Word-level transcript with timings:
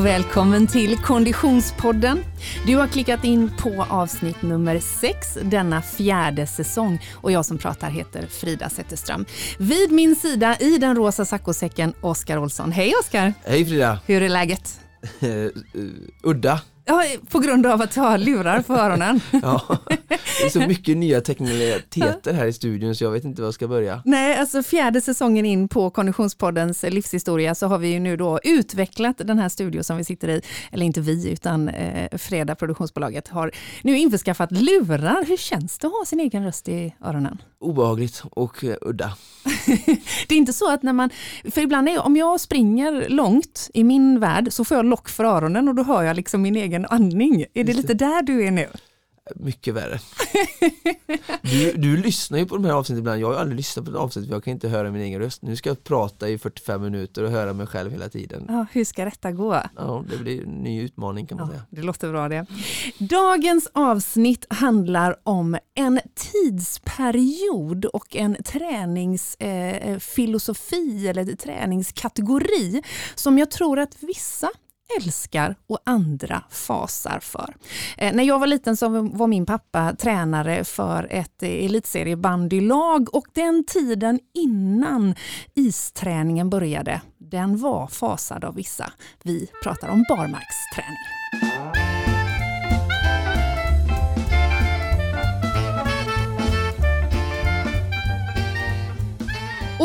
och 0.00 0.06
välkommen 0.06 0.66
till 0.66 0.96
Konditionspodden. 0.96 2.24
Du 2.66 2.76
har 2.76 2.86
klickat 2.86 3.24
in 3.24 3.50
på 3.58 3.86
avsnitt 3.90 4.42
nummer 4.42 4.78
6 4.78 5.38
denna 5.42 5.82
fjärde 5.82 6.46
säsong 6.46 7.00
och 7.14 7.32
jag 7.32 7.44
som 7.44 7.58
pratar 7.58 7.90
heter 7.90 8.26
Frida 8.26 8.68
Zetterström. 8.68 9.24
Vid 9.58 9.92
min 9.92 10.16
sida 10.16 10.56
i 10.60 10.78
den 10.78 10.96
rosa 10.96 11.24
saccosäcken 11.24 11.92
Oskar 12.00 12.38
Olsson. 12.38 12.72
Hej 12.72 12.94
Oskar! 13.00 13.34
Hej 13.44 13.66
Frida! 13.66 13.98
Hur 14.06 14.22
är 14.22 14.28
läget? 14.28 14.80
Udda. 16.22 16.60
Ja, 16.90 17.04
på 17.30 17.38
grund 17.38 17.66
av 17.66 17.82
att 17.82 17.90
du 17.90 18.00
har 18.00 18.18
lurar 18.18 18.62
på 18.62 18.74
öronen. 18.74 19.20
ja, 19.42 19.78
det 20.08 20.44
är 20.44 20.48
så 20.48 20.60
mycket 20.60 20.96
nya 20.96 21.20
teknikaliteter 21.20 22.32
här 22.32 22.46
i 22.46 22.52
studion 22.52 22.94
så 22.94 23.04
jag 23.04 23.10
vet 23.10 23.24
inte 23.24 23.42
var 23.42 23.46
jag 23.46 23.54
ska 23.54 23.68
börja. 23.68 24.02
Nej, 24.04 24.36
alltså 24.36 24.62
fjärde 24.62 25.00
säsongen 25.00 25.46
in 25.46 25.68
på 25.68 25.90
Konditionspoddens 25.90 26.82
livshistoria 26.82 27.54
så 27.54 27.66
har 27.66 27.78
vi 27.78 27.88
ju 27.88 28.00
nu 28.00 28.16
då 28.16 28.40
utvecklat 28.44 29.18
den 29.18 29.38
här 29.38 29.48
studion 29.48 29.84
som 29.84 29.96
vi 29.96 30.04
sitter 30.04 30.28
i, 30.28 30.42
eller 30.72 30.86
inte 30.86 31.00
vi 31.00 31.30
utan 31.30 31.68
eh, 31.68 32.18
Freda 32.18 32.54
produktionsbolaget 32.54 33.28
har 33.28 33.52
nu 33.82 33.98
införskaffat 33.98 34.52
lurar. 34.52 35.24
Hur 35.26 35.36
känns 35.36 35.78
det 35.78 35.86
att 35.86 35.92
ha 35.92 36.04
sin 36.06 36.20
egen 36.20 36.44
röst 36.44 36.68
i 36.68 36.94
öronen? 37.04 37.42
Obehagligt 37.60 38.22
och 38.30 38.64
uh, 38.64 38.74
udda. 38.80 39.12
det 40.28 40.34
är 40.34 40.38
inte 40.38 40.52
så 40.52 40.72
att 40.72 40.82
när 40.82 40.92
man, 40.92 41.10
för 41.50 41.60
ibland 41.60 41.88
är 41.88 42.00
om 42.06 42.16
jag 42.16 42.40
springer 42.40 43.08
långt 43.08 43.70
i 43.74 43.84
min 43.84 44.20
värld 44.20 44.48
så 44.50 44.64
får 44.64 44.76
jag 44.76 44.86
lock 44.86 45.08
för 45.08 45.24
öronen 45.24 45.68
och 45.68 45.74
då 45.74 45.82
hör 45.82 46.02
jag 46.02 46.16
liksom 46.16 46.42
min 46.42 46.56
egen 46.56 46.79
andning. 46.86 47.44
Är 47.54 47.64
det 47.64 47.72
lite 47.72 47.94
där 47.94 48.22
du 48.22 48.46
är 48.46 48.50
nu? 48.50 48.66
Mycket 49.34 49.74
värre. 49.74 49.98
Du, 51.42 51.72
du 51.72 51.96
lyssnar 51.96 52.38
ju 52.38 52.46
på 52.46 52.56
de 52.56 52.64
här 52.64 52.72
avsnitten 52.72 52.98
ibland, 52.98 53.20
jag 53.20 53.28
har 53.28 53.34
aldrig 53.34 53.56
lyssnat 53.56 53.84
på 53.84 53.90
ett 53.90 53.96
avsnitt 53.96 54.26
för 54.26 54.34
jag 54.34 54.44
kan 54.44 54.52
inte 54.52 54.68
höra 54.68 54.90
min 54.90 55.02
egen 55.02 55.20
röst. 55.20 55.42
Nu 55.42 55.56
ska 55.56 55.70
jag 55.70 55.84
prata 55.84 56.28
i 56.28 56.38
45 56.38 56.82
minuter 56.82 57.24
och 57.24 57.30
höra 57.30 57.52
mig 57.52 57.66
själv 57.66 57.90
hela 57.90 58.08
tiden. 58.08 58.44
Ja, 58.48 58.66
hur 58.72 58.84
ska 58.84 59.04
detta 59.04 59.32
gå? 59.32 59.62
Ja, 59.76 60.04
det 60.10 60.16
blir 60.16 60.42
en 60.42 60.50
ny 60.50 60.82
utmaning 60.82 61.26
kan 61.26 61.38
man 61.38 61.46
ja, 61.46 61.52
säga. 61.52 61.62
Det 61.70 61.82
låter 61.82 62.10
bra 62.10 62.28
det. 62.28 62.46
Dagens 62.98 63.68
avsnitt 63.72 64.46
handlar 64.50 65.16
om 65.22 65.58
en 65.74 66.00
tidsperiod 66.14 67.84
och 67.84 68.16
en 68.16 68.36
träningsfilosofi 68.44 71.04
eh, 71.04 71.10
eller 71.10 71.36
träningskategori 71.36 72.82
som 73.14 73.38
jag 73.38 73.50
tror 73.50 73.78
att 73.78 73.96
vissa 74.00 74.50
älskar 74.98 75.56
och 75.66 75.78
andra 75.84 76.42
fasar 76.50 77.18
för. 77.22 77.56
Eh, 77.96 78.14
när 78.14 78.24
jag 78.24 78.38
var 78.38 78.46
liten 78.46 78.76
så 78.76 78.88
var 78.88 79.26
min 79.26 79.46
pappa 79.46 79.94
tränare 79.98 80.64
för 80.64 81.08
ett 81.10 81.42
eh, 81.42 81.64
elitseriebandylag 81.64 83.14
och 83.14 83.26
den 83.32 83.64
tiden 83.64 84.20
innan 84.34 85.14
isträningen 85.54 86.50
började, 86.50 87.00
den 87.18 87.56
var 87.58 87.86
fasad 87.86 88.44
av 88.44 88.54
vissa. 88.54 88.92
Vi 89.22 89.50
pratar 89.62 89.88
om 89.88 90.04
barmarksträning. 90.08 91.99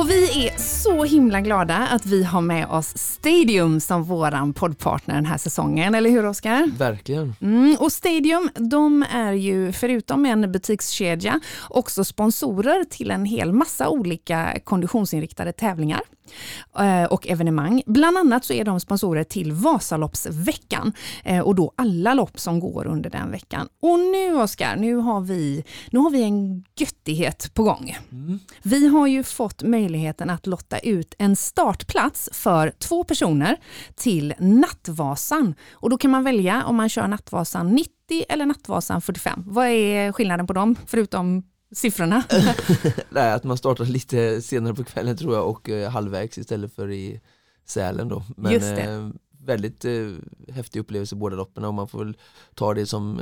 Och 0.05 0.11
vi 0.11 0.47
är 0.47 0.57
så 0.57 1.03
himla 1.03 1.41
glada 1.41 1.75
att 1.77 2.05
vi 2.05 2.23
har 2.23 2.41
med 2.41 2.67
oss 2.67 2.97
Stadium 2.97 3.79
som 3.79 4.03
våran 4.03 4.53
poddpartner 4.53 5.15
den 5.15 5.25
här 5.25 5.37
säsongen, 5.37 5.95
eller 5.95 6.09
hur 6.09 6.25
Oskar? 6.25 6.71
Verkligen. 6.77 7.35
Mm, 7.41 7.77
och 7.79 7.91
Stadium, 7.91 8.49
de 8.55 9.05
är 9.11 9.33
ju 9.33 9.71
förutom 9.71 10.25
en 10.25 10.51
butikskedja 10.51 11.39
också 11.69 12.03
sponsorer 12.03 12.83
till 12.83 13.11
en 13.11 13.25
hel 13.25 13.53
massa 13.53 13.89
olika 13.89 14.59
konditionsinriktade 14.63 15.51
tävlingar 15.51 16.01
och 17.09 17.27
evenemang. 17.27 17.83
Bland 17.85 18.17
annat 18.17 18.45
så 18.45 18.53
är 18.53 18.65
de 18.65 18.79
sponsorer 18.79 19.23
till 19.23 19.51
Vasaloppsveckan 19.51 20.93
och 21.43 21.55
då 21.55 21.73
alla 21.75 22.13
lopp 22.13 22.39
som 22.39 22.59
går 22.59 22.87
under 22.87 23.09
den 23.09 23.31
veckan. 23.31 23.67
Och 23.81 23.99
nu 23.99 24.35
Oskar, 24.35 24.75
nu 24.75 24.95
har 24.95 25.21
vi, 25.21 25.63
nu 25.91 25.99
har 25.99 26.09
vi 26.09 26.23
en 26.23 26.63
göttighet 26.77 27.53
på 27.53 27.63
gång. 27.63 27.97
Mm. 28.11 28.39
Vi 28.63 28.87
har 28.87 29.07
ju 29.07 29.23
fått 29.23 29.63
möjligheten 29.63 30.29
att 30.29 30.47
lotta 30.47 30.79
ut 30.79 31.15
en 31.17 31.35
startplats 31.35 32.29
för 32.33 32.73
två 32.79 33.03
personer 33.03 33.57
till 33.95 34.33
Nattvasan. 34.39 35.55
Och 35.71 35.89
då 35.89 35.97
kan 35.97 36.11
man 36.11 36.23
välja 36.23 36.65
om 36.65 36.75
man 36.75 36.89
kör 36.89 37.07
Nattvasan 37.07 37.75
90 37.75 37.91
eller 38.29 38.45
Nattvasan 38.45 39.01
45. 39.01 39.43
Vad 39.45 39.67
är 39.67 40.11
skillnaden 40.11 40.47
på 40.47 40.53
dem, 40.53 40.75
förutom 40.87 41.43
siffrorna? 41.75 42.23
Nej, 43.09 43.31
att 43.31 43.43
man 43.43 43.57
startar 43.57 43.85
lite 43.85 44.41
senare 44.41 44.73
på 44.73 44.83
kvällen 44.83 45.17
tror 45.17 45.35
jag 45.35 45.49
och 45.49 45.69
eh, 45.69 45.89
halvvägs 45.91 46.37
istället 46.37 46.75
för 46.75 46.91
i 46.91 47.21
Sälen 47.65 48.07
då. 48.07 48.23
Men 48.37 48.53
Just 48.53 48.75
det. 48.75 48.81
Eh, 48.81 49.09
väldigt 49.45 49.85
eh, 49.85 49.91
häftig 50.53 50.79
upplevelse 50.79 51.15
båda 51.15 51.35
loppen 51.35 51.65
och 51.65 51.73
man 51.73 51.87
får 51.87 51.99
väl 51.99 52.17
ta 52.55 52.73
det 52.73 52.85
som 52.85 53.21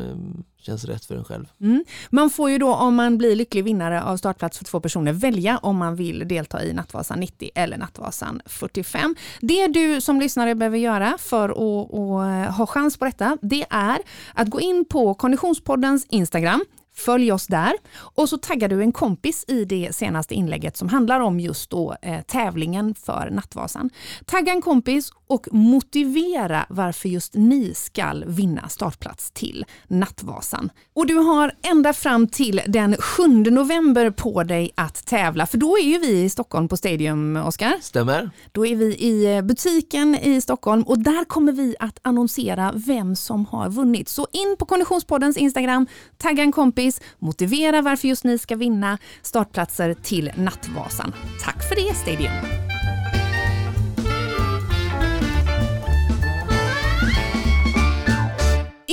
känns 0.57 0.85
rätt 0.85 1.05
för 1.05 1.15
en 1.15 1.23
själv. 1.23 1.45
Mm. 1.61 1.85
Man 2.09 2.29
får 2.29 2.49
ju 2.49 2.57
då 2.57 2.75
om 2.75 2.95
man 2.95 3.17
blir 3.17 3.35
lycklig 3.35 3.63
vinnare 3.63 4.03
av 4.03 4.17
startplats 4.17 4.57
för 4.57 4.65
två 4.65 4.79
personer 4.79 5.13
välja 5.13 5.57
om 5.57 5.77
man 5.77 5.95
vill 5.95 6.27
delta 6.27 6.63
i 6.63 6.73
Nattvasan 6.73 7.19
90 7.19 7.49
eller 7.55 7.77
Nattvasan 7.77 8.41
45. 8.45 9.15
Det 9.41 9.67
du 9.67 10.01
som 10.01 10.19
lyssnare 10.19 10.55
behöver 10.55 10.77
göra 10.77 11.17
för 11.19 11.49
att, 11.49 11.93
att 11.93 12.55
ha 12.55 12.67
chans 12.67 12.97
på 12.97 13.05
detta 13.05 13.37
det 13.41 13.65
är 13.69 13.97
att 14.33 14.49
gå 14.49 14.61
in 14.61 14.85
på 14.85 15.13
Konditionspoddens 15.13 16.05
Instagram 16.09 16.65
Följ 16.93 17.31
oss 17.31 17.47
där 17.47 17.73
och 17.95 18.29
så 18.29 18.37
taggar 18.37 18.69
du 18.69 18.81
en 18.81 18.91
kompis 18.91 19.45
i 19.47 19.65
det 19.65 19.95
senaste 19.95 20.33
inlägget 20.33 20.77
som 20.77 20.89
handlar 20.89 21.19
om 21.19 21.39
just 21.39 21.69
då 21.69 21.95
eh, 22.01 22.21
tävlingen 22.21 22.95
för 22.95 23.29
Nattvasan. 23.29 23.89
Tagga 24.25 24.51
en 24.51 24.61
kompis 24.61 25.11
och 25.33 25.47
motivera 25.51 26.65
varför 26.69 27.09
just 27.09 27.33
ni 27.33 27.73
ska 27.73 28.13
vinna 28.25 28.69
startplats 28.69 29.31
till 29.31 29.65
Nattvasan. 29.87 30.69
Och 30.93 31.07
du 31.07 31.15
har 31.15 31.53
ända 31.61 31.93
fram 31.93 32.27
till 32.27 32.61
den 32.67 32.95
7 32.97 33.27
november 33.27 34.09
på 34.09 34.43
dig 34.43 34.71
att 34.75 35.05
tävla, 35.05 35.45
för 35.45 35.57
då 35.57 35.77
är 35.77 35.83
ju 35.83 35.97
vi 35.97 36.23
i 36.23 36.29
Stockholm 36.29 36.67
på 36.67 36.77
Stadium, 36.77 37.35
Oskar. 37.35 37.73
Stämmer. 37.81 38.29
Då 38.51 38.65
är 38.65 38.75
vi 38.75 38.85
i 38.85 39.41
butiken 39.41 40.15
i 40.15 40.41
Stockholm 40.41 40.83
och 40.83 40.99
där 40.99 41.25
kommer 41.25 41.51
vi 41.51 41.75
att 41.79 41.99
annonsera 42.01 42.71
vem 42.75 43.15
som 43.15 43.45
har 43.45 43.69
vunnit. 43.69 44.09
Så 44.09 44.27
in 44.31 44.55
på 44.59 44.65
Konditionspoddens 44.65 45.37
Instagram, 45.37 45.87
tagga 46.17 46.43
en 46.43 46.51
kompis, 46.51 47.01
motivera 47.19 47.81
varför 47.81 48.07
just 48.07 48.23
ni 48.23 48.37
ska 48.37 48.55
vinna 48.55 48.97
startplatser 49.21 49.93
till 49.93 50.31
Nattvasan. 50.37 51.13
Tack 51.43 51.69
för 51.69 51.75
det 51.75 51.95
Stadium! 51.95 52.72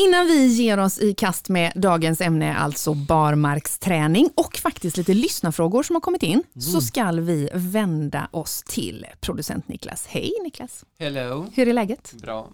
Innan 0.00 0.26
vi 0.26 0.46
ger 0.46 0.78
oss 0.78 0.98
i 0.98 1.14
kast 1.14 1.48
med 1.48 1.72
dagens 1.74 2.20
ämne, 2.20 2.56
alltså 2.56 2.94
barmarksträning 2.94 4.30
och 4.34 4.56
faktiskt 4.56 4.96
lite 4.96 5.14
lyssnarfrågor 5.14 5.82
som 5.82 5.96
har 5.96 6.00
kommit 6.00 6.22
in, 6.22 6.32
mm. 6.32 6.60
så 6.60 6.80
ska 6.80 7.10
vi 7.12 7.48
vända 7.52 8.28
oss 8.30 8.62
till 8.62 9.06
producent 9.20 9.68
Niklas. 9.68 10.06
Hej 10.06 10.32
Niklas! 10.42 10.84
Hello! 10.98 11.46
Hur 11.54 11.68
är 11.68 11.72
läget? 11.72 12.12
Bra. 12.12 12.48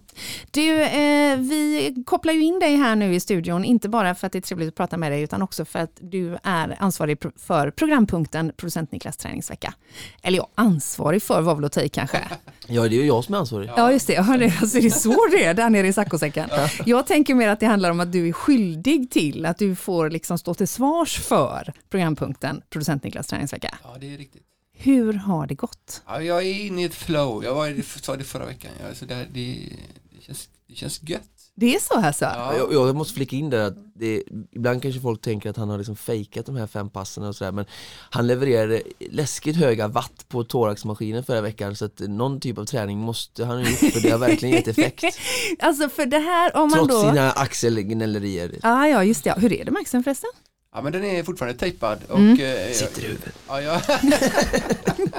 Du, 0.51 0.81
eh, 0.81 1.37
vi 1.37 1.93
kopplar 2.05 2.33
ju 2.33 2.43
in 2.43 2.59
dig 2.59 2.75
här 2.75 2.95
nu 2.95 3.15
i 3.15 3.19
studion, 3.19 3.65
inte 3.65 3.89
bara 3.89 4.15
för 4.15 4.27
att 4.27 4.33
det 4.33 4.39
är 4.39 4.41
trevligt 4.41 4.67
att 4.67 4.75
prata 4.75 4.97
med 4.97 5.11
dig, 5.11 5.21
utan 5.21 5.41
också 5.41 5.65
för 5.65 5.79
att 5.79 5.97
du 5.99 6.37
är 6.43 6.77
ansvarig 6.79 7.17
för 7.35 7.71
programpunkten 7.71 8.51
Producent 8.57 8.91
Niklas 8.91 9.17
träningsvecka. 9.17 9.73
Eller 10.21 10.37
ja, 10.37 10.49
ansvarig 10.55 11.23
för 11.23 11.41
var 11.41 11.55
väl 11.55 11.65
att 11.65 11.71
ta 11.71 11.81
i 11.81 11.89
kanske? 11.89 12.23
Ja, 12.67 12.81
det 12.81 12.95
är 12.95 12.99
ju 12.99 13.05
jag 13.05 13.23
som 13.23 13.33
är 13.33 13.37
ansvarig. 13.37 13.69
Ja, 13.77 13.91
just 13.91 14.07
det. 14.07 14.13
Ja, 14.13 14.37
det, 14.37 14.53
alltså, 14.61 14.79
det 14.79 14.85
är 14.85 14.89
så 14.89 15.27
det 15.31 15.43
är 15.43 15.53
där 15.53 15.69
nere 15.69 15.87
i 15.87 15.93
saccosäcken. 15.93 16.49
Jag 16.85 17.07
tänker 17.07 17.35
mer 17.35 17.49
att 17.49 17.59
det 17.59 17.65
handlar 17.65 17.91
om 17.91 17.99
att 17.99 18.11
du 18.11 18.27
är 18.27 18.33
skyldig 18.33 19.11
till 19.11 19.45
att 19.45 19.57
du 19.57 19.75
får 19.75 20.09
liksom 20.09 20.37
stå 20.37 20.53
till 20.53 20.67
svars 20.67 21.19
för 21.19 21.73
programpunkten 21.89 22.61
Producent 22.69 23.03
Niklas 23.03 23.27
träningsvecka. 23.27 23.77
Ja, 23.83 23.95
det 23.99 24.13
är 24.13 24.17
riktigt. 24.17 24.43
Hur 24.79 25.13
har 25.13 25.47
det 25.47 25.55
gått? 25.55 26.01
Ja, 26.05 26.21
jag 26.21 26.45
är 26.45 26.65
inne 26.65 26.81
i 26.81 26.85
ett 26.85 26.95
flow. 26.95 27.43
Jag 27.43 27.55
var, 27.55 28.01
sa 28.01 28.15
det 28.15 28.23
förra 28.23 28.45
veckan. 28.45 28.71
Ja, 28.83 28.95
så 28.95 29.05
det, 29.05 29.15
det, 29.15 29.69
det, 30.11 30.21
känns, 30.21 30.49
det 30.67 30.75
känns 30.75 31.03
gött. 31.03 31.36
Det 31.59 31.75
är 31.75 31.79
så 31.79 31.93
alltså? 31.93 32.25
Ja. 32.25 32.53
Jag, 32.57 32.73
jag 32.73 32.95
måste 32.95 33.13
flika 33.13 33.35
in 33.35 33.49
där 33.49 33.59
att 33.67 33.73
det, 33.95 34.23
ibland 34.51 34.81
kanske 34.81 35.01
folk 35.01 35.21
tänker 35.21 35.49
att 35.49 35.57
han 35.57 35.69
har 35.69 35.77
liksom 35.77 35.95
fejkat 35.95 36.45
de 36.45 36.55
här 36.55 36.67
fem 36.67 36.89
passen 36.89 37.23
och 37.23 37.35
sådär 37.35 37.51
men 37.51 37.65
han 38.09 38.27
levererade 38.27 38.81
läskigt 39.11 39.55
höga 39.55 39.87
watt 39.87 40.25
på 40.27 40.43
thoraxmaskinen 40.43 41.23
förra 41.23 41.41
veckan 41.41 41.75
så 41.75 41.85
att 41.85 41.99
någon 41.99 42.39
typ 42.39 42.57
av 42.57 42.65
träning 42.65 42.99
måste 42.99 43.45
han 43.45 43.57
ha 43.63 43.69
gjort 43.69 43.93
för 43.93 44.01
det 44.01 44.09
har 44.09 44.17
verkligen 44.19 44.55
gett 44.55 44.67
effekt. 44.67 45.03
alltså 45.59 45.89
för 45.89 46.05
det 46.05 46.19
här 46.19 46.55
om 46.55 46.69
man 46.69 46.79
Trots 46.87 47.03
då... 47.03 47.09
sina 47.09 47.31
axelgnällerier. 47.31 48.51
Ah, 48.63 48.85
ja, 48.87 49.03
just 49.03 49.23
det. 49.23 49.33
Hur 49.37 49.53
är 49.53 49.65
det 49.65 49.71
med 49.71 49.81
axeln 49.81 50.03
förresten? 50.03 50.29
Ja 50.75 50.81
men 50.81 50.91
den 50.91 51.03
är 51.05 51.23
fortfarande 51.23 51.57
tejpad 51.59 51.99
och 52.09 52.17
Mm. 52.19 52.39
eh, 52.39 52.71
Sitter 52.73 53.01
i 53.01 53.05
huvudet. 53.07 53.33
Ja, 53.47 53.61
jag... 53.61 53.81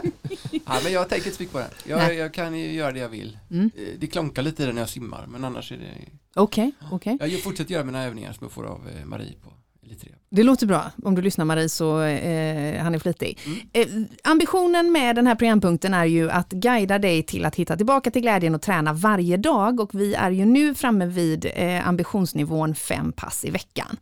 ja, 0.68 0.80
men 0.84 0.92
jag 0.92 1.08
tänker 1.08 1.26
inte 1.26 1.36
så 1.36 1.42
mycket 1.42 1.52
på 1.52 1.58
den. 1.58 1.68
Jag, 1.84 2.14
jag 2.14 2.34
kan 2.34 2.58
ju 2.58 2.72
göra 2.72 2.92
det 2.92 2.98
jag 2.98 3.08
vill. 3.08 3.38
Mm. 3.50 3.70
Eh, 3.76 3.82
Det 3.98 4.06
klonkar 4.06 4.42
lite 4.42 4.62
i 4.62 4.66
den 4.66 4.74
när 4.74 4.82
jag 4.82 4.88
simmar, 4.88 5.26
men 5.28 5.44
annars 5.44 5.72
är 5.72 5.76
det... 5.76 5.90
Okej, 6.34 6.72
okej. 6.92 7.16
Jag 7.20 7.42
fortsätter 7.42 7.72
göra 7.74 7.84
mina 7.84 8.04
övningar 8.04 8.32
som 8.32 8.44
jag 8.44 8.52
får 8.52 8.64
av 8.66 8.88
eh, 8.98 9.04
Marie 9.06 9.34
på 9.42 9.52
Eller 9.86 9.94
tre. 9.94 10.10
Det 10.30 10.42
låter 10.42 10.66
bra. 10.66 10.90
Om 11.04 11.14
du 11.14 11.22
lyssnar 11.22 11.44
Marie 11.44 11.68
så 11.68 12.00
eh, 12.02 12.82
han 12.82 12.94
är 12.94 12.98
flitig. 12.98 13.38
Eh, 13.72 13.86
ambitionen 14.24 14.92
med 14.92 15.16
den 15.16 15.26
här 15.26 15.34
programpunkten 15.34 15.94
är 15.94 16.04
ju 16.04 16.30
att 16.30 16.50
guida 16.50 16.98
dig 16.98 17.22
till 17.22 17.44
att 17.44 17.54
hitta 17.54 17.76
tillbaka 17.76 18.10
till 18.10 18.22
glädjen 18.22 18.54
och 18.54 18.62
träna 18.62 18.92
varje 18.92 19.36
dag 19.36 19.80
och 19.80 19.90
vi 20.00 20.14
är 20.14 20.30
ju 20.30 20.44
nu 20.44 20.74
framme 20.74 21.06
vid 21.06 21.46
eh, 21.54 21.88
ambitionsnivån 21.88 22.74
fem 22.74 23.12
pass 23.12 23.44
i 23.44 23.50
veckan. 23.50 23.96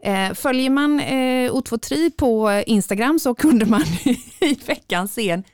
Eh, 0.00 0.32
följer 0.32 0.70
man 0.70 1.00
eh, 1.00 1.52
O2Tri 1.52 2.10
på 2.16 2.62
Instagram 2.66 3.18
så 3.18 3.34
kunde 3.34 3.66
man 3.66 3.82
i 4.40 4.58
veckan 4.66 5.08
se 5.08 5.30
en 5.30 5.44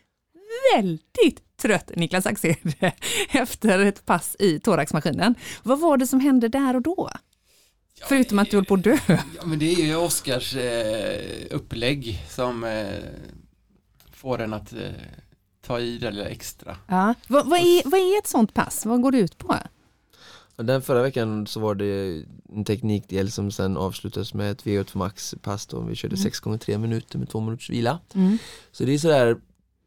väldigt 0.74 1.56
trött 1.56 1.90
Niklas 1.96 2.26
Axel 2.26 2.54
efter 3.30 3.78
ett 3.78 4.06
pass 4.06 4.36
i 4.38 4.60
thoraxmaskinen. 4.60 5.34
Vad 5.62 5.80
var 5.80 5.96
det 5.96 6.06
som 6.06 6.20
hände 6.20 6.48
där 6.48 6.76
och 6.76 6.82
då? 6.82 7.10
Förutom 8.02 8.38
att 8.38 8.50
du 8.50 8.56
höll 8.56 8.64
på 8.64 8.74
att 8.74 8.82
dö. 8.82 8.98
Ja, 9.08 9.46
men 9.46 9.58
det 9.58 9.72
är 9.72 9.86
ju 9.86 9.96
Oskars 9.96 10.56
eh, 10.56 11.46
upplägg 11.50 12.24
som 12.28 12.64
eh, 12.64 12.86
får 14.12 14.40
en 14.40 14.52
att 14.52 14.72
eh, 14.72 14.78
ta 15.66 15.80
i 15.80 15.98
det 15.98 16.10
lilla 16.10 16.28
extra. 16.28 16.76
Ja. 16.86 17.14
Vad, 17.28 17.46
vad, 17.46 17.58
är, 17.58 17.90
vad 17.90 18.00
är 18.00 18.18
ett 18.18 18.26
sånt 18.26 18.54
pass? 18.54 18.86
Vad 18.86 19.02
går 19.02 19.12
det 19.12 19.18
ut 19.18 19.38
på? 19.38 19.56
Den 20.56 20.82
förra 20.82 21.02
veckan 21.02 21.46
så 21.46 21.60
var 21.60 21.74
det 21.74 22.24
en 22.54 22.64
teknikdel 22.64 23.30
som 23.30 23.50
sen 23.52 23.76
avslutades 23.76 24.34
med 24.34 24.50
ett 24.50 24.64
VO2 24.64 24.96
max 24.96 25.34
pass 25.42 25.66
då 25.66 25.80
vi 25.80 25.94
körde 25.94 26.16
6 26.16 26.40
gånger 26.40 26.58
3 26.58 26.78
minuter 26.78 27.18
med 27.18 27.28
2 27.28 27.40
minuters 27.40 27.70
vila. 27.70 27.98
Mm. 28.14 28.38
Så 28.72 28.84
det 28.84 28.94
är 28.94 28.98
sådär 28.98 29.36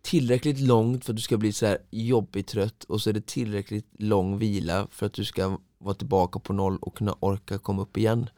tillräckligt 0.04 0.60
långt 0.60 1.06
för 1.06 1.12
att 1.14 1.18
du 1.18 1.22
ska 1.22 1.38
bli 1.38 1.54
sådär 1.54 1.78
jobbigt 1.92 2.48
trött 2.48 2.84
och 2.84 3.02
så 3.02 3.10
är 3.10 3.14
det 3.14 3.26
tillräckligt 3.28 3.88
lång 4.00 4.38
vila 4.38 4.88
för 4.92 5.06
att 5.06 5.14
du 5.14 5.26
ska 5.26 5.58
vara 5.78 5.96
tillbaka 5.96 6.40
på 6.40 6.54
noll 6.54 6.78
och 6.78 6.98
kunna 6.98 7.16
orka 7.20 7.58
komma 7.58 7.82
upp 7.82 7.98
igen. 7.98 8.30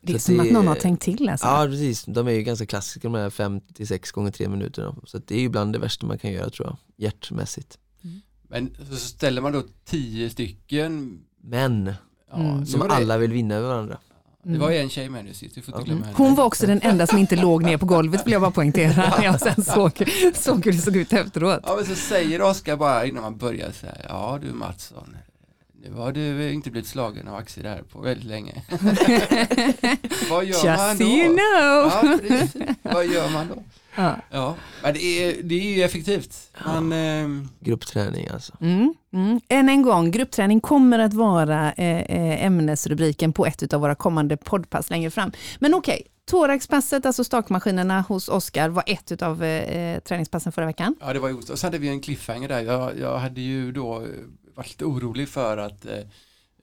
Det 0.00 0.12
är 0.12 0.18
Så 0.18 0.24
som 0.24 0.34
det- 0.36 0.40
att 0.42 0.50
någon 0.52 0.66
har 0.66 0.74
tänkt 0.74 1.02
till 1.02 1.28
alltså. 1.28 1.46
Ja 1.46 1.66
precis, 1.66 2.04
de 2.04 2.26
är 2.28 2.32
ju 2.32 2.42
ganska 2.42 2.66
klassiska 2.66 3.08
de 3.08 3.14
här 3.14 3.30
5-6 3.30 4.12
gånger 4.12 4.30
3 4.30 4.48
minuterna. 4.48 4.94
Så 5.06 5.16
att 5.16 5.26
det 5.26 5.34
är 5.36 5.40
ju 5.40 5.48
bland 5.48 5.72
det 5.72 5.78
värsta 5.78 6.06
man 6.06 6.18
kan 6.18 6.32
göra 6.32 6.50
tror 6.50 6.66
jag, 6.68 6.76
hjärtmässigt. 6.96 7.78
Men 8.50 8.74
så 8.90 8.96
ställer 8.96 9.42
man 9.42 9.52
då 9.52 9.62
tio 9.84 10.30
stycken 10.30 11.20
Men 11.42 11.92
ja, 12.30 12.36
Mm. 12.36 12.66
som 12.66 12.82
alla 12.82 13.18
vill 13.18 13.32
vinna 13.32 13.54
över 13.54 13.68
varandra. 13.68 13.98
Det 14.52 14.58
var 14.58 14.70
en 14.70 14.88
tjej 14.88 15.08
med 15.08 15.24
nu 15.24 15.34
sist, 15.34 15.56
vi 15.56 15.62
får 15.62 15.74
inte 15.74 15.86
glömma 15.86 16.04
henne. 16.04 16.16
Hon 16.16 16.34
var 16.34 16.44
också 16.44 16.66
den 16.66 16.80
enda 16.82 17.06
som 17.06 17.18
inte 17.18 17.36
låg 17.36 17.62
ner 17.62 17.76
på 17.76 17.86
golvet 17.86 18.26
vill 18.26 18.32
jag 18.32 18.42
bara 18.42 18.50
poängtera 18.50 19.14
när 19.18 19.24
jag 19.24 19.40
sen 19.40 19.64
såg, 19.64 19.92
såg 20.34 20.64
hur 20.64 20.72
det 20.72 20.78
såg 20.78 20.96
ut 20.96 21.12
efteråt. 21.12 21.60
Ja 21.66 21.76
men 21.76 21.86
så 21.86 21.94
säger 21.94 22.42
Oskar 22.42 22.76
bara 22.76 23.06
innan 23.06 23.22
man 23.22 23.36
börjar 23.36 23.72
så 23.80 23.86
här, 23.86 24.06
ja 24.08 24.38
du 24.42 24.52
Mattsson, 24.52 25.16
nu 25.82 25.92
har 25.92 26.12
du 26.12 26.52
inte 26.52 26.70
blivit 26.70 26.88
slagen 26.88 27.28
av 27.28 27.34
Axel 27.34 27.66
här 27.66 27.82
på 27.82 28.00
väldigt 28.00 28.26
länge. 28.26 28.62
Vad 30.30 30.44
gör 30.44 30.64
man 30.64 30.88
Just 30.88 30.98
då? 30.98 31.04
so 31.04 31.04
you 31.04 31.28
know. 31.28 31.92
Ja. 31.92 32.78
Vad 32.82 33.06
gör 33.06 33.30
man 33.30 33.48
då? 33.48 33.62
Ja. 33.96 34.16
Ja, 34.30 34.54
men 34.82 34.94
det 34.94 35.00
är, 35.02 35.42
det 35.42 35.54
är 35.54 35.76
ju 35.76 35.82
effektivt. 35.82 36.50
Man, 36.66 36.92
ehm, 36.92 37.48
Gruppträning 37.60 38.28
alltså. 38.28 38.52
Mm, 38.60 38.94
mm. 39.12 39.40
Än 39.48 39.68
en 39.68 39.82
gång, 39.82 40.10
gruppträning 40.10 40.60
kommer 40.60 40.98
att 40.98 41.14
vara 41.14 41.72
eh, 41.72 42.00
eh, 42.00 42.44
ämnesrubriken 42.44 43.32
på 43.32 43.46
ett 43.46 43.72
av 43.72 43.80
våra 43.80 43.94
kommande 43.94 44.36
poddpass 44.36 44.90
längre 44.90 45.10
fram. 45.10 45.32
Men 45.58 45.74
okej, 45.74 46.06
thoraxpasset, 46.30 47.06
alltså 47.06 47.24
stakmaskinerna 47.24 48.00
hos 48.00 48.28
Oskar, 48.28 48.68
var 48.68 48.84
ett 48.86 49.22
av 49.22 49.44
eh, 49.44 50.00
träningspassen 50.00 50.52
förra 50.52 50.66
veckan. 50.66 50.94
ja 51.00 51.12
det 51.12 51.18
var 51.18 51.28
just 51.28 51.50
Och 51.50 51.58
så 51.58 51.66
hade 51.66 51.78
vi 51.78 51.88
en 51.88 52.00
cliffhanger 52.00 52.48
där. 52.48 52.60
Jag, 52.60 52.98
jag 52.98 53.18
hade 53.18 53.40
ju 53.40 53.72
då 53.72 53.96
eh, 53.96 54.06
varit 54.58 54.70
lite 54.70 54.84
orolig 54.84 55.28
för 55.28 55.56
att 55.56 55.86
eh, 55.86 55.94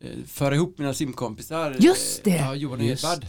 eh, 0.01 0.23
föra 0.27 0.55
ihop 0.55 0.77
mina 0.77 0.93
simkompisar. 0.93 1.75
Just 1.79 2.23
det. 2.23 2.31
Eh, 2.31 2.37
Ja, 2.45 2.55
Johan 2.55 2.79
och 2.79 2.85
Edvard. 2.85 3.25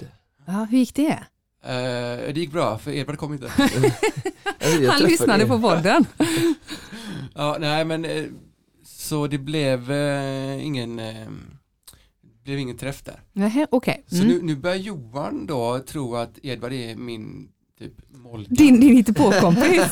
Ja, 0.47 0.67
hur 0.71 0.79
gick 0.79 0.95
det? 0.95 1.19
Eh, 1.63 2.35
det 2.35 2.41
gick 2.41 2.53
bra, 2.53 2.79
för 2.79 2.91
Edvard 2.91 3.19
kom 3.19 3.33
inte. 3.33 3.49
Han 4.91 5.03
lyssnade 5.03 5.43
er. 5.45 5.49
på 5.49 5.61
podden. 5.61 6.05
Ja, 7.35 7.57
nej 7.61 7.85
men 7.85 8.05
eh, 8.05 8.25
så 8.85 9.27
det 9.27 9.39
blev 9.39 9.91
eh, 9.93 10.67
ingen 10.67 10.99
eh, 10.99 11.27
det 12.23 12.45
blev 12.45 12.59
ingen 12.59 12.77
träff 12.77 13.03
där. 13.03 13.21
Nähä, 13.33 13.67
Okej. 13.71 14.05
Så 14.07 14.17
Mm. 14.17 14.29
nu, 14.29 14.43
nu 14.43 14.57
börjar 14.57 14.77
Johan 14.77 15.47
då 15.47 15.79
tro 15.79 16.17
att 16.17 16.39
Edvard 16.43 16.73
är 16.73 16.97
min 16.97 17.49
typ. 17.79 17.93
Din, 18.49 18.81
din 18.81 18.97
hittepåkompis. 18.97 19.91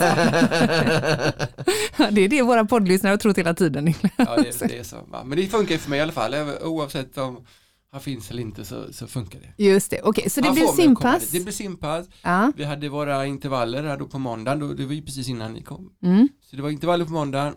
Det 2.11 2.25
är 2.25 2.29
det 2.29 2.43
våra 2.43 2.65
poddlyssnare 2.65 3.13
har 3.13 3.17
trott 3.17 3.39
hela 3.39 3.55
tiden. 3.55 3.95
Ja, 4.17 4.37
det, 4.37 4.69
det 4.69 4.79
är 4.79 4.83
så. 4.83 4.97
Men 5.25 5.39
det 5.39 5.47
funkar 5.47 5.79
för 5.79 5.91
mig 5.91 5.99
i 5.99 6.03
alla 6.03 6.13
fall. 6.13 6.35
Oavsett 6.63 7.19
om 7.19 7.47
han 7.95 8.01
finns 8.01 8.31
eller 8.31 8.43
inte 8.43 8.65
så, 8.65 8.93
så 8.93 9.07
funkar 9.07 9.41
det. 9.41 9.65
Just 9.65 9.91
det, 9.91 10.03
okej, 10.03 10.31
så 10.31 10.41
det 10.41 10.47
Han 10.47 10.55
blev 10.55 10.67
komma 10.67 10.77
simpass. 10.77 11.31
Det 11.31 11.41
blev 11.41 11.53
simpass. 11.53 12.07
Ja. 12.23 12.53
Vi 12.57 12.65
hade 12.65 12.89
våra 12.89 13.27
intervaller 13.27 13.85
här 13.85 13.97
då 13.97 14.07
på 14.07 14.19
måndagen. 14.19 14.59
Då, 14.59 14.73
det 14.73 14.87
var 14.87 14.93
ju 14.93 15.03
precis 15.03 15.29
innan 15.29 15.53
ni 15.53 15.63
kom. 15.63 15.93
Mm. 16.03 16.29
Så 16.41 16.57
det 16.57 16.63
var 16.63 16.71
intervaller 16.71 17.05
på 17.05 17.13
måndagen, 17.13 17.55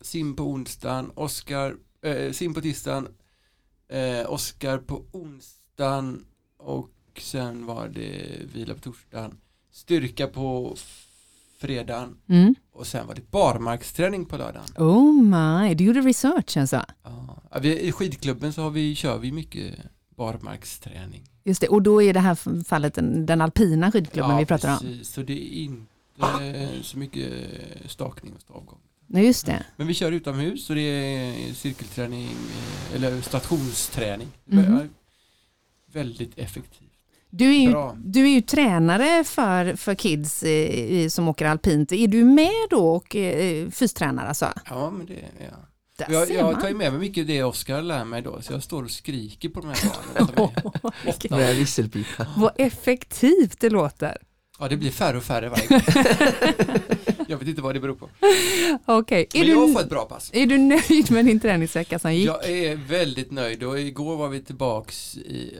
sim 0.00 0.36
på 0.36 0.42
onsdagen, 0.42 1.10
Oskar, 1.14 1.74
eh, 2.04 2.32
sim 2.32 2.54
på 2.54 2.60
tisdagen, 2.60 3.08
eh, 3.88 4.32
Oskar 4.32 4.78
på 4.78 5.04
onsdagen 5.12 6.24
och 6.58 6.90
sen 7.18 7.66
var 7.66 7.88
det 7.88 8.38
vila 8.54 8.74
på 8.74 8.80
torsdagen, 8.80 9.36
styrka 9.72 10.26
på 10.26 10.76
fredagen 11.58 12.16
Mm. 12.28 12.54
och 12.72 12.86
sen 12.86 13.06
var 13.06 13.14
det 13.14 13.30
barmarksträning 13.30 14.24
på 14.24 14.36
lördagen. 14.36 14.68
Oh 14.78 15.22
my, 15.22 15.74
du 15.74 15.84
gjorde 15.84 16.00
research 16.00 16.56
alltså. 16.56 16.84
Ja, 17.02 17.58
vi, 17.60 17.80
I 17.80 17.92
skidklubben 17.92 18.52
så 18.52 18.62
har 18.62 18.70
vi, 18.70 18.94
kör 18.94 19.18
vi 19.18 19.32
mycket 19.32 19.74
barmarksträning. 20.16 21.22
Just 21.44 21.60
det, 21.60 21.68
och 21.68 21.82
då 21.82 22.02
är 22.02 22.14
det 22.14 22.20
här 22.20 22.64
fallet 22.64 22.94
den, 22.94 23.26
den 23.26 23.40
alpina 23.40 23.92
skidklubben 23.92 24.36
vi 24.36 24.46
pratar 24.46 24.72
om. 24.72 24.78
precis, 24.78 25.08
så 25.08 25.22
det 25.22 25.32
är 25.32 25.62
inte 25.62 26.82
så 26.82 26.98
mycket 26.98 27.32
stakning 27.86 28.34
och 28.34 28.40
stavgång. 28.40 28.78
Nej, 29.06 29.26
just 29.26 29.46
det. 29.46 29.64
Men 29.76 29.86
vi 29.86 29.94
kör 29.94 30.12
utomhus 30.12 30.70
och 30.70 30.76
det 30.76 30.80
är 30.82 31.54
cirkelträning 31.54 32.24
eh, 32.24 32.94
eller 32.96 33.20
stationsträning. 33.20 34.28
Ja, 34.44 34.80
Väldigt 35.92 36.38
effektivt. 36.38 36.81
Du 37.34 37.48
är 37.54 37.58
ju, 37.60 37.70
Bra. 37.70 37.96
du 38.04 38.22
är 38.24 38.28
ju 38.30 38.40
tränare 38.40 39.24
för, 39.24 39.76
för 39.76 39.94
kids 39.94 40.42
eh, 40.42 41.08
som 41.08 41.28
åker 41.28 41.46
alpint. 41.46 41.92
Är 41.92 42.06
du 42.08 42.24
med 42.24 42.50
då 42.70 42.88
och 42.88 43.16
eh, 43.16 43.70
fystränare 43.70 44.28
alltså? 44.28 44.52
Ja, 44.70 44.90
men 44.90 45.06
det 45.06 45.12
är 45.14 45.44
jag. 45.44 45.54
Där 46.08 46.14
Jag, 46.14 46.28
ser 46.28 46.34
jag 46.34 46.52
man. 46.52 46.60
tar 46.60 46.68
ju 46.68 46.74
med 46.74 46.92
mig 46.92 47.00
mycket 47.00 47.26
det 47.26 47.42
Oskar 47.42 47.82
lär 47.82 48.04
mig 48.04 48.22
då, 48.22 48.42
så 48.42 48.52
jag 48.52 48.62
står 48.62 48.82
och 48.82 48.90
skriker 48.90 49.48
på 49.48 49.60
de 49.60 49.68
här 49.68 49.90
barnen. 50.16 50.50
är 50.84 50.90
Vilket- 51.04 51.30
Med 51.30 51.56
visselpipa. 51.56 52.26
Vad 52.36 52.52
effektivt 52.56 53.60
det 53.60 53.70
låter. 53.70 54.16
Ja, 54.58 54.68
det 54.68 54.76
blir 54.76 54.90
färre 54.90 55.16
och 55.16 55.22
färre 55.24 55.48
varje 55.48 55.66
gång. 55.66 55.80
jag 57.28 57.38
vet 57.38 57.48
inte 57.48 57.62
vad 57.62 57.74
det 57.74 57.80
beror 57.80 57.94
på. 57.94 58.08
Okej, 58.86 59.26
är, 59.34 59.38
Men 59.38 59.48
jag 59.48 59.68
du, 59.68 59.72
får 59.72 59.80
ett 59.80 59.88
bra 59.90 60.04
pass. 60.04 60.30
är 60.34 60.46
du 60.46 60.58
nöjd 60.58 61.10
med 61.10 61.24
din 61.24 61.40
träningsvecka 61.40 61.98
som 61.98 62.14
gick? 62.14 62.28
Jag 62.28 62.50
är 62.50 62.76
väldigt 62.76 63.30
nöjd 63.30 63.62
och 63.62 63.80
igår 63.80 64.16
var 64.16 64.28
vi 64.28 64.40
tillbaks 64.40 65.16
i, 65.16 65.56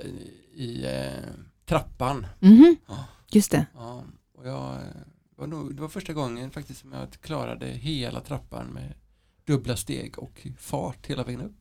i 0.57 0.85
eh, 0.85 0.91
trappan. 1.67 2.27
Mhm, 2.41 2.77
Ja. 2.89 3.05
Just 3.31 3.51
det. 3.51 3.67
Ja, 3.75 4.05
och 4.39 4.47
jag, 4.49 4.79
var 5.37 5.47
nog, 5.47 5.75
det 5.77 5.83
var 5.83 5.89
första 5.89 6.13
gången 6.13 6.51
faktiskt 6.51 6.81
som 6.81 6.93
jag 6.93 7.09
klarade 7.21 7.67
hela 7.67 8.21
trappan 8.21 8.67
med 8.67 8.95
dubbla 9.47 9.77
steg 9.77 10.19
och 10.19 10.47
fart 10.59 11.07
hela 11.07 11.25
vägen 11.25 11.41
upp. 11.41 11.61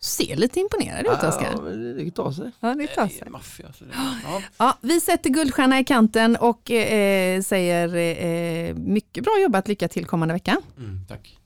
Ser 0.00 0.36
lite 0.36 0.60
imponerad 0.60 1.00
ut 1.06 1.12
Oskar. 1.24 1.52
Ja, 1.52 1.70
det 2.04 2.10
tar 2.10 2.32
sig. 2.32 2.50
Ja, 2.60 2.74
det 2.74 2.86
tar 2.86 3.02
Det 3.04 3.10
sig. 3.12 3.22
är 3.26 3.30
maffia. 3.30 3.72
Så 3.72 3.84
det, 3.84 3.90
ja. 4.24 4.42
Ja, 4.56 4.78
vi 4.80 5.00
sätter 5.00 5.30
guldstjärna 5.30 5.80
i 5.80 5.84
kanten 5.84 6.36
och 6.36 6.70
eh, 6.70 7.42
säger 7.42 7.96
eh, 7.96 8.74
mycket 8.74 9.24
bra 9.24 9.40
jobbat, 9.42 9.68
lycka 9.68 9.88
till 9.88 10.06
kommande 10.06 10.34
vecka. 10.34 10.56
Mm, 10.78 11.00
tack. 11.08 11.38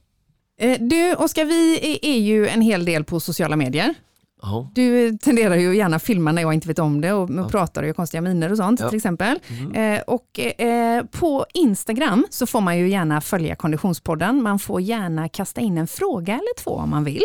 Eh, 0.61 0.79
du 0.81 1.15
Oskar, 1.15 1.45
vi 1.45 1.75
är, 1.95 2.05
är 2.05 2.19
ju 2.19 2.49
en 2.49 2.61
hel 2.61 2.85
del 2.85 3.05
på 3.05 3.21
sociala 3.21 3.57
medier. 3.57 3.95
Ja. 4.43 4.71
Du 4.75 5.19
tenderar 5.19 5.57
ju 5.57 5.77
gärna 5.77 5.97
att 5.97 6.03
filma 6.03 6.33
när 6.33 6.43
jag 6.43 6.55
inte 6.55 6.69
vet 6.69 6.79
om 6.79 7.01
det 7.01 7.13
och, 7.13 7.31
Ja. 7.31 7.49
pratar 7.49 7.83
och 7.83 7.87
gör 7.87 7.95
konstiga 7.95 8.21
miner 8.21 8.51
och 8.51 8.57
sånt 8.57 8.81
Ja. 8.81 8.89
till 8.89 8.97
exempel. 8.97 9.39
Mhm. 9.49 9.75
Eh, 9.75 10.01
och 10.01 10.39
eh, 10.61 11.05
på 11.05 11.47
Instagram 11.55 12.27
så 12.31 12.47
får 12.47 12.61
man 12.61 12.79
ju 12.79 12.89
gärna 12.89 13.21
följa 13.21 13.57
Konditionspodden. 13.57 14.43
Man 14.43 14.59
får 14.59 14.81
gärna 14.81 15.29
kasta 15.29 15.61
in 15.61 15.79
en 15.79 15.87
fråga 15.87 16.33
eller 16.33 16.59
två 16.63 16.71
om 16.71 16.91
man 16.91 17.05
vill. 17.05 17.23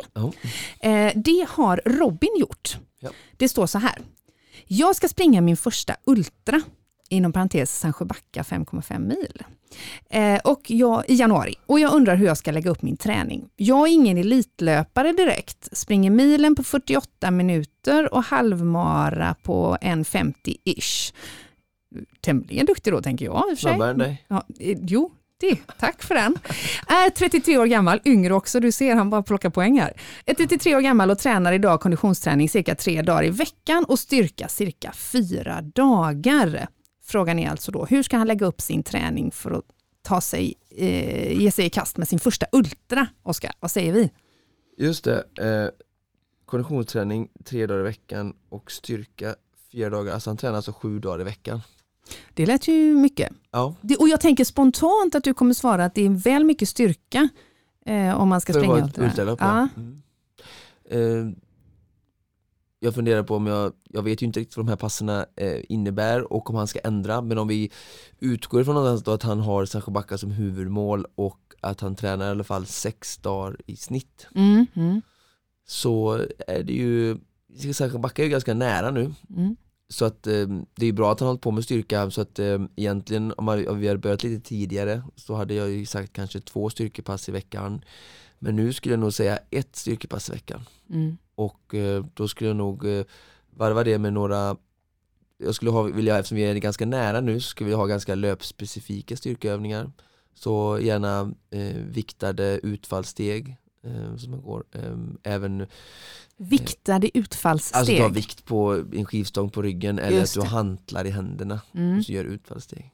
Eh, 0.80 1.12
det 1.16 1.46
har 1.50 1.82
Robin 1.86 2.32
gjort. 2.40 2.78
Ja. 3.00 3.10
Det 3.38 3.50
står 3.50 3.66
så 3.68 3.78
här. 3.80 3.96
Jag 4.68 4.96
ska 4.96 5.08
springa 5.08 5.42
min 5.42 5.58
första 5.58 5.96
Ultra, 6.06 6.62
inom 7.10 7.34
parentes 7.34 7.80
Sandsjöbacka 7.80 8.44
5,5 8.44 9.00
mil. 9.08 9.44
Eh, 10.10 10.40
och 10.44 10.62
jag, 10.68 11.04
I 11.08 11.16
januari. 11.16 11.56
Och 11.66 11.80
jag 11.80 11.94
undrar 11.94 12.16
hur 12.16 12.26
jag 12.26 12.38
ska 12.38 12.52
lägga 12.52 12.72
upp 12.72 12.82
min 12.82 12.98
träning. 12.98 13.50
Jag 13.56 13.88
är 13.88 13.92
ingen 13.92 14.18
elitlöpare 14.18 15.12
direkt. 15.12 15.78
Springer 15.78 16.12
milen 16.12 16.56
på 16.56 16.64
48 16.64 17.32
minuter 17.32 18.14
och 18.14 18.24
halvmara 18.24 19.36
på 19.44 19.78
1.50-ish. 19.82 21.14
Tämligen 22.22 22.66
duktig 22.66 22.94
då 22.94 23.02
tänker 23.02 23.26
jag. 23.26 23.44
i 23.50 23.54
och 23.54 23.58
för 23.58 23.62
sig. 23.62 23.72
Snabbare 23.72 23.92
än 23.92 23.98
dig. 23.98 24.26
Ja, 24.28 24.44
eh, 24.60 24.78
jo, 24.82 25.12
90, 25.44 25.62
tack 25.80 26.04
för 26.04 26.16
den. 26.16 26.38
Är 26.88 27.10
33 27.10 27.58
år 27.58 27.66
gammal, 27.66 28.02
yngre 28.06 28.34
också, 28.34 28.60
du 28.60 28.72
ser 28.72 28.96
han 28.96 29.10
bara 29.10 29.24
plockar 29.24 29.50
poäng 29.50 29.80
här. 29.80 29.94
Är 30.26 30.34
33 30.34 30.76
år 30.76 30.82
gammal 30.82 31.12
och 31.12 31.20
tränar 31.20 31.54
idag 31.54 31.82
konditionsträning 31.82 32.50
cirka 32.50 32.76
tre 32.76 33.02
dagar 33.02 33.24
i 33.24 33.30
veckan 33.30 33.86
och 33.88 34.00
styrka 34.00 34.48
cirka 34.48 34.92
fyra 34.94 35.62
dagar. 35.62 36.68
Frågan 37.06 37.40
är 37.40 37.50
alltså 37.50 37.72
då, 37.72 37.86
hur 37.86 38.04
ska 38.04 38.18
han 38.18 38.28
lägga 38.28 38.46
upp 38.46 38.62
sin 38.62 38.84
träning 38.84 39.32
för 39.32 39.52
att 39.52 39.66
ta 40.02 40.22
sig, 40.22 40.54
eh, 40.70 41.42
ge 41.42 41.52
sig 41.52 41.66
i 41.66 41.70
kast 41.70 41.98
med 41.98 42.08
sin 42.08 42.20
första 42.20 42.46
Ultra? 42.52 43.08
Oskar, 43.24 43.52
vad 43.60 43.72
säger 43.72 43.94
vi? 43.94 44.12
Just 44.78 45.04
det, 45.04 45.24
eh, 45.40 45.70
konditionsträning 46.46 47.30
tre 47.46 47.68
dagar 47.68 47.80
i 47.80 47.84
veckan 47.84 48.34
och 48.50 48.72
styrka 48.72 49.36
fyra 49.72 49.90
dagar, 49.90 50.14
alltså 50.14 50.30
han 50.30 50.38
tränar 50.38 50.56
alltså 50.56 50.74
sju 50.74 51.00
dagar 51.00 51.22
i 51.22 51.24
veckan. 51.24 51.62
Det 52.34 52.46
lät 52.46 52.68
ju 52.68 52.94
mycket. 52.94 53.34
Ja, 53.52 53.76
Det, 53.82 53.96
och 53.96 54.10
jag 54.10 54.22
tänker 54.22 54.44
spontant 54.46 55.16
att 55.16 55.24
du 55.24 55.34
kommer 55.34 55.54
svara 55.54 55.86
att 55.86 55.96
det 55.96 56.06
är 56.06 56.10
väl 56.10 56.44
mycket 56.44 56.70
styrka 56.70 57.30
eh, 57.86 58.22
om 58.22 58.30
man 58.30 58.42
ska 58.42 58.54
för 58.54 58.60
springa 58.60 58.84
ultra. 58.86 59.06
ultralopp. 59.06 59.40
Ja. 59.42 59.68
Mm. 59.78 60.02
Eh, 60.90 61.36
jag 62.84 62.96
funderar 62.96 63.24
på 63.24 63.36
om 63.36 63.48
jag, 63.48 63.74
jag 63.90 64.04
vet 64.04 64.22
ju 64.22 64.26
inte 64.26 64.40
riktigt 64.40 64.58
vad 64.58 64.66
de 64.66 64.70
här 64.70 64.78
passerna 64.78 65.26
eh, 65.36 65.62
innebär 65.70 66.34
och 66.34 66.50
om 66.50 66.56
han 66.56 66.68
ska 66.68 66.80
ändra, 66.80 67.22
men 67.22 67.38
om 67.38 67.48
vi 67.48 67.72
utgår 68.20 68.62
ifrån 68.62 68.76
någonstans 68.76 69.04
då 69.04 69.12
att 69.12 69.24
han 69.24 69.40
har 69.40 69.66
Sancho 69.66 70.18
som 70.18 70.32
huvudmål 70.32 71.06
och 71.16 71.40
att 71.62 71.82
han 71.82 71.96
tränar 71.96 72.28
i 72.28 72.30
alla 72.30 72.44
fall 72.44 72.66
sex 72.66 73.18
dagar 73.18 73.58
i 73.66 73.76
snitt. 73.76 74.28
Mm, 74.36 74.66
mm, 74.74 75.02
så 75.68 76.26
är 76.48 76.64
det 76.64 76.74
ju, 76.74 77.18
Sancho 77.74 78.08
är 78.16 78.24
ju 78.24 78.30
ganska 78.30 78.54
nära 78.54 78.92
nu. 78.92 79.14
Mm. 79.30 79.56
Så 79.90 80.06
att 80.06 80.28
eh, 80.28 80.48
det 80.76 80.86
är 80.86 80.94
bra 80.94 81.12
att 81.12 81.20
han 81.20 81.26
har 81.26 81.32
hållit 81.32 81.42
på 81.42 81.52
med 81.52 81.64
styrka 81.64 82.12
så 82.12 82.22
att 82.22 82.40
eh, 82.40 82.62
egentligen 82.76 83.34
om, 83.38 83.46
man, 83.46 83.68
om 83.68 83.80
vi 83.80 83.88
hade 83.88 84.00
börjat 84.00 84.24
lite 84.24 84.48
tidigare 84.48 85.04
så 85.16 85.36
hade 85.36 85.54
jag 85.54 85.70
ju 85.70 85.86
sagt 85.86 86.14
kanske 86.14 86.40
två 86.40 86.70
styrkepass 86.70 87.30
i 87.30 87.32
veckan. 87.32 87.84
Men 88.40 88.56
nu 88.56 88.74
skulle 88.74 88.94
jag 88.94 89.00
nog 89.00 89.14
säga 89.14 89.40
ett 89.52 89.76
styrkepass 89.76 90.30
i 90.30 90.32
veckan. 90.32 90.62
Mm. 90.90 91.18
Och 91.36 91.76
eh, 91.76 92.06
då 92.14 92.28
skulle 92.28 92.50
jag 92.50 92.58
nog 92.58 92.86
eh, 92.86 93.06
varva 93.50 93.84
det 93.84 94.00
med 94.00 94.14
några 94.14 94.58
Jag 95.38 95.56
skulle 95.56 95.72
ha, 95.72 95.82
vilja, 95.82 96.20
eftersom 96.20 96.36
vi 96.36 96.44
är 96.44 96.56
ganska 96.56 96.86
nära 96.86 97.22
nu 97.22 97.40
så 97.40 97.48
skulle 97.48 97.70
vi 97.70 97.76
ha 97.76 97.86
ganska 97.86 98.16
löpspecifika 98.16 99.18
styrkeövningar 99.18 99.92
Så 100.34 100.80
gärna 100.82 101.34
eh, 101.50 101.76
viktade 101.76 102.60
utfallssteg 102.64 103.58
eh, 103.84 104.16
som 104.18 104.32
man 104.32 104.42
går, 104.42 104.64
eh, 104.72 104.98
även 105.24 105.68
Viktade 106.38 107.18
utfallssteg. 107.18 107.80
Alltså 107.80 107.98
ta 107.98 108.08
vikt 108.08 108.46
på 108.46 108.84
en 108.94 109.06
skivstång 109.06 109.50
på 109.50 109.62
ryggen 109.62 110.00
eller 110.00 110.20
Just 110.20 110.38
att 110.38 110.44
du 110.44 110.50
det. 110.50 110.56
hantlar 110.56 111.06
i 111.06 111.10
händerna 111.10 111.62
mm. 111.74 111.98
och 111.98 112.06
så 112.06 112.12
gör 112.12 112.24
utfallssteg. 112.24 112.94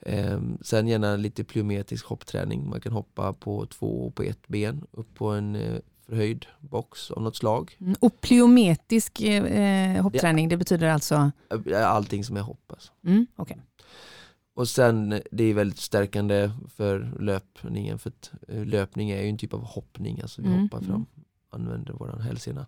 Ehm, 0.00 0.58
sen 0.60 0.88
gärna 0.88 1.16
lite 1.16 1.44
plyometrisk 1.44 2.06
hoppträning. 2.06 2.68
Man 2.68 2.80
kan 2.80 2.92
hoppa 2.92 3.32
på 3.32 3.66
två 3.66 4.10
på 4.10 4.22
ett 4.22 4.48
ben 4.48 4.86
upp 4.90 5.14
på 5.14 5.28
en 5.28 5.56
eh, 5.56 5.78
förhöjd 6.08 6.46
box 6.60 7.10
av 7.10 7.22
något 7.22 7.36
slag. 7.36 7.76
Mm. 7.80 7.94
Och 8.00 8.20
plyometrisk 8.20 9.20
eh, 9.20 10.02
hoppträning, 10.02 10.48
det 10.48 10.56
betyder 10.56 10.88
alltså? 10.88 11.30
Eh, 11.70 11.88
Allting 11.90 12.24
som 12.24 12.36
är 12.36 12.40
hopp. 12.40 12.72
Alltså. 12.72 12.92
Mm, 13.06 13.26
okej. 13.36 13.56
Och 14.54 14.68
sen 14.68 15.12
eh, 15.12 15.20
det 15.30 15.44
är 15.44 15.54
väldigt 15.54 15.78
stärkande 15.78 16.50
för 16.76 17.12
löpningen 17.20 17.98
för 17.98 18.10
att 18.10 18.30
eh, 18.48 18.64
löpning 18.64 19.10
är 19.10 19.22
ju 19.22 19.28
en 19.28 19.38
typ 19.38 19.54
av 19.54 19.64
hoppning, 19.64 20.20
alltså 20.22 20.42
vi 20.42 20.48
Mm, 20.48 20.60
hoppar 20.62 20.78
mm. 20.78 20.90
fram, 20.90 21.06
använder 21.50 21.92
våran 21.92 22.20
hälsena. 22.20 22.66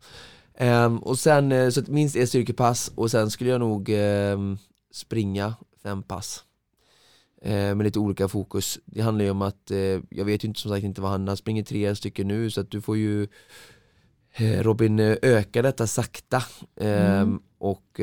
Ehm, 0.54 0.98
och 0.98 1.18
sen 1.18 1.52
eh, 1.52 1.70
så 1.70 1.82
minst 1.86 2.16
ett 2.16 2.28
styrkepass 2.28 2.92
och 2.94 3.10
sen 3.10 3.30
skulle 3.30 3.50
jag 3.50 3.60
nog 3.60 3.88
ehm, 3.92 4.58
springa 4.92 5.54
fem 5.82 6.02
pass. 6.02 6.44
Eh, 7.44 7.74
med 7.74 7.84
lite 7.84 7.98
olika 7.98 8.28
fokus. 8.28 8.78
Det 8.84 9.00
handlar 9.00 9.24
ju 9.24 9.30
om 9.30 9.42
att, 9.42 9.70
eh, 9.70 9.78
jag 10.10 10.24
vet 10.24 10.44
ju 10.44 10.48
inte 10.48 10.60
som 10.60 10.70
sagt 10.70 10.84
inte 10.84 11.00
vad 11.00 11.10
han, 11.10 11.28
han 11.28 11.36
springer 11.36 11.62
tre 11.62 11.96
stycken 11.96 12.28
nu 12.28 12.50
så 12.50 12.60
att 12.60 12.70
du 12.70 12.80
får 12.80 12.96
ju 12.96 13.28
eh, 14.34 14.62
Robin 14.62 15.00
öka 15.22 15.62
detta 15.62 15.86
sakta. 15.86 16.42
Ehm, 16.76 17.22
Mm. 17.22 17.42
Och 17.58 18.00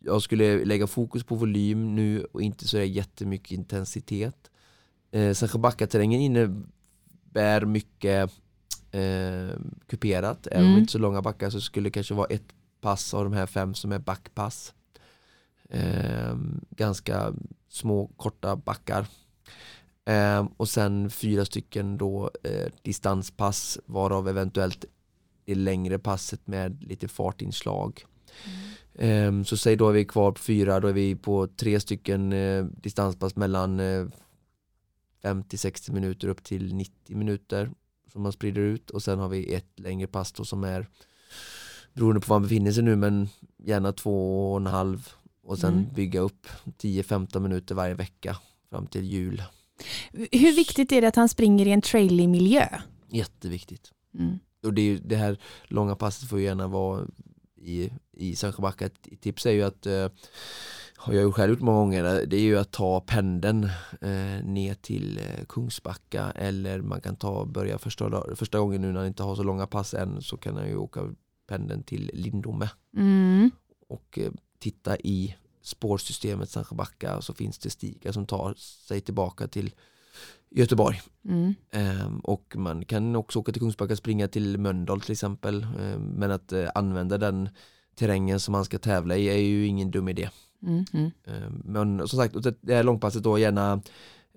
jag 0.00 0.22
skulle 0.22 0.64
lägga 0.64 0.86
fokus 0.86 1.24
på 1.24 1.34
volym 1.34 1.94
nu 1.94 2.24
och 2.32 2.42
inte 2.42 2.68
så 2.68 2.78
jättemycket 2.78 3.50
intensitet. 3.50 4.50
Eh, 5.10 5.32
Sancho 5.32 5.58
Backa-terrängen 5.58 6.20
innebär 6.20 7.64
mycket 7.64 8.30
eh, 8.90 9.56
kuperat, 9.86 10.46
även 10.46 10.64
om 10.64 10.70
Mm. 10.70 10.80
inte 10.80 10.92
så 10.92 10.98
långa 10.98 11.22
backar 11.22 11.50
så 11.50 11.60
skulle 11.60 11.86
det 11.86 11.90
kanske 11.90 12.14
vara 12.14 12.26
ett 12.26 12.52
pass 12.80 13.14
av 13.14 13.24
de 13.24 13.32
här 13.32 13.46
fem 13.46 13.74
som 13.74 13.92
är 13.92 13.98
backpass. 13.98 14.74
Eh, 15.70 16.36
ganska 16.70 17.34
små 17.68 18.06
korta 18.16 18.56
backar. 18.56 19.06
Eh, 20.04 20.48
och 20.56 20.68
sen 20.68 21.10
fyra 21.10 21.44
stycken 21.44 21.98
då 21.98 22.30
eh, 22.42 22.72
distanspass 22.82 23.78
varav 23.86 24.28
eventuellt 24.28 24.84
det 25.44 25.54
längre 25.54 25.98
passet 25.98 26.46
med 26.46 26.82
lite 26.82 27.08
fartinslag. 27.08 28.04
Ehm, 28.98 29.44
så 29.44 29.56
säg 29.56 29.76
då 29.76 29.88
är 29.88 29.92
vi 29.92 30.04
kvar 30.04 30.32
på 30.32 30.40
fyra, 30.40 30.80
då 30.80 30.88
är 30.88 30.92
vi 30.92 31.14
på 31.14 31.46
tre 31.46 31.80
stycken 31.80 32.32
eh, 32.32 32.64
distanspass 32.64 33.36
mellan 33.36 33.80
eh, 33.80 34.06
50-60 35.22 35.92
minuter 35.92 36.28
upp 36.28 36.44
till 36.44 36.74
90 36.74 37.16
minuter 37.16 37.70
som 38.12 38.22
man 38.22 38.32
sprider 38.32 38.60
ut 38.60 38.90
och 38.90 39.02
sen 39.02 39.18
har 39.18 39.28
vi 39.28 39.54
ett 39.54 39.80
längre 39.80 40.06
pass 40.06 40.32
då 40.32 40.44
som 40.44 40.64
är 40.64 40.86
beroende 41.92 42.20
på 42.20 42.26
var 42.26 42.38
man 42.38 42.42
befinner 42.42 42.72
sig 42.72 42.82
nu 42.82 42.96
men 42.96 43.28
gärna 43.56 43.92
två 43.92 44.52
och 44.52 44.56
en 44.56 44.66
halv 44.66 45.08
och 45.46 45.58
sen 45.58 45.72
Mm. 45.72 45.86
bygga 45.94 46.20
upp 46.20 46.46
10-15 46.78 47.40
minuter 47.40 47.74
varje 47.74 47.94
vecka 47.94 48.36
fram 48.70 48.86
till 48.86 49.04
jul. 49.04 49.42
Hur 50.12 50.56
viktigt 50.56 50.92
är 50.92 51.00
det 51.00 51.08
att 51.08 51.16
han 51.16 51.28
springer 51.28 51.66
i 51.66 51.72
en 51.72 51.82
trailig 51.82 52.28
miljö? 52.28 52.68
Jätteviktigt. 53.08 53.92
Mm. 54.18 54.38
Och 54.62 54.74
det, 54.74 54.82
är 54.82 54.86
ju, 54.86 54.98
det 54.98 55.16
här 55.16 55.38
långa 55.64 55.94
passet 55.96 56.28
får 56.28 56.38
ju 56.38 56.44
gärna 56.44 56.68
vara 56.68 57.06
i, 57.56 57.90
i 58.12 58.36
Sancho 58.36 58.62
Backa. 58.62 58.86
Ett 58.86 59.20
tips 59.20 59.46
är 59.46 59.50
ju 59.50 59.62
att, 59.62 59.86
eh, 59.86 60.08
har 60.96 61.12
jag 61.12 61.22
ju 61.22 61.32
själv 61.32 61.50
gjort 61.52 61.60
många 61.60 61.78
gånger, 61.78 62.26
det 62.26 62.36
är 62.36 62.40
ju 62.40 62.58
att 62.58 62.70
ta 62.70 63.00
pendeln 63.00 63.64
eh, 64.00 64.44
ner 64.44 64.74
till 64.74 65.18
eh, 65.18 65.44
Kungsbacka 65.48 66.30
eller 66.30 66.80
man 66.80 67.00
kan 67.00 67.16
ta 67.16 67.44
börja 67.44 67.78
första, 67.78 68.36
första 68.36 68.58
gången 68.58 68.80
nu 68.82 68.92
när 68.92 68.98
han 68.98 69.06
inte 69.06 69.22
har 69.22 69.36
så 69.36 69.42
långa 69.42 69.66
pass 69.66 69.94
än 69.94 70.22
så 70.22 70.36
kan 70.36 70.56
han 70.56 70.68
ju 70.68 70.76
åka 70.76 71.14
pendeln 71.48 71.82
till 71.82 72.10
Lindome 72.14 72.70
Mm. 72.96 73.50
och 73.88 74.18
eh, 74.18 74.30
titta 74.66 74.96
i 74.96 75.36
spårsystemet 75.62 76.50
Sancho 76.50 76.74
Backa 76.74 77.16
och 77.16 77.24
så 77.24 77.34
finns 77.34 77.58
det 77.58 77.70
stigar 77.70 78.12
som 78.12 78.26
tar 78.26 78.54
sig 78.88 79.00
tillbaka 79.00 79.48
till 79.48 79.74
Göteborg. 80.50 81.00
Mm. 81.24 81.54
Ehm, 81.70 82.20
och 82.20 82.56
man 82.56 82.84
kan 82.84 83.16
också 83.16 83.38
åka 83.38 83.52
till 83.52 83.62
Kungsbacka 83.62 83.92
och 83.92 83.98
springa 83.98 84.28
till 84.28 84.58
Mölndal 84.58 85.00
till 85.00 85.12
exempel. 85.12 85.66
Ehm, 85.80 86.02
men 86.02 86.30
att 86.30 86.52
eh, 86.52 86.68
använda 86.74 87.18
den 87.18 87.48
terrängen 87.94 88.40
som 88.40 88.52
man 88.52 88.64
ska 88.64 88.78
tävla 88.78 89.16
i 89.16 89.26
är 89.26 89.36
ju 89.36 89.66
ingen 89.66 89.90
dum 89.90 90.08
idé. 90.08 90.30
Mm. 90.62 90.84
Mm. 90.92 91.10
Ehm, 91.24 91.62
men 91.64 92.08
som 92.08 92.18
sagt, 92.18 92.34
det 92.60 92.74
här 92.74 92.82
långpasset 92.82 93.22
då 93.22 93.38
gärna 93.38 93.82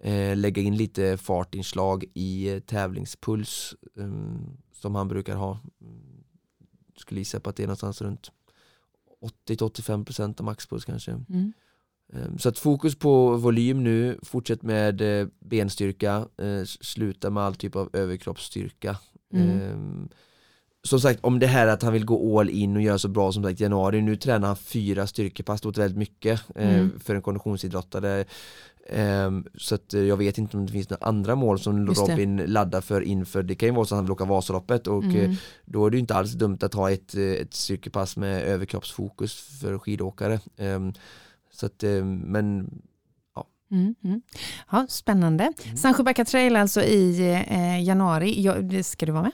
eh, 0.02 0.38
lägga 0.38 0.62
in 0.62 0.78
lite 0.78 1.18
fartinslag 1.18 2.06
i 2.14 2.50
eh, 2.50 2.60
tävlingspuls 2.60 3.76
ehm, 3.98 4.58
som 4.74 4.96
han 4.96 5.08
brukar 5.08 5.36
ha. 5.36 5.60
Mm, 5.82 6.24
Skulle 6.98 7.22
gissa 7.22 7.40
på 7.40 7.50
att 7.50 7.56
det 7.56 7.64
är 7.64 7.68
någonstans 7.68 8.02
runt 8.02 8.32
80-85% 9.22 10.40
av 10.40 10.46
maxpuls 10.46 10.86
kanske. 10.86 11.12
Mm. 11.12 11.54
Ehm, 12.14 12.38
Så 12.38 12.50
att 12.50 12.58
fokus 12.58 12.96
på 12.96 13.38
volym 13.38 13.84
nu, 13.84 14.20
fortsätt 14.24 14.64
med 14.64 15.02
eh, 15.02 15.28
benstyrka, 15.40 16.28
eh, 16.38 16.64
sluta 16.64 17.30
med 17.30 17.44
all 17.44 17.56
typ 17.56 17.76
av 17.76 17.90
överkroppsstyrka. 17.94 18.98
Mm. 19.34 20.10
Som 20.84 21.00
sagt, 21.00 21.20
om 21.24 21.40
det 21.40 21.48
här 21.48 21.68
att 21.68 21.84
han 21.84 21.94
vill 21.94 22.06
gå 22.06 22.40
all 22.40 22.50
in 22.50 22.76
och 22.76 22.82
göra 22.82 22.98
så 22.98 23.08
bra 23.08 23.32
som 23.32 23.44
sagt 23.44 23.60
januari, 23.60 24.02
nu 24.02 24.16
tränar 24.16 24.48
han 24.48 24.58
fyra 24.58 25.08
styrkepass, 25.08 25.62
det 25.62 25.78
väldigt 25.78 25.98
mycket 25.98 26.42
eh, 26.56 26.76
Mm. 26.80 27.00
för 27.00 27.16
en 27.16 27.22
konditionsidrottare. 27.22 28.26
Ehm, 28.90 29.46
Så 29.58 29.76
att 29.76 29.94
eh, 29.94 30.02
jag 30.02 30.18
vet 30.18 30.38
inte 30.38 30.58
om 30.58 30.66
det 30.66 30.72
finns 30.72 30.90
några 30.90 31.06
andra 31.06 31.36
mål 31.36 31.60
som. 31.60 31.88
Robin 31.88 32.38
laddar 32.38 32.82
för 32.82 33.02
inför, 33.02 33.44
det 33.44 33.56
kan 33.56 33.70
ju 33.70 33.76
vara 33.76 33.86
så 33.86 33.96
att 33.96 33.98
han 33.98 34.06
vill 34.06 34.12
åka 34.12 34.26
Vasaloppet 34.26 34.88
och 34.88 35.04
eh, 35.04 35.24
Mm. 35.26 35.36
då 35.66 35.86
är 35.86 35.90
det 35.90 35.96
ju 35.98 36.02
inte 36.02 36.16
alls 36.16 36.32
dumt 36.34 36.58
att 36.62 36.74
ha 36.74 36.92
ett, 36.92 37.16
eh, 37.16 37.24
ett 37.24 37.54
styrkepass 37.54 38.18
med 38.18 38.44
överkroppsfokus 38.44 39.34
för 39.62 39.78
skidåkare. 39.80 40.40
Ehm, 40.58 40.94
så 41.52 41.66
att, 41.66 41.84
eh, 41.84 42.04
men 42.06 42.70
Mm, 43.72 43.96
mm. 44.04 44.22
Ja, 44.72 44.86
spännande. 44.90 45.54
Mm. 45.66 45.78
Sancho 45.78 46.04
Backa 46.04 46.26
Trail 46.26 46.56
alltså 46.56 46.82
i 46.82 47.20
eh, 47.50 47.84
januari. 47.84 48.42
Ja, 48.42 48.84
ska 48.84 49.06
du 49.06 49.12
vara 49.12 49.24
med? 49.24 49.32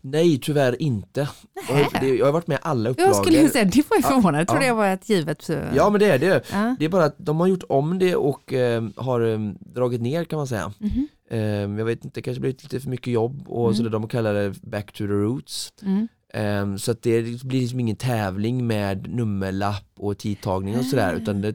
Nej 0.00 0.38
tyvärr 0.42 0.82
inte. 0.82 1.28
Jag, 1.68 2.00
det, 2.00 2.08
jag 2.16 2.26
har 2.26 2.32
varit 2.32 2.46
med 2.46 2.54
i 2.56 2.60
alla 2.62 2.90
upplagor. 2.90 3.14
Jag 3.14 3.24
skulle 3.24 3.42
ju 3.42 3.48
säga, 3.48 3.64
det 3.64 3.90
var 3.90 3.96
ju 3.96 4.02
förvånande. 4.02 4.38
Jag 4.38 4.48
trodde 4.48 4.66
ja. 4.66 4.72
det 4.72 4.76
var 4.76 4.88
ett 4.88 5.08
givet... 5.08 5.50
eh, 5.50 5.58
Ja 5.74 5.90
men 5.90 6.00
det 6.00 6.06
är 6.06 6.18
det. 6.18 6.42
ja. 6.52 6.76
Det 6.78 6.84
är 6.84 6.88
bara 6.88 7.04
att 7.04 7.14
de 7.18 7.40
har 7.40 7.46
gjort 7.46 7.64
om 7.68 7.98
det 7.98 8.16
och 8.16 8.52
eh, 8.52 8.84
har 8.96 9.20
eh, 9.20 9.38
dragit 9.60 10.00
ner 10.00 10.24
kan 10.24 10.36
man 10.36 10.46
säga. 10.46 10.72
Mhm. 10.78 11.08
Eh, 11.30 11.40
jag 11.78 11.84
vet 11.84 12.04
inte, 12.04 12.20
det 12.20 12.22
kanske 12.22 12.40
blivit 12.40 12.62
lite 12.62 12.80
för 12.80 12.90
mycket 12.90 13.12
jobb 13.12 13.48
och 13.48 13.64
Mm. 13.64 13.74
så 13.76 13.82
det 13.82 13.88
de 13.88 14.08
kallar 14.08 14.34
det 14.34 14.62
back 14.62 14.92
to 14.92 14.98
the 14.98 15.04
roots. 15.12 15.72
Mm. 15.82 16.08
Eh, 16.34 16.76
så 16.76 16.90
att 16.90 17.02
det 17.02 17.42
blir 17.44 17.60
liksom 17.60 17.80
ingen 17.80 17.96
tävling 17.96 18.66
med 18.66 19.10
nummerlapp 19.10 19.90
och 19.98 20.18
tidtagning 20.18 20.78
och 20.78 20.84
sådär 20.84 21.12
Ah. 21.14 21.16
utan 21.22 21.40
det, 21.40 21.54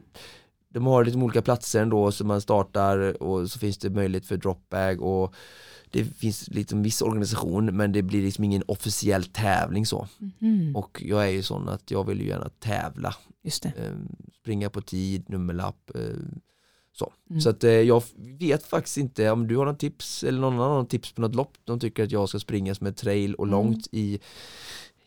de 0.74 0.86
har 0.86 1.04
lite 1.04 1.18
olika 1.18 1.42
platser 1.42 1.82
ändå 1.82 2.12
så 2.12 2.24
man 2.24 2.40
startar 2.40 3.22
och 3.22 3.50
så 3.50 3.58
finns 3.58 3.78
det 3.78 3.90
möjlighet 3.90 4.26
för 4.26 4.36
dropbag 4.36 5.02
och 5.02 5.34
det 5.94 6.04
finns 6.04 6.48
liksom 6.48 6.82
viss 6.82 7.02
organisation 7.02 7.76
men 7.76 7.92
det 7.92 8.02
blir 8.02 8.22
liksom 8.22 8.44
ingen 8.44 8.62
officiell 8.66 9.24
tävling 9.24 9.86
så. 9.86 10.08
Mm. 10.40 10.76
Och 10.76 11.02
jag 11.04 11.24
är 11.24 11.30
ju 11.30 11.42
sån 11.42 11.68
att 11.68 11.90
jag 11.90 12.06
vill 12.06 12.20
ju 12.20 12.26
gärna 12.28 12.48
tävla. 12.48 13.14
Just 13.44 13.62
det. 13.62 13.68
Eh, 13.68 13.92
springa 14.40 14.70
på 14.70 14.80
tid, 14.80 15.24
nummerlapp. 15.28 15.90
Eh, 15.94 16.00
så 16.92 17.12
Mm. 17.30 17.40
så 17.40 17.50
att, 17.50 17.64
eh, 17.64 17.70
jag 17.70 18.02
vet 18.16 18.66
faktiskt 18.66 18.96
inte 18.96 19.30
om 19.30 19.46
du 19.48 19.56
har 19.56 19.64
någon 19.64 19.76
tips 19.76 20.24
eller 20.24 20.40
någon 20.40 20.60
annan 20.60 20.86
tips 20.86 21.12
på 21.12 21.20
något 21.20 21.34
lopp 21.34 21.52
de 21.64 21.80
tycker 21.80 22.04
att 22.04 22.12
jag 22.12 22.28
ska 22.28 22.38
springa 22.38 22.74
som 22.74 22.86
är 22.86 22.92
trail 22.92 23.34
och 23.34 23.44
Mm. 23.46 23.52
långt 23.52 23.86
i 23.92 24.18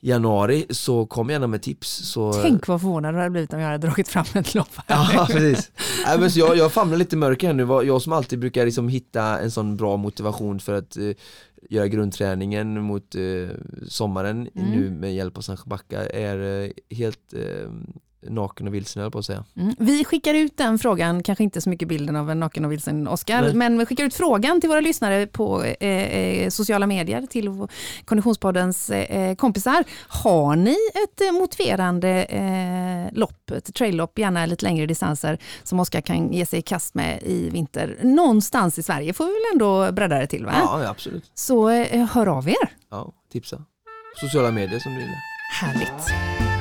januari 0.07 0.65
så 0.69 1.05
kom 1.05 1.29
gärna 1.29 1.47
med 1.47 1.61
tips. 1.61 1.89
Så, 1.89 2.33
Tänk 2.33 2.67
vad 2.67 2.81
förvånad 2.81 3.13
du 3.13 3.17
hade 3.17 3.29
blivit 3.29 3.53
om 3.53 3.59
jag 3.59 3.67
hade 3.67 3.87
dragit 3.87 4.07
fram 4.07 4.25
ett 4.35 4.55
lopp 4.55 4.69
här. 4.87 5.13
Ja, 5.13 5.25
precis. 5.29 5.71
Nej, 6.05 6.19
men 6.19 6.31
så 6.31 6.39
jag, 6.39 6.57
jag 6.57 6.71
famlar 6.71 6.97
lite 6.97 7.15
mörker 7.17 7.47
här 7.47 7.53
nu, 7.53 7.63
jag 7.87 8.01
som 8.01 8.13
alltid 8.13 8.39
brukar 8.39 8.65
liksom 8.65 8.89
hitta 8.89 9.39
en 9.39 9.51
sån 9.51 9.77
bra 9.77 9.97
motivation 9.97 10.59
för 10.59 10.73
att 10.73 10.97
eh, 10.97 11.11
göra 11.69 11.87
grundträningen 11.87 12.81
mot 12.81 13.15
eh, 13.15 13.55
sommaren 13.87 14.49
Mm. 14.55 14.71
nu 14.71 14.89
med 14.91 15.15
hjälp 15.15 15.37
av 15.37 15.41
Sancho 15.41 15.69
Backa 15.69 16.05
är 16.09 16.63
eh, 16.63 16.97
helt 16.97 17.33
eh, 17.33 17.69
naken 18.29 18.67
och 18.67 18.73
vilsen 18.73 19.01
höll 19.01 19.11
på 19.11 19.19
att 19.19 19.25
säga. 19.25 19.43
Mm. 19.57 19.75
Vi 19.79 20.05
skickar 20.05 20.33
ut 20.33 20.57
den 20.57 20.79
frågan, 20.79 21.23
kanske 21.23 21.43
inte 21.43 21.61
så 21.61 21.69
mycket 21.69 21.87
bilden 21.87 22.15
av 22.15 22.31
en 22.31 22.39
naken 22.39 22.65
och 22.65 22.71
vilsen 22.71 23.07
Oscar, 23.07 23.41
Nej. 23.41 23.53
men 23.53 23.77
vi 23.77 23.85
skickar 23.85 24.03
ut 24.03 24.13
frågan 24.13 24.61
till 24.61 24.69
våra 24.69 24.81
lyssnare 24.81 25.27
på 25.27 25.63
eh, 25.63 25.89
eh, 25.89 26.49
sociala 26.49 26.87
medier, 26.87 27.25
till 27.29 27.67
Konditionspoddens 28.05 28.89
eh, 28.89 29.35
kompisar. 29.35 29.83
Har 30.07 30.55
ni 30.55 30.75
ett 31.03 31.21
eh, 31.21 31.31
motiverande 31.31 32.23
eh, 32.23 33.17
lopp, 33.17 33.51
ett 33.51 33.73
traillopp, 33.73 34.19
gärna 34.19 34.45
lite 34.45 34.65
längre 34.65 34.85
distanser, 34.85 35.37
som 35.63 35.79
Oscar 35.79 36.01
kan 36.01 36.33
ge 36.33 36.45
sig 36.45 36.59
i 36.59 36.61
kast 36.61 36.95
med 36.95 37.23
i 37.23 37.49
vinter? 37.49 37.97
Någonstans 38.01 38.79
i 38.79 38.83
Sverige 38.83 39.13
får 39.13 39.25
vi 39.25 39.31
väl 39.31 39.53
ändå 39.53 39.91
bredda 39.91 40.19
det 40.19 40.27
till, 40.27 40.45
va? 40.45 40.51
Ja, 40.55 40.87
absolut. 40.89 41.31
Så 41.33 41.69
eh, 41.69 42.05
hör 42.11 42.27
av 42.27 42.49
er. 42.49 42.69
Ja, 42.91 43.13
tipsa. 43.31 43.63
Sociala 44.21 44.51
medier 44.51 44.79
som 44.79 44.93
du 44.93 44.99
gillar. 44.99 45.21
Härligt. 45.61 46.56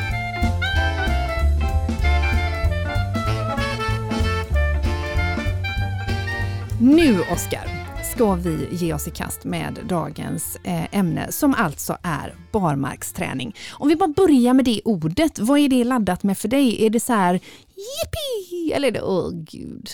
Nu, 6.81 7.21
Oskar, 7.21 7.69
ska 8.15 8.35
vi 8.35 8.69
ge 8.71 8.95
oss 8.95 9.09
i 9.09 9.11
kast 9.11 9.45
med 9.45 9.79
dagens 9.89 10.57
eh, 10.65 10.99
ämne 10.99 11.33
som 11.33 11.55
alltså 11.55 11.97
är 12.03 12.35
barmarksträning. 12.53 13.57
Om 13.73 13.89
vi 13.89 13.97
bara 13.97 14.09
börjar 14.09 14.55
med 14.55 14.65
det 14.65 14.81
ordet, 14.85 15.39
vad 15.39 15.59
är 15.59 15.69
det 15.69 15.85
laddat 15.85 16.23
med 16.23 16.39
för 16.39 16.49
dig? 16.49 16.87
Är 16.87 16.91
det 16.91 17.01
så 17.01 17.13
här 17.13 17.35
jippi 17.35 18.73
eller 18.73 18.89
är 18.89 18.93
det 18.93 19.03
åh 19.03 19.31
gud? 19.33 19.89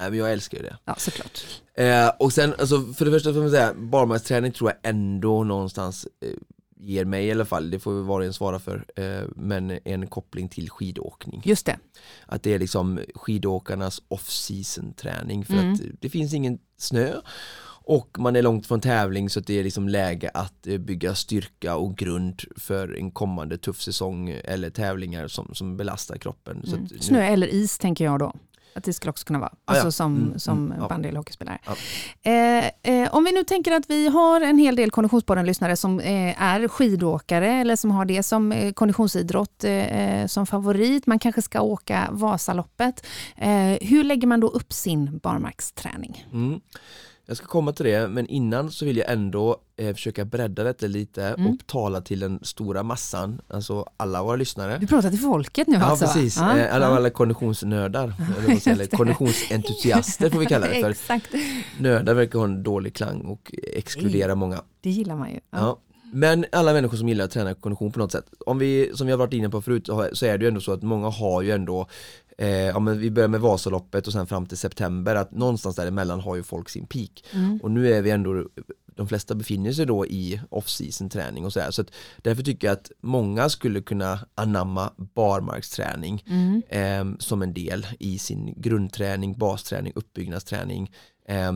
Nej, 0.00 0.10
men 0.10 0.18
jag 0.18 0.32
älskar 0.32 0.58
ju 0.58 0.64
det. 0.64 0.76
Ja, 0.84 0.94
såklart. 0.98 1.44
Eh, 1.78 2.08
och 2.18 2.32
sen, 2.32 2.54
alltså, 2.58 2.82
för 2.82 3.04
det 3.04 3.10
första 3.10 3.32
får 3.32 3.40
man 3.40 3.50
säga, 3.50 3.74
barmarksträning 3.74 4.52
tror 4.52 4.70
jag 4.70 4.90
ändå 4.90 5.44
någonstans 5.44 6.06
eh, 6.24 6.30
ger 6.78 7.04
mig 7.04 7.26
i 7.26 7.30
alla 7.30 7.44
fall, 7.44 7.70
det 7.70 7.78
får 7.78 7.94
vi 7.94 8.02
var 8.02 8.20
och 8.20 8.26
en 8.26 8.32
svara 8.32 8.58
för, 8.58 8.84
eh, 8.96 9.22
men 9.36 9.78
en 9.84 10.06
koppling 10.06 10.48
till 10.48 10.70
skidåkning. 10.70 11.42
Just 11.44 11.66
det. 11.66 11.78
Att 12.26 12.42
det 12.42 12.54
är 12.54 12.58
liksom 12.58 13.00
skidåkarnas 13.14 14.02
off-season 14.08 14.92
träning 14.94 15.44
för 15.44 15.54
Mm. 15.54 15.72
att 15.72 15.80
det 16.00 16.08
finns 16.08 16.34
ingen 16.34 16.58
snö 16.78 17.14
och 17.88 18.16
man 18.18 18.36
är 18.36 18.42
långt 18.42 18.66
från 18.66 18.80
tävling 18.80 19.30
så 19.30 19.40
att 19.40 19.46
det 19.46 19.58
är 19.58 19.64
liksom 19.64 19.88
läge 19.88 20.30
att 20.34 20.66
eh, 20.66 20.78
bygga 20.78 21.14
styrka 21.14 21.76
och 21.76 21.96
grund 21.96 22.42
för 22.56 22.96
en 22.98 23.10
kommande 23.10 23.58
tuff 23.58 23.82
säsong 23.82 24.30
eller 24.44 24.70
tävlingar 24.70 25.28
som, 25.28 25.54
som 25.54 25.76
belastar 25.76 26.16
kroppen. 26.18 26.62
Mm. 26.66 26.86
nu- 26.90 26.98
Snö 27.00 27.22
eller 27.22 27.46
is 27.46 27.78
tänker 27.78 28.04
jag 28.04 28.18
då. 28.18 28.32
Att 28.76 28.84
det 28.84 28.92
skulle 28.92 29.10
också 29.10 29.24
kunna 29.26 29.38
vara. 29.38 29.52
Ah, 29.64 29.74
ja. 29.74 29.80
Alltså 29.80 29.92
som, 29.92 30.16
Mm, 30.16 30.38
som 30.38 30.66
mm, 30.66 30.78
ja. 30.80 30.88
bandy 30.88 31.08
eller 31.08 31.18
hockeyspelare. 31.18 31.58
Ja. 31.66 31.76
Eh, 32.30 32.64
eh, 33.02 33.14
om 33.14 33.24
vi 33.24 33.32
nu 33.32 33.44
tänker 33.44 33.72
att 33.72 33.90
vi 33.90 34.08
har 34.08 34.40
en 34.40 34.58
hel 34.58 34.76
del 34.76 34.90
Konditionspodden-lyssnare 34.90 35.76
som 35.76 36.00
eh, 36.00 36.42
är 36.42 36.68
skidåkare 36.68 37.52
eller 37.52 37.76
som 37.76 37.90
har 37.90 38.04
det 38.04 38.22
som 38.22 38.52
eh, 38.52 38.72
konditionsidrott 38.72 39.64
eh, 39.64 39.72
eh, 39.72 40.26
som 40.26 40.46
favorit. 40.46 41.06
Man 41.06 41.18
kanske 41.18 41.42
ska 41.42 41.60
åka 41.60 42.08
Vasaloppet. 42.10 43.06
Eh, 43.36 43.76
hur 43.80 44.04
lägger 44.04 44.26
man 44.26 44.40
då 44.40 44.48
upp 44.48 44.72
sin 44.72 45.18
barmarksträning? 45.18 46.26
Mm. 46.32 46.60
Jag 47.28 47.36
ska 47.36 47.46
komma 47.46 47.72
till 47.72 47.86
det, 47.86 48.08
men 48.08 48.26
innan 48.26 48.70
så 48.70 48.84
vill 48.84 48.96
jag 48.96 49.10
ändå 49.12 49.56
eh, 49.76 49.94
försöka 49.94 50.24
bredda 50.24 50.64
detta 50.64 50.86
lite 50.86 51.22
Mm. 51.24 51.46
och 51.46 51.66
tala 51.66 52.00
till 52.00 52.20
den 52.20 52.38
stora 52.42 52.82
massan, 52.82 53.40
alltså 53.48 53.86
alla 53.96 54.22
våra 54.22 54.36
lyssnare. 54.36 54.78
Du 54.80 54.86
pratar 54.86 55.10
till 55.10 55.18
folket 55.18 55.66
nu 55.68 55.74
Ja 55.76 55.82
alltså? 55.84 56.04
precis, 56.06 56.36
Ja, 56.36 56.58
Eh, 56.58 56.74
alla, 56.74 56.86
alla 56.86 57.10
konditionsnördar, 57.10 58.14
eller 58.66 58.86
konditionsentusiaster 58.96 60.30
får 60.30 60.38
vi 60.38 60.46
kalla 60.46 60.66
det 60.68 60.80
för. 60.80 60.90
Exakt, 60.90 61.26
Nördar 61.78 62.14
verkar 62.14 62.38
ha 62.38 62.46
en 62.46 62.62
dålig 62.62 62.94
klang 62.94 63.20
och 63.20 63.52
exkludera 63.72 64.34
många. 64.34 64.62
det 64.80 64.90
gillar 64.90 65.16
man 65.16 65.30
ju. 65.30 65.40
Ja. 65.50 65.78
Men 66.12 66.44
alla 66.52 66.72
människor 66.72 66.96
som 66.96 67.08
gillar 67.08 67.24
att 67.24 67.30
träna 67.30 67.54
kondition 67.54 67.92
på 67.92 67.98
något 67.98 68.12
sätt, 68.12 68.26
om 68.46 68.58
vi, 68.58 68.90
som 68.94 69.06
vi 69.06 69.12
har 69.12 69.18
varit 69.18 69.32
inne 69.34 69.50
på 69.50 69.62
förut, 69.62 69.88
så 70.12 70.26
är 70.26 70.38
det 70.38 70.44
ju 70.44 70.48
ändå 70.48 70.60
så 70.60 70.72
att 70.72 70.82
många 70.82 71.08
har 71.08 71.42
ju 71.42 71.50
ändå 71.50 71.88
eh, 72.38 72.48
ja, 72.48 72.78
men 72.78 72.98
vi 72.98 73.10
börjar 73.10 73.28
med 73.28 73.40
Vasaloppet 73.40 74.06
och 74.06 74.12
sen 74.12 74.26
fram 74.26 74.46
till 74.46 74.58
september, 74.58 75.14
att 75.14 75.30
någonstans 75.32 75.76
däremellan 75.76 76.20
har 76.20 76.36
ju 76.36 76.42
folk 76.42 76.68
sin 76.68 76.86
peak. 76.86 77.24
Mm. 77.32 77.60
Och 77.62 77.70
nu 77.70 77.92
är 77.92 78.02
vi 78.02 78.10
ändå, 78.10 78.44
de 78.94 79.08
flesta 79.08 79.34
befinner 79.34 79.72
sig 79.72 79.86
då 79.86 80.06
i 80.06 80.40
off-season 80.50 81.10
träning 81.10 81.44
och 81.44 81.52
sådär. 81.52 81.70
Så 81.70 81.82
att 81.82 81.90
därför 82.22 82.42
tycker 82.42 82.66
jag 82.68 82.72
att 82.72 82.90
många 83.00 83.48
skulle 83.48 83.80
kunna 83.80 84.18
anamma 84.34 84.90
barmarksträning 84.96 86.24
Mm. 86.26 86.62
eh, 86.68 87.18
som 87.18 87.42
en 87.42 87.54
del 87.54 87.86
i 87.98 88.18
sin 88.18 88.54
grundträning, 88.56 89.38
basträning, 89.38 89.92
uppbyggnadsträning. 89.96 90.92
Eh, 91.28 91.52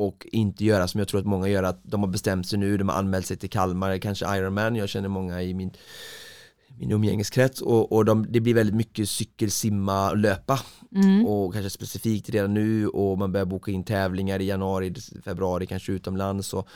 och 0.00 0.26
inte 0.32 0.64
göra 0.64 0.88
som 0.88 0.98
jag 0.98 1.08
tror 1.08 1.20
att 1.20 1.26
många 1.26 1.48
gör, 1.48 1.62
att 1.62 1.80
de 1.82 2.00
har 2.00 2.08
bestämt 2.08 2.46
sig 2.46 2.58
nu, 2.58 2.76
de 2.76 2.88
har 2.88 2.96
anmält 2.96 3.26
sig 3.26 3.36
till 3.36 3.50
Kalmar, 3.50 3.98
kanske 3.98 4.36
Ironman, 4.36 4.76
jag 4.76 4.88
känner 4.88 5.08
många 5.08 5.42
i 5.42 5.54
min 5.54 5.72
min 6.78 6.92
umgängeskrets 6.92 7.60
och, 7.60 7.92
och 7.92 8.04
de, 8.04 8.26
det 8.28 8.40
blir 8.40 8.54
väldigt 8.54 8.76
mycket 8.76 9.08
cykel, 9.08 9.50
simma, 9.50 10.12
löpa 10.12 10.60
Mm. 10.94 11.26
och 11.26 11.52
kanske 11.52 11.70
specifikt 11.70 12.30
redan 12.30 12.54
nu 12.54 12.88
och 12.88 13.18
man 13.18 13.32
börjar 13.32 13.44
boka 13.46 13.70
in 13.70 13.84
tävlingar 13.84 14.40
i 14.40 14.44
januari, 14.44 14.94
februari, 15.24 15.66
kanske 15.66 15.92
utomlands 15.92 16.54
och 16.54 16.68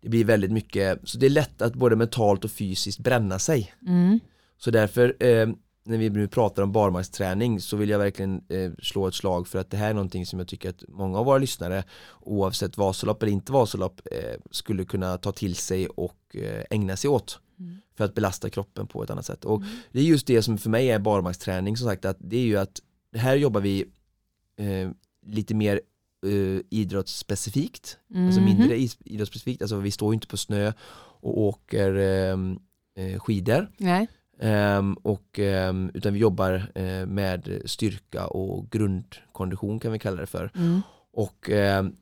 det 0.00 0.08
blir 0.08 0.24
väldigt 0.24 0.52
mycket, 0.52 1.00
så 1.04 1.18
det 1.18 1.26
är 1.26 1.30
lätt 1.30 1.62
att 1.62 1.74
både 1.74 1.96
mentalt 1.96 2.44
och 2.44 2.50
fysiskt 2.50 2.98
bränna 2.98 3.38
sig. 3.38 3.72
Mm. 3.86 4.20
Så 4.58 4.70
därför 4.70 5.16
eh, 5.24 5.48
när 5.86 5.98
vi 5.98 6.10
nu 6.10 6.28
pratar 6.28 6.62
om 6.62 6.72
barmarksträning 6.72 7.60
så 7.60 7.76
vill 7.76 7.88
jag 7.88 7.98
verkligen 7.98 8.42
eh, 8.48 8.72
slå 8.82 9.06
ett 9.06 9.14
slag 9.14 9.48
för 9.48 9.58
att 9.58 9.70
det 9.70 9.76
här 9.76 9.90
är 9.90 9.94
någonting 9.94 10.26
som 10.26 10.38
jag 10.38 10.48
tycker 10.48 10.70
att 10.70 10.84
många 10.88 11.18
av 11.18 11.26
våra 11.26 11.38
lyssnare 11.38 11.84
oavsett 12.20 12.76
Vasalopp 12.76 13.22
eller 13.22 13.32
inte 13.32 13.52
Vasalopp 13.52 14.00
eh, 14.12 14.40
skulle 14.50 14.84
kunna 14.84 15.18
ta 15.18 15.32
till 15.32 15.54
sig 15.54 15.86
och 15.86 16.18
eh, 16.36 16.64
ägna 16.70 16.96
sig 16.96 17.10
åt 17.10 17.38
Mm. 17.58 17.76
för 17.94 18.04
att 18.04 18.14
belasta 18.14 18.50
kroppen 18.50 18.86
på 18.86 19.02
ett 19.02 19.10
annat 19.10 19.26
sätt. 19.26 19.44
Och 19.44 19.62
det 19.92 20.00
är 20.00 20.04
just 20.04 20.26
det 20.26 20.42
som 20.42 20.58
för 20.58 20.70
mig 20.70 20.90
är 20.90 20.98
barmarksträning 20.98 21.76
som 21.76 21.88
sagt 21.88 22.04
att 22.04 22.16
det 22.20 22.36
är 22.36 22.44
ju 22.44 22.56
att 22.56 22.80
här 23.16 23.36
jobbar 23.36 23.60
vi 23.60 23.84
eh, 24.56 24.90
lite 25.26 25.54
mer 25.54 25.80
eh, 26.26 26.60
idrottsspecifikt, 26.70 27.98
alltså 28.14 28.40
Mhm. 28.40 28.44
mindre 28.58 28.76
idrottsspecifikt, 29.04 29.62
alltså 29.62 29.76
vi 29.76 29.90
står 29.90 30.12
ju 30.12 30.14
inte 30.14 30.26
på 30.26 30.36
snö 30.36 30.72
och 31.20 31.38
åker 31.40 31.94
eh, 31.96 33.18
skidor 33.18 33.70
Nej. 33.78 34.08
Ehm, 34.40 34.94
och, 34.94 35.38
ehm, 35.38 35.90
utan 35.94 36.12
vi 36.12 36.18
jobbar 36.18 36.70
eh, 36.74 37.06
med 37.06 37.62
styrka 37.64 38.26
och 38.26 38.70
grundkondition 38.70 39.80
kan 39.80 39.92
vi 39.92 39.98
kalla 39.98 40.20
det 40.20 40.26
för. 40.26 40.50
Mm. 40.54 40.82
Och 41.12 41.50
ehm, 41.50 41.96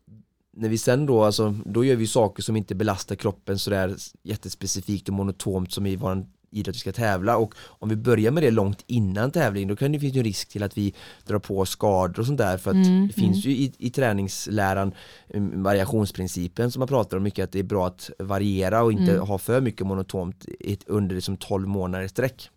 när 0.56 0.68
vi 0.68 0.78
sen 0.78 1.06
då, 1.06 1.24
alltså, 1.24 1.54
då 1.64 1.84
gör 1.84 1.96
vi 1.96 2.06
saker 2.06 2.42
som 2.42 2.56
inte 2.56 2.74
belastar 2.74 3.16
kroppen 3.16 3.58
sådär 3.58 3.96
jättespecifikt 4.22 5.08
och 5.08 5.14
monotont 5.14 5.72
som 5.72 5.86
i 5.86 5.96
vår 5.96 6.26
idrott 6.54 6.74
vi 6.74 6.78
ska 6.78 6.92
tävla 6.92 7.36
och 7.36 7.54
om 7.60 7.88
vi 7.88 7.96
börjar 7.96 8.30
med 8.30 8.42
det 8.42 8.50
långt 8.50 8.84
innan 8.86 9.30
tävling 9.30 9.68
då 9.68 9.76
kan 9.76 9.92
det 9.92 9.98
finnas 9.98 10.16
en 10.16 10.24
risk 10.24 10.48
till 10.48 10.62
att 10.62 10.78
vi 10.78 10.94
drar 11.26 11.38
på 11.38 11.66
skador 11.66 12.20
och 12.20 12.26
sånt 12.26 12.38
där 12.38 12.58
för 12.58 12.70
att 12.70 12.74
Mm, 12.76 13.06
det 13.06 13.12
finns 13.12 13.44
ju 13.46 13.50
i, 13.50 13.72
i 13.78 13.90
träningsläran 13.90 14.92
um, 15.34 15.62
variationsprincipen 15.62 16.70
som 16.70 16.80
man 16.80 16.88
pratar 16.88 17.16
om 17.16 17.22
mycket 17.22 17.44
att 17.44 17.52
det 17.52 17.58
är 17.58 17.62
bra 17.62 17.86
att 17.86 18.10
variera 18.18 18.82
och 18.82 18.92
inte 18.92 19.12
Mm. 19.12 19.26
ha 19.26 19.38
för 19.38 19.60
mycket 19.60 19.86
monotont 19.86 20.46
under 20.86 21.14
liksom 21.14 21.36
12 21.36 21.68
månader 21.68 22.04
i 22.04 22.08
sträck. 22.08 22.50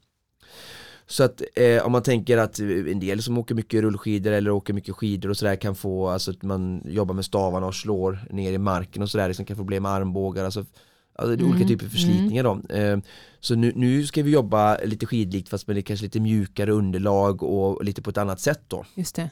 Så 1.10 1.24
att 1.24 1.42
eh, 1.56 1.86
om 1.86 1.92
man 1.92 2.04
tänker 2.04 2.38
att 2.38 2.60
eh, 2.60 2.68
en 2.68 3.00
del 3.00 3.24
som 3.24 3.38
åker 3.38 3.56
mycket 3.56 3.82
rullskidor 3.82 4.32
eller 4.32 4.52
åker 4.52 4.74
mycket 4.74 4.96
skidor 4.96 5.30
och 5.30 5.38
sådär 5.38 5.56
kan 5.56 5.76
få, 5.76 6.08
alltså 6.10 6.32
att 6.32 6.44
man 6.44 6.82
jobbar 6.86 7.16
med 7.16 7.26
stavarna 7.26 7.68
och 7.68 7.76
slår 7.76 8.20
ner 8.32 8.52
i 8.52 8.58
marken 8.58 9.02
och 9.02 9.10
sådär, 9.10 9.28
liksom 9.28 9.46
kan 9.46 9.56
få 9.56 9.62
problem 9.62 9.84
med 9.84 9.92
armbågar, 9.92 10.46
alltså, 10.46 10.66
alltså 11.18 11.36
det 11.36 11.44
är 11.44 11.46
olika 11.46 11.56
Mm, 11.64 11.68
typer 11.68 11.86
av 11.86 11.90
förslitningar 11.90 12.44
då. 12.44 12.74
Eh, 12.76 12.98
så 13.40 13.56
nu, 13.56 13.72
nu 13.76 14.06
ska 14.06 14.24
vi 14.24 14.32
jobba 14.32 14.78
lite 14.86 15.06
skidlikt 15.06 15.50
fast 15.50 15.68
med 15.68 15.86
kanske 15.86 16.06
lite 16.06 16.20
mjukare 16.20 16.72
underlag 16.72 17.44
och 17.44 17.84
lite 17.84 18.02
på 18.02 18.10
ett 18.10 18.18
annat 18.18 18.40
sätt 18.40 18.62
då. 18.68 18.86
Just 18.96 19.16
det. 19.16 19.30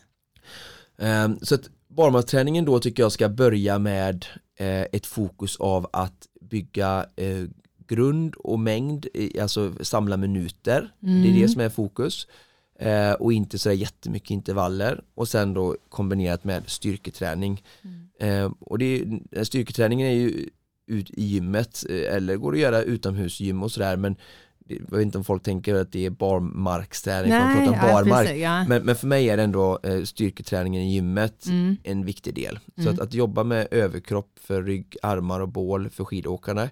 Eh, 0.97 1.29
så 1.41 1.55
att 1.55 1.69
barmarksträningen 1.87 2.65
då 2.65 2.79
tycker 2.79 3.03
jag 3.03 3.11
ska 3.11 3.29
börja 3.29 3.79
med 3.79 4.25
eh, 4.59 4.81
ett 4.81 5.05
fokus 5.05 5.55
av 5.57 5.89
att 5.93 6.27
bygga 6.41 7.05
eh, 7.15 7.43
grund 7.87 8.35
och 8.35 8.59
mängd, 8.59 9.05
alltså 9.41 9.73
samla 9.81 10.17
minuter. 10.17 10.91
Det 10.99 11.07
är 11.09 11.11
Mm. 11.25 11.41
det 11.41 11.47
som 11.49 11.61
är 11.61 11.69
fokus. 11.69 12.27
Eh, 12.79 13.11
och 13.11 13.33
inte 13.33 13.59
sådär 13.59 13.75
jättemycket 13.75 14.29
intervaller 14.29 15.03
och 15.15 15.27
sen 15.27 15.53
då 15.53 15.75
kombinerat 15.89 16.43
med 16.43 16.63
styrketräning. 16.69 17.63
Eh, 18.19 18.51
och 18.59 18.79
det 18.79 19.05
styrketräningen 19.43 20.07
är 20.07 20.11
ju 20.13 20.49
ut 20.87 21.09
i 21.09 21.23
gymmet 21.25 21.85
eh, 21.89 22.15
eller 22.15 22.35
går 22.37 22.53
att 22.53 22.59
göra 22.59 22.81
utomhusgym 22.81 23.63
och 23.63 23.71
sådär 23.71 23.97
men 23.97 24.15
jag 24.67 24.91
vet 24.97 25.01
inte 25.01 25.17
om 25.17 25.23
folk 25.23 25.43
tänker 25.43 25.75
att 25.75 25.91
det 25.91 26.05
är 26.05 26.09
barmarksträning, 26.09 27.29
man 27.31 27.65
pratar 27.65 27.93
barmark. 27.93 28.25
precis, 28.27 28.41
ja. 28.43 28.65
Men, 28.67 28.83
men 28.83 28.95
för 28.95 29.07
mig 29.07 29.29
är 29.29 29.37
det 29.37 29.43
ändå 29.43 29.79
eh, 29.83 30.03
styrketräningen 30.03 30.81
i 30.81 30.93
gymmet 30.93 31.45
Mm. 31.45 31.77
en 31.83 32.05
viktig 32.05 32.33
del. 32.35 32.59
Så 32.75 32.81
Mm. 32.81 32.93
att, 32.93 32.99
att 32.99 33.13
jobba 33.13 33.43
med 33.43 33.67
överkropp 33.71 34.39
för 34.41 34.63
rygg, 34.63 34.97
armar 35.01 35.39
och 35.39 35.49
bål 35.49 35.89
för 35.89 36.05
skidåkarna 36.05 36.69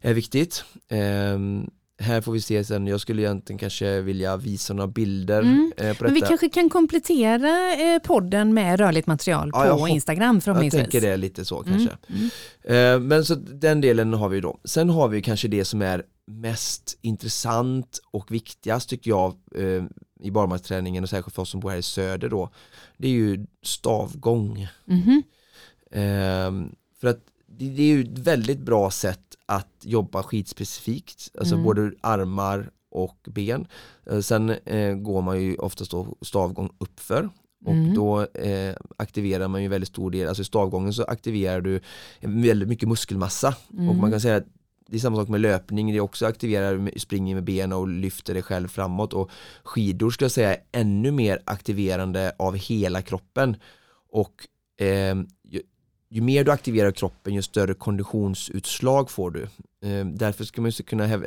är 0.00 0.14
viktigt. 0.14 0.64
Ehm, 0.88 1.70
här 2.00 2.20
får 2.20 2.32
vi 2.32 2.40
se 2.40 2.64
sen, 2.64 2.86
jag 2.86 3.00
skulle 3.00 3.22
egentligen 3.22 3.58
kanske 3.58 4.00
vilja 4.00 4.36
visa 4.36 4.74
några 4.74 4.88
bilder 4.88 5.40
Mm. 5.42 5.72
eh, 5.76 5.96
på 5.96 6.04
Men 6.04 6.14
vi 6.14 6.20
detta. 6.20 6.28
kanske 6.28 6.48
kan 6.48 6.68
komplettera 6.70 7.72
eh, 7.74 7.98
podden 8.02 8.54
med 8.54 8.80
rörligt 8.80 9.06
material 9.06 9.50
Ja, 9.52 9.66
jag 9.66 9.74
på 9.76 9.80
hopp- 9.82 9.88
Instagram 9.90 10.36
jag 10.36 10.42
förhoppningsvis. 10.42 10.82
tänker 10.82 11.00
det 11.00 11.16
lite 11.16 11.44
så 11.44 11.62
Mm, 11.62 11.78
kanske. 11.78 11.96
mm. 12.08 12.30
Eh, 12.94 13.00
men 13.08 13.24
så 13.24 13.34
den 13.34 13.80
delen 13.80 14.14
har 14.14 14.28
vi 14.28 14.40
då. 14.40 14.58
Sen 14.64 14.90
har 14.90 15.08
vi 15.08 15.22
kanske 15.22 15.48
det 15.48 15.64
som 15.64 15.82
är 15.82 16.02
mest 16.26 16.98
intressant 17.02 18.00
och 18.10 18.32
viktigast 18.32 18.88
tycker 18.88 19.10
jag 19.10 19.34
i 20.20 20.30
barmarksträningen 20.30 21.04
och 21.04 21.10
särskilt 21.10 21.34
för 21.34 21.42
oss 21.42 21.50
som 21.50 21.60
bor 21.60 21.70
här 21.70 21.76
i 21.76 21.82
söder 21.82 22.28
då. 22.28 22.50
Det 22.96 23.06
är 23.08 23.12
ju 23.12 23.46
stavgång. 23.62 24.68
Mhm. 24.84 25.22
Ehm, 25.92 26.74
för 27.00 27.08
att 27.08 27.20
det, 27.58 27.68
det 27.68 27.82
är 27.82 27.86
ju 27.86 28.00
ett 28.02 28.18
väldigt 28.18 28.58
bra 28.60 28.90
sätt 28.90 29.20
att 29.46 29.68
jobba 29.82 30.22
skidspecifikt, 30.22 31.30
alltså 31.38 31.54
Mm. 31.54 31.64
både 31.64 31.92
armar 32.00 32.70
och 32.90 33.18
ben. 33.30 33.66
Eh, 34.10 34.20
sen 34.20 34.50
eh, 34.50 34.94
går 34.94 35.22
man 35.22 35.42
ju 35.42 35.56
oftast 35.56 35.90
då 35.90 36.16
stavgång 36.22 36.70
uppför 36.78 37.30
och 37.64 37.72
Mm. 37.72 37.94
då 37.94 38.22
eh, 38.26 38.76
aktiverar 38.96 39.48
man 39.48 39.62
ju 39.62 39.68
väldigt 39.68 39.88
stor 39.88 40.10
del, 40.10 40.28
alltså 40.28 40.42
i 40.42 40.44
stavgången 40.44 40.92
så 40.92 41.02
aktiverar 41.04 41.60
du 41.60 41.80
väldigt 42.20 42.68
mycket 42.68 42.88
muskelmassa 42.88 43.54
och 43.68 43.78
Mm. 43.78 44.00
man 44.00 44.10
kan 44.10 44.20
säga 44.20 44.36
att 44.36 44.46
det 44.90 44.96
är 44.96 45.00
samma 45.00 45.16
sak 45.16 45.28
med 45.28 45.40
löpning, 45.40 45.92
det 45.92 46.00
också 46.00 46.26
aktiverar, 46.26 46.98
springer 46.98 47.34
med 47.34 47.44
benen 47.44 47.72
och 47.72 47.88
lyfter 47.88 48.34
dig 48.34 48.42
själv 48.42 48.68
framåt 48.68 49.12
och 49.12 49.30
skidor 49.64 50.10
ska 50.10 50.24
jag 50.24 50.32
säga 50.32 50.54
är 50.54 50.60
ännu 50.72 51.10
mer 51.10 51.42
aktiverande 51.44 52.32
av 52.38 52.56
hela 52.56 53.02
kroppen 53.02 53.56
och 54.12 54.46
eh, 54.84 55.14
ju, 56.10 56.20
mer 56.22 56.44
du 56.44 56.50
aktiverar 56.50 56.90
kroppen 56.90 57.34
ju 57.34 57.42
större 57.42 57.74
konditionsutslag 57.74 59.10
får 59.10 59.30
du. 59.30 59.42
Eh, 59.88 60.06
därför 60.06 60.44
ska 60.44 60.60
man 60.62 60.72
kunna, 60.72 61.06
häv- 61.06 61.24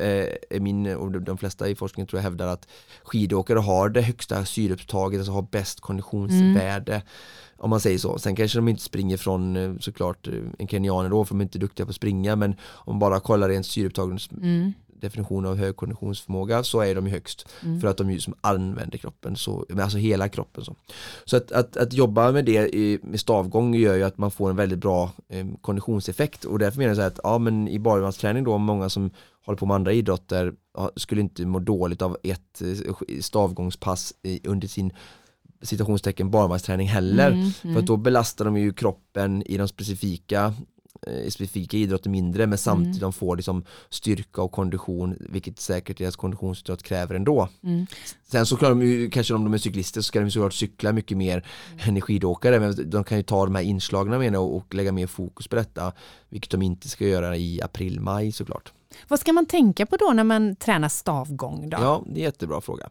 eh, 0.50 0.60
min 0.60 0.96
och 0.96 1.10
de- 1.22 1.38
flesta 1.38 1.68
i 1.68 1.74
forskningen 1.74 2.06
tror 2.06 2.18
jag 2.18 2.22
hävdar 2.22 2.46
att 2.46 2.68
skidåkare 3.02 3.58
har 3.58 3.88
det 3.88 4.02
högsta 4.02 4.44
syreupptaget, 4.44 5.18
alltså 5.18 5.32
har 5.32 5.42
bäst 5.42 5.80
konditionsvärde 5.80 7.02
om 7.56 7.70
man 7.70 7.80
säger 7.80 7.98
så. 7.98 8.18
Sen 8.18 8.36
kanske 8.36 8.58
de 8.58 8.68
inte 8.68 8.82
springer 8.82 9.16
från 9.16 9.56
eh, 9.56 9.72
såklart 9.80 10.28
en 10.58 10.68
kenyaner 10.68 11.10
då 11.10 11.24
för 11.24 11.34
de 11.34 11.40
är 11.40 11.44
inte 11.44 11.58
duktiga 11.58 11.86
på 11.86 11.90
att 11.90 11.96
springa 11.96 12.36
men 12.36 12.50
om 12.70 12.94
man 12.94 12.98
bara 12.98 13.20
kollar 13.20 13.48
rent 13.48 13.66
syreupptagens 13.66 14.30
Mm. 14.30 14.72
Definition 15.02 15.46
av 15.46 15.56
hög 15.56 15.76
konditionsförmåga 15.76 16.62
så 16.62 16.80
är 16.80 16.94
de 16.94 17.06
ju 17.06 17.12
högst 17.12 17.48
Mm. 17.62 17.80
för 17.80 17.88
att 17.88 17.96
de 17.96 18.10
ju 18.10 18.20
som 18.20 18.34
använder 18.40 18.98
kroppen, 18.98 19.36
så, 19.36 19.66
alltså 19.80 19.98
hela 19.98 20.28
kroppen. 20.28 20.64
Så, 20.64 20.74
så 21.24 21.36
att, 21.36 21.52
att, 21.52 21.76
att 21.76 21.92
jobba 21.92 22.32
med 22.32 22.44
det 22.44 22.74
i, 22.76 22.98
med 23.02 23.20
stavgång 23.20 23.74
gör 23.74 23.94
ju 23.94 24.02
att 24.02 24.18
man 24.18 24.30
får 24.30 24.50
en 24.50 24.56
väldigt 24.56 24.78
bra 24.78 25.10
eh, 25.28 25.46
konditionseffekt 25.60 26.44
och 26.44 26.58
därför 26.58 26.78
menar 26.78 26.88
jag 26.88 26.96
så 26.96 27.02
här 27.02 27.08
att 27.08 27.20
ja 27.22 27.38
men 27.38 27.68
i 27.68 27.78
barmarksträning 27.78 28.44
då, 28.44 28.58
många 28.58 28.88
som 28.88 29.10
håller 29.44 29.56
på 29.56 29.66
med 29.66 29.74
andra 29.74 29.92
idrotter 29.92 30.52
ja, 30.74 30.90
skulle 30.96 31.20
inte 31.20 31.46
må 31.46 31.58
dåligt 31.58 32.02
av 32.02 32.16
ett 32.22 32.62
eh, 32.62 33.20
stavgångspass 33.20 34.14
i, 34.22 34.48
under 34.48 34.68
sin 34.68 34.92
citationstecken 35.62 36.30
barmarksträning 36.30 36.88
heller. 36.88 37.30
Mm, 37.30 37.50
För 37.50 37.78
att 37.78 37.86
då 37.86 37.96
belastar 37.96 38.44
de 38.44 38.56
ju 38.56 38.72
kroppen 38.72 39.42
i 39.42 39.56
de 39.56 39.68
specifika 39.68 40.54
eh, 41.06 41.28
specifika 41.30 41.76
idrotter 41.76 42.10
mindre 42.10 42.46
men 42.46 42.58
samtidigt 42.58 42.96
Mm. 42.96 43.00
de 43.00 43.12
får 43.12 43.36
liksom 43.36 43.64
styrka 43.90 44.42
och 44.42 44.52
kondition 44.52 45.16
vilket 45.20 45.60
säkert 45.60 45.98
deras 45.98 46.16
konditionsidrott 46.16 46.82
kräver 46.82 47.14
ändå. 47.14 47.48
Mm. 47.62 47.86
Sen 48.30 48.46
så 48.46 48.56
klarar 48.56 48.74
de 48.74 48.82
ju, 48.86 49.10
kanske 49.10 49.34
om 49.34 49.44
de 49.44 49.54
är 49.54 49.58
cyklister 49.58 50.00
så 50.00 50.04
ska 50.04 50.20
de 50.20 50.30
såklart 50.30 50.54
cykla 50.54 50.92
mycket 50.92 51.16
mer 51.16 51.46
Mm. 51.82 51.96
än 51.96 52.00
skidåkare 52.00 52.60
men 52.60 52.90
de 52.90 53.04
kan 53.04 53.18
ju 53.18 53.22
ta 53.24 53.44
de 53.44 53.54
här 53.54 53.62
inslagna 53.62 54.18
menar 54.18 54.38
jag, 54.38 54.52
och 54.52 54.74
lägga 54.74 54.92
mer 54.92 55.06
fokus 55.06 55.48
på 55.48 55.56
detta 55.56 55.92
vilket 56.28 56.50
de 56.50 56.62
inte 56.62 56.88
ska 56.88 57.06
göra 57.06 57.36
i 57.36 57.62
april-maj 57.62 58.32
såklart. 58.32 58.72
Vad 59.08 59.20
ska 59.20 59.32
man 59.32 59.46
tänka 59.46 59.86
på 59.86 59.96
då 59.96 60.12
när 60.14 60.24
man 60.24 60.56
tränar 60.56 60.88
stavgång? 60.88 61.70
Då? 61.70 61.76
Ja, 61.80 62.02
det 62.06 62.10
är 62.12 62.16
en 62.16 62.22
jättebra 62.24 62.60
fråga. 62.60 62.88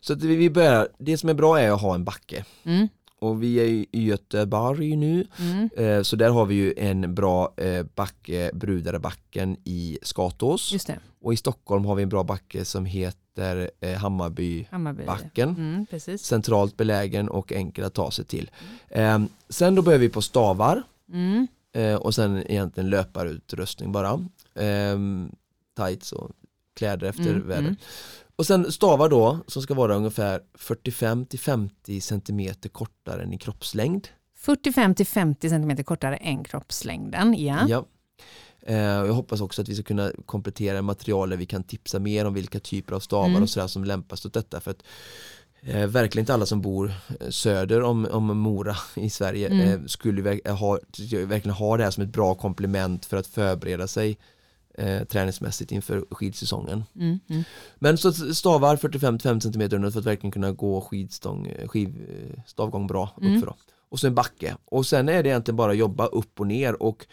Så 0.00 0.14
vi 0.14 0.50
börjar, 0.50 0.88
det 0.98 1.18
som 1.18 1.28
är 1.28 1.34
bra 1.34 1.60
är 1.60 1.70
att 1.70 1.80
ha 1.80 1.94
en 1.94 2.04
backe 2.04 2.44
Mm. 2.64 2.88
Och 3.20 3.42
vi 3.42 3.56
är 3.56 3.66
i 3.66 4.04
Göteborg 4.04 4.96
nu 4.96 5.26
Mm. 5.38 5.68
Eh, 5.76 6.02
Så 6.02 6.16
där 6.16 6.30
har 6.30 6.46
vi 6.46 6.54
ju 6.54 6.74
en 6.76 7.14
bra 7.14 7.54
eh, 7.56 7.86
backe, 7.94 8.50
Brudarebacken 8.54 9.56
i 9.64 9.98
Skatås 10.02 10.72
och 11.22 11.32
i 11.32 11.36
Stockholm 11.36 11.84
har 11.84 11.94
vi 11.94 12.02
en 12.02 12.08
bra 12.08 12.24
backe 12.24 12.64
som 12.64 12.84
heter 12.86 13.70
eh, 13.80 13.92
Hammarbybacken. 13.94 15.48
Hammarby. 15.48 15.60
Mm. 16.06 16.18
Centralt 16.18 16.76
belägen 16.76 17.28
och 17.28 17.52
enkel 17.52 17.84
att 17.84 17.94
ta 17.94 18.10
sig 18.10 18.24
till. 18.24 18.50
Eh, 18.88 19.18
sen 19.48 19.74
då 19.74 19.82
börjar 19.82 19.98
vi 19.98 20.08
på 20.08 20.22
stavar 20.22 20.82
Mm. 21.12 21.46
och 22.00 22.14
sen 22.14 22.50
egentligen 22.50 22.90
löparutrustning 22.90 23.92
bara. 23.92 24.10
Eh, 24.54 24.98
tights 25.76 26.12
och 26.12 26.30
kläder 26.76 27.06
efter 27.06 27.22
Mm, 27.30 27.48
väder. 27.48 27.76
Och 28.36 28.46
sen 28.46 28.72
stavar 28.72 29.08
då 29.08 29.38
som 29.46 29.62
ska 29.62 29.74
vara 29.74 29.94
ungefär 29.96 30.40
45-50 30.58 32.00
cm 32.00 32.54
kortare 32.72 33.22
än 33.22 33.32
i 33.32 33.38
kroppslängd. 33.38 34.08
45 34.36 34.94
till 34.94 35.06
50 35.06 35.48
cm 35.48 35.84
kortare 35.84 36.16
än 36.16 36.44
kroppslängden. 36.44 37.34
Ja. 37.44 37.58
Ja. 37.68 37.86
Eh, 38.66 38.76
jag 38.76 39.12
hoppas 39.12 39.40
också 39.40 39.62
att 39.62 39.68
vi 39.68 39.74
ska 39.74 39.82
kunna 39.84 40.10
komplettera 40.26 40.82
material 40.82 41.30
där 41.30 41.36
vi 41.36 41.46
kan 41.46 41.62
tipsa 41.64 41.98
mer 41.98 42.24
om 42.24 42.34
vilka 42.34 42.60
typer 42.60 42.94
av 42.94 43.00
stavar 43.00 43.26
Mm. 43.28 43.42
och 43.42 43.50
sådär 43.50 43.66
som 43.66 43.84
lämpas 43.84 44.24
åt 44.26 44.32
detta. 44.34 44.60
För 44.60 44.70
att 44.70 44.82
eh, 45.62 45.86
verkligen 45.86 46.22
inte 46.22 46.34
alla 46.34 46.46
som 46.46 46.60
bor 46.62 46.92
eh, 47.20 47.28
söder 47.30 47.82
om, 47.82 48.08
om 48.10 48.38
Mora 48.38 48.76
i 48.94 49.10
Sverige 49.10 49.48
Mm. 49.48 49.60
eh, 49.80 49.86
skulle 49.86 50.22
verk- 50.22 50.48
ha, 50.48 50.78
verkligen 51.26 51.56
ha 51.56 51.76
det 51.76 51.84
här 51.84 51.90
som 51.90 52.02
ett 52.02 52.12
bra 52.12 52.34
komplement 52.34 53.06
för 53.06 53.16
att 53.16 53.26
förbereda 53.26 53.86
sig 53.86 54.18
eh, 54.78 55.04
träningsmässigt 55.04 55.72
inför 55.72 56.04
skidsäsongen. 56.10 56.84
Mm. 56.96 57.18
Mm. 57.28 57.42
Men 57.78 57.98
så 57.98 58.12
stavar 58.12 58.76
45-5 58.76 59.40
cm 59.40 59.62
under 59.74 59.90
för 59.90 59.98
att 60.00 60.06
verkligen 60.06 60.32
kunna 60.32 60.52
gå 60.52 60.80
skidstång, 60.80 61.46
eh, 61.46 61.68
skiv, 61.68 61.88
eh, 62.08 62.40
stavgång 62.46 62.86
bra 62.86 63.10
Mm. 63.20 63.34
uppför. 63.34 63.46
Då. 63.46 63.56
Och 63.88 64.00
så 64.00 64.06
en 64.06 64.14
backe. 64.14 64.56
Och 64.64 64.86
sen 64.86 65.08
är 65.08 65.22
det 65.22 65.28
egentligen 65.28 65.56
bara 65.56 65.74
jobba 65.74 66.06
upp 66.06 66.40
och 66.40 66.46
ner 66.46 66.82
och 66.82 67.06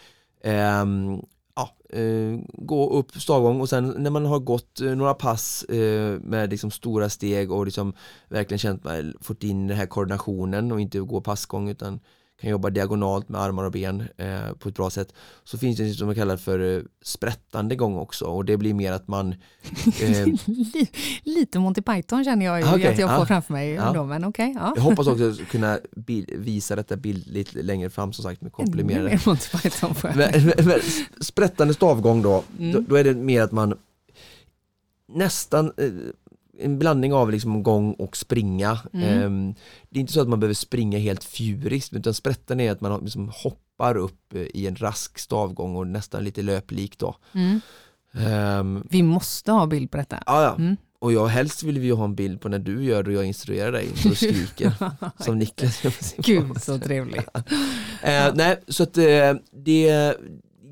ehm, 0.44 1.22
ja, 1.56 1.70
eh, 1.98 2.40
gå 2.54 2.90
upp 2.90 3.22
stavgång 3.22 3.62
och 3.62 3.70
sen 3.70 3.96
när 3.98 4.10
man 4.10 4.26
har 4.26 4.40
gått 4.40 4.82
eh, 4.82 4.96
några 4.96 5.14
pass 5.14 5.64
eh, 5.64 6.20
med 6.20 6.50
liksom 6.50 6.72
stora 6.72 7.10
steg 7.10 7.52
och 7.52 7.66
liksom 7.66 7.94
verkligen 8.30 8.60
känt 8.60 8.84
man 8.84 9.14
fått 9.22 9.44
in 9.44 9.68
den 9.68 9.78
här 9.78 9.86
koordinationen 9.86 10.72
och 10.72 10.82
inte 10.82 11.00
gå 11.00 11.22
passgång 11.22 11.70
utan 11.70 12.00
kan 12.44 12.52
jobba 12.52 12.70
diagonalt 12.70 13.30
med 13.30 13.42
armar 13.42 13.64
och 13.64 13.72
ben 13.72 14.04
eh, 14.18 14.54
på 14.60 14.70
ett 14.70 14.76
bra 14.76 14.90
sätt 14.90 15.14
så 15.44 15.58
finns 15.58 15.78
det 15.78 15.94
som 15.94 16.06
man 16.08 16.16
kallar 16.16 16.38
för 16.38 16.76
eh, 16.78 16.82
sprättande 17.04 17.76
gång 17.76 17.98
också 17.98 18.26
och 18.26 18.46
det 18.46 18.58
blir 18.58 18.74
mer 18.74 18.92
att 18.92 19.08
man 19.08 19.32
eh, 20.02 20.26
Li- 20.46 20.90
Lite 21.24 21.60
Monty 21.60 21.82
Python 21.82 22.24
känner 22.24 22.46
jag 22.46 22.60
ju 22.62 22.66
Okej, 22.68 22.88
att 22.88 23.00
jag 23.00 23.10
får 23.10 23.20
ja. 23.20 23.26
framför 23.26 23.54
mig. 23.54 23.70
Ja. 23.70 23.94
Då, 23.94 24.04
men 24.04 24.24
okej, 24.26 24.54
ja. 24.60 24.74
Jag 24.76 24.84
hoppas 24.84 25.08
också 25.08 25.34
kunna 25.52 25.80
visa 26.38 26.76
detta 26.76 26.96
bildligt 26.96 27.54
längre 27.54 27.90
fram 27.90 28.14
som 28.14 28.24
sagt 28.24 28.42
med 28.42 28.52
komprimerade. 28.52 29.10
mer 29.10 29.22
Monty 29.26 29.50
Python. 29.58 29.96
Men, 30.04 30.16
men, 30.16 30.66
men 30.66 30.80
sprättande 31.22 31.74
stavgång 31.74 32.22
då, 32.22 32.44
Mm. 32.60 32.72
då, 32.72 32.80
då 32.80 32.96
är 32.96 33.04
det 33.04 33.14
mer 33.14 33.42
att 33.42 33.52
man 33.52 33.78
nästan 35.08 35.66
eh, 35.78 35.92
en 36.60 36.80
blandning 36.80 37.14
av 37.14 37.32
liksom 37.32 37.64
gång 37.64 37.94
och 37.94 38.18
springa. 38.18 38.80
Mm. 38.94 39.10
Ehm, 39.24 39.56
det 39.90 40.00
är 40.00 40.02
inte 40.02 40.14
så 40.14 40.22
att 40.22 40.28
man 40.30 40.40
behöver 40.40 40.54
springa 40.56 40.98
helt 41.00 41.24
fjuriskt 41.24 41.94
utan 41.94 42.14
sprättande 42.14 42.64
är 42.64 42.72
att 42.72 42.82
man 42.82 43.02
liksom 43.02 43.32
hoppar 43.34 43.98
upp 43.98 44.34
eh, 44.36 44.42
i 44.42 44.68
en 44.68 44.76
rask 44.76 45.20
stavgång 45.20 45.76
och 45.76 45.88
nästan 45.88 46.24
lite 46.24 46.42
löplik 46.42 46.98
då. 46.98 47.16
Mm. 47.34 47.62
Ehm, 48.14 48.88
Vi 48.90 49.04
måste 49.04 49.52
ha 49.52 49.66
bild 49.68 49.92
på 49.92 49.98
detta. 49.98 50.24
ja, 50.26 50.44
ja. 50.44 50.56
Mm. 50.56 50.78
Och 51.00 51.14
jag 51.14 51.28
helst 51.28 51.64
vill 51.64 51.80
vi 51.80 51.86
ju 51.86 51.94
ha 51.94 52.04
en 52.06 52.16
bild 52.16 52.42
på 52.42 52.50
när 52.50 52.60
du 52.60 52.84
gör 52.84 53.04
det 53.04 53.10
och 53.10 53.16
jag 53.16 53.26
instruerar 53.26 53.72
dig 53.72 53.88
så 53.96 54.10
du 54.10 54.16
skriker 54.16 54.74
som 55.24 55.40
Niklas 55.40 55.82
Gud 56.18 56.62
så 56.62 56.80
trevligt. 56.80 57.28
Eh, 58.04 58.34
nej, 58.36 58.60
så 58.68 58.84
att 58.84 58.98
eh, 58.98 59.34
det 59.52 60.16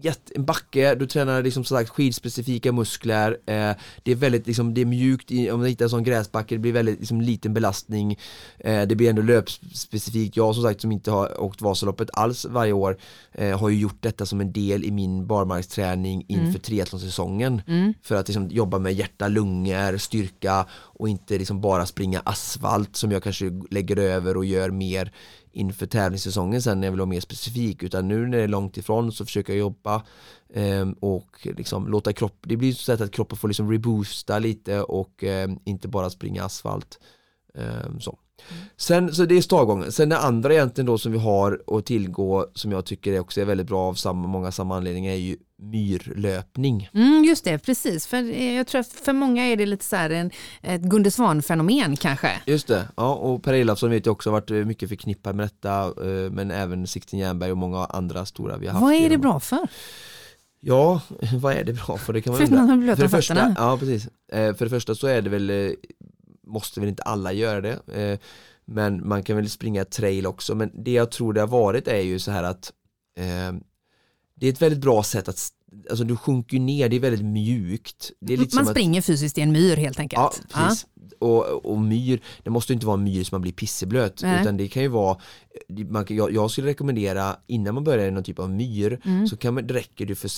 jätte, 0.02 0.34
en 0.36 0.46
backe, 0.46 0.96
du 0.96 1.08
tränar 1.08 1.44
liksom 1.44 1.64
som 1.64 1.78
sagt 1.78 1.90
skidspecifika 1.90 2.72
muskler 2.72 3.32
eh, 3.32 3.72
Det 4.04 4.12
är 4.12 4.16
väldigt 4.16 4.48
liksom, 4.48 4.74
det 4.74 4.82
är 4.82 4.86
mjukt, 4.86 5.32
om 5.52 5.62
du 5.62 5.68
hittar 5.68 5.86
en 5.86 5.90
sån 5.90 6.04
gräsbacke, 6.04 6.56
det 6.56 6.60
blir 6.60 6.74
väldigt 6.74 7.00
liksom, 7.00 7.22
liten 7.22 7.54
belastning 7.54 8.20
eh, 8.60 8.82
Det 8.82 8.96
blir 8.96 9.10
ändå 9.10 9.22
löpspecifikt, 9.22 10.38
jag 10.38 10.56
som 10.56 10.64
sagt 10.64 10.82
som 10.82 10.92
inte 10.92 11.12
har 11.12 11.42
åkt 11.42 11.62
Vasaloppet 11.62 12.10
alls 12.14 12.46
varje 12.46 12.74
år 12.74 12.98
eh, 13.32 13.60
Har 13.60 13.70
ju 13.70 13.80
gjort 13.80 13.98
detta 14.00 14.26
som 14.26 14.42
en 14.42 14.52
del 14.52 14.84
i 14.84 14.92
min 14.92 15.28
barmarksträning 15.28 16.26
inför 16.28 16.46
mm. 16.46 16.60
triathlonsäsongen 16.60 17.62
mm. 17.68 17.94
För 18.02 18.16
att 18.16 18.28
liksom, 18.28 18.48
jobba 18.48 18.80
med 18.80 18.94
hjärta, 18.94 19.28
lungor, 19.28 19.98
styrka 19.98 20.66
och 20.72 21.10
inte 21.10 21.38
liksom 21.38 21.62
bara 21.62 21.86
springa 21.86 22.22
asfalt 22.26 22.96
som 22.96 23.12
jag 23.12 23.24
kanske 23.24 23.52
lägger 23.70 23.98
över 23.98 24.38
och 24.38 24.46
gör 24.46 24.70
mer 24.70 25.12
inför 25.52 25.86
tävlingssäsongen 25.86 26.62
sen 26.62 26.80
när 26.80 26.88
jag 26.88 26.92
vill 26.92 27.00
vara 27.00 27.10
mer 27.10 27.20
specifik 27.20 27.84
utan 27.84 28.08
nu 28.08 28.28
när 28.28 28.38
det 28.38 28.44
är 28.44 28.48
långt 28.48 28.78
ifrån 28.78 29.12
så 29.12 29.26
försöker 29.26 29.54
jag 29.54 29.60
jobba 29.60 30.04
eh, 30.54 30.90
och 31.00 31.48
liksom 31.58 31.88
låta 31.88 32.14
kroppen, 32.14 32.50
det 32.50 32.58
blir 32.58 32.74
så 32.74 32.92
att 32.92 33.12
kroppen 33.12 33.38
får 33.38 33.48
liksom 33.48 33.72
reboosta 33.72 34.40
lite 34.40 34.82
och 34.82 35.24
eh, 35.24 35.50
inte 35.66 35.88
bara 35.88 36.10
springa 36.10 36.44
asfalt. 36.44 37.00
Eh, 37.56 37.98
så. 38.00 38.18
Sen, 38.78 39.16
så 39.16 39.26
det 39.26 39.38
är 39.38 39.42
startgången. 39.42 39.92
Sen 39.92 40.10
det 40.10 40.18
andra 40.18 40.54
egentligen 40.54 40.86
då 40.86 40.98
som 40.98 41.12
vi 41.12 41.18
har 41.18 41.62
att 41.68 41.86
tillgå 41.86 42.48
som 42.54 42.72
jag 42.72 42.86
tycker 42.86 43.20
också 43.20 43.42
är 43.42 43.46
väldigt 43.46 43.68
bra 43.68 43.88
av 43.88 43.94
samma, 43.94 44.28
många 44.28 44.52
samma 44.52 44.78
anledningar 44.78 45.12
är 45.12 45.18
ju 45.18 45.38
myrlöpning. 45.62 46.90
Mm, 46.94 47.24
just 47.24 47.44
det, 47.44 47.60
precis. 47.60 48.08
För 48.08 48.18
jag 48.56 48.68
tror 48.68 48.82
att 48.82 48.88
för 48.88 49.14
många 49.14 49.46
är 49.46 49.56
det 49.56 49.66
lite 49.66 49.86
så 49.86 49.96
här 49.96 50.10
en, 50.10 50.32
ett 50.62 50.82
Gunde 50.82 51.12
Svan-fenomen 51.12 51.96
kanske. 51.96 52.42
Just 52.46 52.68
det, 52.68 52.88
ja 52.98 53.14
och 53.14 53.44
Per 53.44 53.54
Elofsson 53.54 53.90
vet 53.90 54.06
jag 54.06 54.14
också 54.14 54.30
har 54.30 54.42
varit 54.42 54.68
mycket 54.68 54.90
förknippad 54.90 55.36
med 55.36 55.46
detta 55.46 55.84
eh, 55.84 56.32
men 56.32 56.52
även 56.52 56.88
Sixten 56.88 57.20
Jernberg 57.20 57.52
och 57.52 57.58
många 57.58 57.86
andra 57.86 58.26
stora 58.26 58.58
vi 58.58 58.68
har 58.68 58.74
haft. 58.74 58.84
Vad 58.84 58.94
är 58.94 59.10
det 59.10 59.18
bra 59.18 59.40
för? 59.40 59.68
Ja, 60.60 61.02
vad 61.42 61.54
är 61.54 61.64
det 61.64 61.74
bra 61.74 61.98
för? 61.98 62.14
Det 62.14 62.22
kan 62.22 62.34
man 62.34 62.72
undra. 62.72 62.96
För 62.96 63.04
det 63.04 63.10
första, 63.10 63.56
ja, 63.58 63.78
precis. 63.80 64.08
Eh, 64.32 64.56
för 64.56 64.66
det 64.66 64.70
första 64.70 64.96
så 64.96 65.08
är 65.08 65.22
det 65.22 65.30
väl 65.30 65.50
eh, 65.50 65.72
måste 66.52 66.80
väl 66.80 66.90
inte 66.90 67.04
alla 67.04 67.34
göra 67.34 67.62
det 67.62 68.20
men 68.66 69.08
man 69.08 69.24
kan 69.24 69.36
väl 69.36 69.50
springa 69.50 69.86
trail 69.86 70.26
också 70.26 70.56
men 70.56 70.84
det 70.84 70.92
jag 70.92 71.12
tror 71.12 71.34
det 71.34 71.40
har 71.40 71.48
varit 71.48 71.88
är 71.88 72.02
ju 72.02 72.20
så 72.20 72.32
här 72.32 72.44
att 72.44 72.74
det 74.36 74.48
är 74.48 74.52
ett 74.52 74.62
väldigt 74.62 74.82
bra 74.82 75.04
sätt 75.04 75.28
att 75.28 75.54
Alltså 75.90 76.04
du 76.04 76.16
sjunker 76.16 76.60
ner, 76.60 76.90
det 76.90 76.96
är 76.96 77.00
väldigt 77.00 77.26
mjukt. 77.26 78.12
Är 78.22 78.38
lite 78.38 78.56
man 78.56 78.66
springer 78.66 79.00
att, 79.00 79.06
fysiskt 79.06 79.38
i 79.38 79.42
en 79.42 79.52
myr 79.52 79.78
helt 79.78 80.00
enkelt. 80.00 80.20
Ja, 80.20 80.34
precis. 80.54 80.88
Ja. 80.94 81.28
Och, 81.28 81.66
och 81.66 81.82
myr, 81.82 82.22
det 82.44 82.50
måste 82.50 82.74
inte 82.74 82.86
vara 82.86 82.98
en 82.98 83.04
myr 83.04 83.24
som 83.24 83.36
man 83.36 83.42
blir 83.42 83.52
pisseblöt 83.52 84.22
Nej. 84.24 84.42
utan 84.42 84.58
det 84.58 84.68
kan 84.68 84.84
ju 84.84 84.88
vara 84.88 85.18
man, 85.90 86.06
jag, 86.10 86.34
jag 86.34 86.52
skulle 86.52 86.68
rekommendera 86.68 87.36
innan 87.48 87.74
man 87.74 87.84
börjar 87.84 88.08
i 88.08 88.12
någon 88.12 88.24
typ 88.24 88.40
av 88.40 88.50
myr 88.50 89.02
mm. 89.06 89.28
så 89.28 89.38
kan 89.38 89.54
man, 89.54 89.68
det 89.68 89.74
räcker 89.74 90.06
det 90.06 90.16
för, 90.16 90.30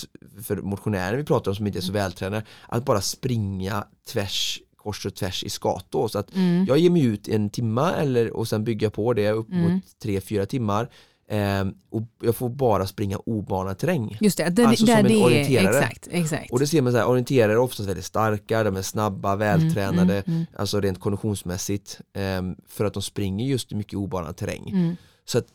för 0.42 0.56
motionärer 0.56 1.16
vi 1.16 1.24
pratar 1.24 1.50
om 1.50 1.54
som 1.54 1.66
inte 1.66 1.78
är 1.78 1.80
så 1.80 1.92
mm. 1.92 2.02
vältränade 2.02 2.44
att 2.68 2.84
bara 2.84 3.00
springa 3.00 3.84
tvärs 4.12 4.60
kors 4.84 5.06
och 5.06 5.14
tvärs 5.14 5.44
i 5.44 5.50
skato 5.50 6.08
så 6.08 6.18
att 6.18 6.34
mm. 6.34 6.64
jag 6.68 6.78
ger 6.78 6.90
mig 6.90 7.04
ut 7.04 7.28
en 7.28 7.50
timma 7.50 7.92
eller 7.92 8.36
och 8.36 8.48
sen 8.48 8.64
bygga 8.64 8.90
på 8.90 9.12
det 9.12 9.30
upp 9.30 9.48
mot 9.48 9.68
mm. 9.68 9.80
tre, 10.02 10.20
fyra 10.20 10.46
timmar 10.46 10.88
Eh, 11.28 11.64
och 11.90 12.02
jag 12.22 12.36
får 12.36 12.48
bara 12.48 12.86
springa 12.86 13.16
obanad 13.16 13.78
terräng. 13.78 14.18
Just 14.20 14.38
det, 14.38 14.50
det 14.50 14.66
alltså 14.66 14.86
där 14.86 14.96
som 14.96 15.06
en 15.06 15.12
det 15.12 15.24
orienterare. 15.24 15.78
Exakt, 15.78 16.08
exakt. 16.10 16.50
Och 16.50 16.58
det 16.58 16.66
ser 16.66 16.82
man 16.82 16.92
så 16.92 16.98
här, 16.98 17.08
orienterare 17.08 17.52
är 17.52 17.58
oftast 17.58 17.88
väldigt 17.88 18.04
starka, 18.04 18.62
de 18.62 18.76
är 18.76 18.82
snabba, 18.82 19.32
mm, 19.32 19.38
vältränade, 19.38 20.14
mm, 20.26 20.36
mm, 20.36 20.46
alltså 20.56 20.80
rent 20.80 21.00
konditionsmässigt. 21.00 22.00
Eh, 22.12 22.42
för 22.68 22.84
att 22.84 22.94
de 22.94 23.02
springer 23.02 23.46
just 23.46 23.72
mycket 23.72 23.94
obanad 23.94 24.36
terräng. 24.36 24.70
Mm. 24.70 24.96
Så 25.24 25.38
att, 25.38 25.46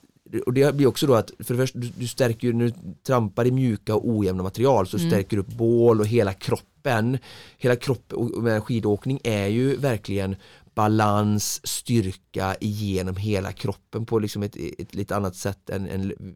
och 0.45 0.53
det 0.53 0.75
blir 0.75 0.87
också 0.87 1.07
då 1.07 1.15
att 1.15 1.31
för 1.39 1.53
det 1.53 1.59
första, 1.59 1.79
du, 1.79 1.91
du 1.97 2.07
stärker 2.07 2.47
ju, 2.47 2.53
när 2.53 2.65
du 2.65 2.73
trampar 3.03 3.47
i 3.47 3.51
mjuka 3.51 3.95
och 3.95 4.09
ojämna 4.09 4.43
material 4.43 4.87
så 4.87 4.97
mm. 4.97 5.09
stärker 5.09 5.37
du 5.37 5.41
upp 5.41 5.53
bål 5.53 5.99
och 5.99 6.07
hela 6.07 6.33
kroppen. 6.33 7.17
Hela 7.57 7.75
kroppen, 7.75 8.17
och 8.17 8.43
med 8.43 8.63
skidåkning 8.63 9.19
är 9.23 9.47
ju 9.47 9.75
verkligen 9.75 10.35
balans, 10.73 11.67
styrka 11.67 12.55
igenom 12.59 13.15
hela 13.15 13.51
kroppen 13.51 14.05
på 14.05 14.19
liksom 14.19 14.43
ett, 14.43 14.55
ett 14.77 14.95
lite 14.95 15.15
annat 15.15 15.35
sätt 15.35 15.69
än, 15.69 15.89
än 15.89 16.35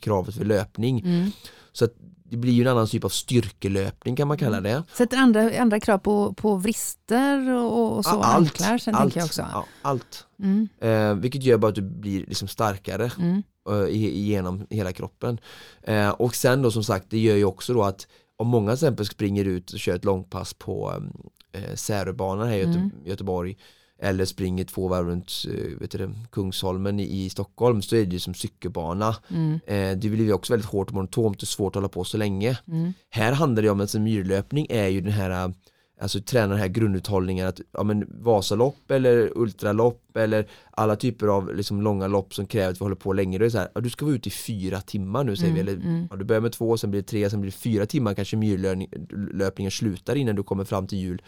kravet 0.00 0.34
för 0.34 0.44
löpning. 0.44 1.00
Mm. 1.00 1.30
Så 1.72 1.84
att 1.84 1.94
det 2.30 2.36
blir 2.36 2.52
ju 2.52 2.62
en 2.62 2.68
annan 2.68 2.86
typ 2.86 3.04
av 3.04 3.08
styrkelöpning 3.08 4.16
kan 4.16 4.28
man 4.28 4.38
kalla 4.38 4.56
mm. 4.56 4.72
det. 4.72 4.82
Sätter 4.94 5.16
andra, 5.16 5.60
andra 5.60 5.80
krav 5.80 5.98
på, 5.98 6.32
på 6.32 6.56
vrister 6.56 7.50
och, 7.50 7.96
och 7.96 8.04
så? 8.04 8.10
Ja, 8.10 8.24
allt, 8.24 8.48
anklar, 8.48 8.78
sen 8.78 8.94
allt, 8.94 9.16
jag 9.16 9.24
också. 9.24 9.46
Ja, 9.52 9.66
allt. 9.82 10.26
Mm. 10.42 10.68
Eh, 10.80 11.14
vilket 11.14 11.42
gör 11.42 11.58
bara 11.58 11.68
att 11.68 11.74
du 11.74 11.82
blir 11.82 12.26
liksom 12.26 12.48
starkare 12.48 13.10
mm. 13.18 13.42
eh, 13.70 13.86
genom 14.12 14.66
hela 14.70 14.92
kroppen. 14.92 15.40
Eh, 15.82 16.10
och 16.10 16.34
sen 16.34 16.62
då 16.62 16.70
som 16.70 16.84
sagt 16.84 17.06
det 17.10 17.18
gör 17.18 17.36
ju 17.36 17.44
också 17.44 17.74
då 17.74 17.82
att 17.82 18.06
om 18.36 18.48
många 18.48 18.70
till 18.70 18.74
exempel 18.74 19.06
springer 19.06 19.44
ut 19.44 19.72
och 19.72 19.78
kör 19.78 19.94
ett 19.94 20.04
långpass 20.04 20.54
på 20.54 21.02
eh, 21.52 21.74
Säröbanan 21.74 22.48
här 22.48 22.56
i 22.56 22.58
Göte 22.58 22.70
mm. 22.70 22.90
Göteborg 23.04 23.56
eller 24.02 24.24
springer 24.24 24.64
två 24.64 24.88
varv 24.88 25.06
runt 25.06 25.32
eh, 25.48 25.78
vet 25.80 25.90
du, 25.90 26.10
Kungsholmen 26.30 27.00
i, 27.00 27.30
Stockholm 27.30 27.82
så 27.82 27.96
är 27.96 28.04
det 28.04 28.12
ju 28.12 28.18
som 28.18 28.34
cykelbana. 28.34 29.16
Mm. 29.28 29.60
Eh, 29.66 29.98
det 29.98 30.08
blir 30.08 30.24
ju 30.24 30.32
också 30.32 30.52
väldigt 30.52 30.70
hårt 30.70 30.88
och 30.88 30.94
monotont 30.94 31.42
och 31.42 31.48
svårt 31.48 31.70
att 31.70 31.74
hålla 31.74 31.88
på 31.88 32.04
så 32.04 32.16
länge. 32.16 32.58
Mm. 32.68 32.92
Här 33.10 33.32
handlar 33.32 33.62
det 33.62 33.70
om 33.70 33.80
att 33.80 33.94
en 33.94 34.04
myrlöpning 34.04 34.66
är 34.70 34.88
ju 34.88 35.00
den 35.00 35.12
här 35.12 35.52
alltså 36.00 36.20
träna 36.20 36.46
den 36.46 36.58
här 36.58 36.68
grunduthållningen 36.68 37.46
att 37.46 37.60
ja, 37.72 37.82
men 37.82 38.06
Vasalopp 38.08 38.90
eller 38.90 39.38
ultralopp 39.38 40.16
eller 40.16 40.48
alla 40.70 40.96
typer 40.96 41.26
av 41.26 41.54
liksom 41.54 41.82
långa 41.82 42.06
lopp 42.06 42.34
som 42.34 42.46
kräver 42.46 42.70
att 42.70 42.80
vi 42.80 42.84
håller 42.84 42.96
på 42.96 43.12
länge 43.12 43.38
då 43.38 43.42
är 43.42 43.46
det 43.46 43.50
så 43.50 43.58
här, 43.58 43.68
ja, 43.74 43.80
du 43.80 43.90
ska 43.90 44.04
vara 44.04 44.14
ute 44.14 44.28
i 44.28 44.32
fyra 44.32 44.80
timmar 44.80 45.24
nu 45.24 45.36
säger 45.36 45.52
mm, 45.52 45.66
vi 45.66 45.72
eller 45.72 45.82
mm. 45.84 46.06
ja, 46.10 46.16
du 46.16 46.24
börjar 46.24 46.40
med 46.40 46.52
två, 46.52 46.76
sen 46.76 46.90
blir 46.90 47.00
det 47.00 47.08
tre, 47.08 47.30
sen 47.30 47.40
blir 47.40 47.50
det 47.50 47.56
fyra 47.56 47.86
timmar 47.86 48.14
kanske 48.14 48.36
myrlöpningen 48.36 49.70
slutar 49.70 50.16
innan 50.16 50.36
du 50.36 50.42
kommer 50.42 50.64
fram 50.64 50.86
till 50.86 50.98
jul. 50.98 51.22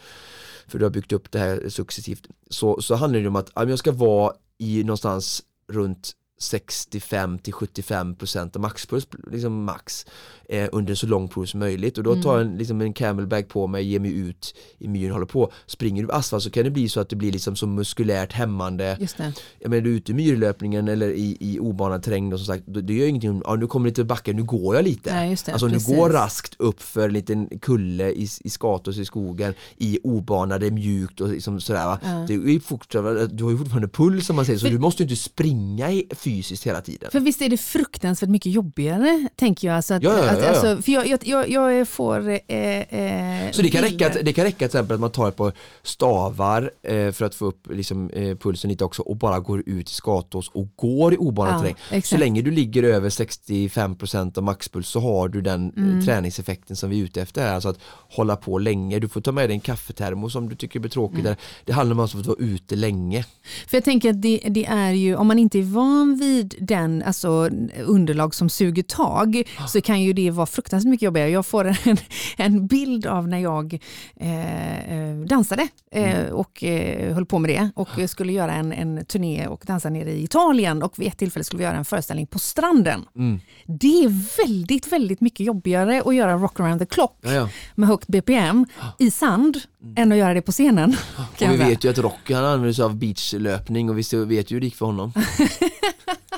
För 0.67 0.79
du 0.79 0.85
har 0.85 0.91
byggt 0.91 1.13
upp 1.13 1.31
det 1.31 1.39
här 1.39 1.69
successivt. 1.69 2.27
Så, 2.51 2.81
så 2.81 2.95
handlar 2.95 3.21
det 3.21 3.29
om 3.29 3.37
att 3.37 3.51
ja, 3.55 3.69
jag 3.69 3.79
ska 3.79 3.93
vara 3.93 4.33
i 4.59 4.85
någonstans 4.85 5.43
runt 5.69 6.13
65 6.43 7.39
till 7.39 7.53
75 7.53 8.15
procent 8.15 8.57
av 8.57 8.63
maxpuls, 8.63 9.07
liksom 9.33 9.65
max, 9.65 10.07
eh, 10.49 10.69
under 10.73 10.95
så 10.95 11.07
lång 11.07 11.29
period 11.29 11.49
som 11.49 11.61
möjligt 11.61 11.99
och 11.99 12.05
då 12.05 12.23
tar 12.23 12.39
jag 12.39 12.47
en, 12.47 12.57
liksom 12.57 12.81
en 12.81 12.93
camelback 12.93 13.49
på 13.49 13.67
mig, 13.67 13.85
ger 13.85 14.01
mig 14.01 14.19
ut 14.19 14.55
i 14.79 14.89
myren, 14.89 15.13
håller 15.13 15.27
på. 15.27 15.53
Springer 15.67 16.03
du 16.03 16.09
på 16.09 16.15
asfalt 16.15 16.43
så 16.43 16.51
kan 16.51 16.65
det 16.65 16.71
bli 16.71 16.89
så 16.89 17.01
att 17.01 17.09
det 17.09 17.17
blir 17.17 17.33
liksom 17.33 17.57
så 17.57 17.67
muskulärt 17.67 18.33
hämmande. 18.33 18.97
Just 19.01 19.17
det. 19.17 19.33
Jag 19.59 19.71
menar, 19.71 19.83
du 19.83 19.91
är 19.93 19.97
ute 19.97 20.13
i 20.13 20.15
myrlöpningen 20.15 20.89
eller 20.89 21.11
i, 21.11 21.37
i 21.41 21.59
obanad 21.59 22.03
terräng 22.03 22.31
då, 22.31 22.39
som 22.39 22.47
sagt, 22.47 22.65
det 22.67 22.95
gör 22.95 23.07
ingenting, 23.07 23.43
ja, 23.45 23.55
nu 23.55 23.67
kommer 23.67 23.85
det 23.85 23.91
lite 23.91 24.05
backe, 24.05 24.33
nu 24.33 24.43
går 24.43 24.75
jag 24.75 24.85
lite. 24.85 25.15
Nej, 25.15 25.37
det, 25.47 25.53
alltså 25.53 25.69
precis. 25.69 25.89
du 25.89 25.97
går 25.97 26.11
raskt 26.11 26.55
upp 26.59 26.83
för 26.83 27.09
en 27.09 27.13
liten 27.13 27.59
kulle 27.59 28.11
i, 28.11 28.29
i 28.41 28.51
skatos 28.51 28.99
i 28.99 29.05
skogen 29.05 29.55
i 29.77 29.99
obanade, 30.03 30.71
mjukt 30.71 31.21
och 31.21 31.29
liksom 31.29 31.61
sådär 31.61 31.87
va. 31.87 31.99
Ja. 32.03 32.25
Det 32.29 32.35
är 32.35 32.61
fortfarande, 32.61 33.27
du 33.27 33.45
har 33.45 33.51
ju 33.51 33.59
fortfarande 33.59 33.89
puls 33.89 34.27
som 34.27 34.37
man 34.37 34.47
säger, 34.47 34.59
så 34.59 34.67
du 34.67 34.79
måste 34.79 35.03
ju 35.03 35.09
inte 35.09 35.23
springa 35.23 35.91
i 35.91 36.07
fysiskt 36.37 36.67
hela 36.67 36.81
tiden. 36.81 37.11
För 37.11 37.21
visst 37.21 37.43
är 37.43 37.49
det 37.49 37.57
fruktansvärt 37.57 38.31
mycket 38.31 38.53
jobbigare, 38.53 39.29
tänker 39.37 39.69
jag. 39.69 39.77
Alltså 39.77 39.95
att, 39.95 40.03
ja, 40.03 40.19
ja, 40.19 40.39
ja, 40.41 40.49
Alltså, 40.49 40.83
för 40.83 40.93
jag, 40.93 41.07
jag, 41.07 41.49
jag, 41.49 41.73
jag 41.73 41.89
får 41.89 42.29
eh, 42.29 42.37
eh, 42.47 43.51
Så 43.53 43.63
det 43.63 43.71
kan, 43.71 43.83
räcka, 43.83 44.09
det 44.23 44.33
kan 44.33 44.45
räcka 44.45 44.59
till 44.59 44.67
exempel 44.67 44.95
att 44.95 45.01
man 45.01 45.11
tar 45.11 45.29
ett 45.29 45.37
par 45.37 45.53
stavar 45.83 46.71
eh, 46.83 47.13
för 47.13 47.25
att 47.25 47.35
få 47.35 47.47
upp 47.47 47.69
liksom, 47.71 48.11
eh, 48.11 48.37
pulsen 48.37 48.71
lite 48.71 48.85
också 48.85 49.03
och 49.03 49.17
bara 49.17 49.41
går 49.41 49.63
ut 49.67 49.91
i 49.91 49.95
skatås 49.95 50.49
och 50.49 50.69
går 50.77 51.15
i 51.15 51.17
obanad 51.17 51.61
terräng. 51.61 51.77
Exakt. 51.91 52.07
Så 52.07 52.17
länge 52.17 52.43
du 52.43 52.51
ligger 52.51 52.83
över 52.83 53.09
65% 53.09 54.39
av 54.39 54.45
maxpuls 54.45 54.89
så 54.89 55.01
har 55.01 55.29
du 55.29 55.41
den 55.41 55.73
eh, 55.77 55.83
mm. 55.83 56.05
träningseffekten 56.05 56.77
som 56.77 56.91
vi 56.91 57.01
är 57.01 57.05
ute 57.05 57.23
efter 57.23 57.43
här. 57.43 57.55
Alltså 57.55 57.69
att 57.69 57.79
hålla 58.11 58.37
på 58.37 58.59
länge. 58.59 58.99
Du 58.99 59.09
får 59.09 59.21
ta 59.21 59.33
med 59.33 59.49
dig 59.49 59.55
en 59.55 59.61
kaffetermos 59.61 60.35
om 60.35 60.49
du 60.49 60.57
tycker 60.57 60.75
det 60.75 60.81
blir 60.81 60.91
tråkigt. 60.91 61.21
Mm. 61.21 61.37
Det 61.65 61.73
handlar 61.73 61.95
om 61.95 62.01
att 62.01 62.15
vara 62.15 62.37
ute 62.39 62.77
länge. 62.77 63.25
För 63.67 63.77
jag 63.77 63.85
tänker 63.85 64.11
att 64.11 64.23
det, 64.23 64.41
det, 64.51 64.67
är 64.67 64.93
ju, 64.93 65.17
om 65.17 65.27
man 65.27 65.39
inte 65.39 65.59
är 65.59 65.63
van 65.63 66.19
vid 66.23 66.55
den 66.61 67.03
alltså, 67.03 67.51
underlag 67.85 68.35
som 68.35 68.49
suger 68.49 68.83
tag 68.83 69.43
så 69.69 69.81
kan 69.81 70.03
ju 70.03 70.13
det 70.13 70.31
vara 70.31 70.47
fruktansvärt 70.47 70.91
mycket 70.91 71.07
jobbigare. 71.07 71.31
Jag 71.31 71.47
får 71.47 71.65
en, 71.65 71.97
en 72.37 72.67
bild 72.67 73.07
av 73.07 73.29
när 73.29 73.39
jag 73.39 73.79
eh, 74.17 74.93
eh, 74.99 75.17
dansade 75.17 75.69
eh, 75.93 76.21
mm. 76.21 76.33
och 76.33 76.65
eh, 76.65 77.15
höll 77.15 77.27
på 77.27 77.39
med 77.39 77.51
det 77.51 77.71
och 77.75 78.11
skulle 78.11 78.33
göra 78.33 78.53
en, 78.53 78.73
en 78.73 79.05
turné 79.05 79.47
och 79.47 79.63
dansa 79.67 79.91
nere 79.91 80.11
i 80.11 80.23
Italien 80.23 80.83
och 80.83 80.99
vid 80.99 81.09
ett 81.09 81.19
tillfälle 81.19 81.45
skulle 81.45 81.59
vi 81.59 81.65
göra 81.65 81.77
en 81.77 81.85
föreställning 81.85 82.27
på 82.27 82.39
stranden. 82.39 83.05
Mm. 83.17 83.41
Det 83.67 84.05
är 84.05 84.47
väldigt, 84.47 84.93
väldigt 84.93 85.21
mycket 85.21 85.47
jobbigare 85.47 86.03
att 86.07 86.15
göra 86.15 86.35
Rock 86.35 86.61
around 86.61 86.81
the 86.81 86.87
clock 86.87 87.19
ja, 87.21 87.33
ja. 87.33 87.49
med 87.75 87.89
högt 87.89 88.09
BPM 88.09 88.67
i 88.99 89.11
sand 89.11 89.61
mm. 89.83 89.95
än 89.97 90.13
att 90.13 90.19
göra 90.19 90.35
det 90.35 90.43
på 90.43 90.53
scenen. 90.53 90.97
Och 91.17 91.51
vi 91.51 91.57
vet 91.57 91.85
ju 91.85 91.91
att 91.91 91.99
Rocky 91.99 92.35
han 92.35 92.45
använder 92.45 92.73
sig 92.73 92.85
av 92.85 92.97
beachlöpning 92.97 93.91
och 93.91 93.99
vi 93.99 94.03
vet 94.25 94.51
ju 94.51 94.55
hur 94.55 94.61
det 94.61 94.67
gick 94.67 94.77
för 94.77 94.87
honom. 94.87 95.13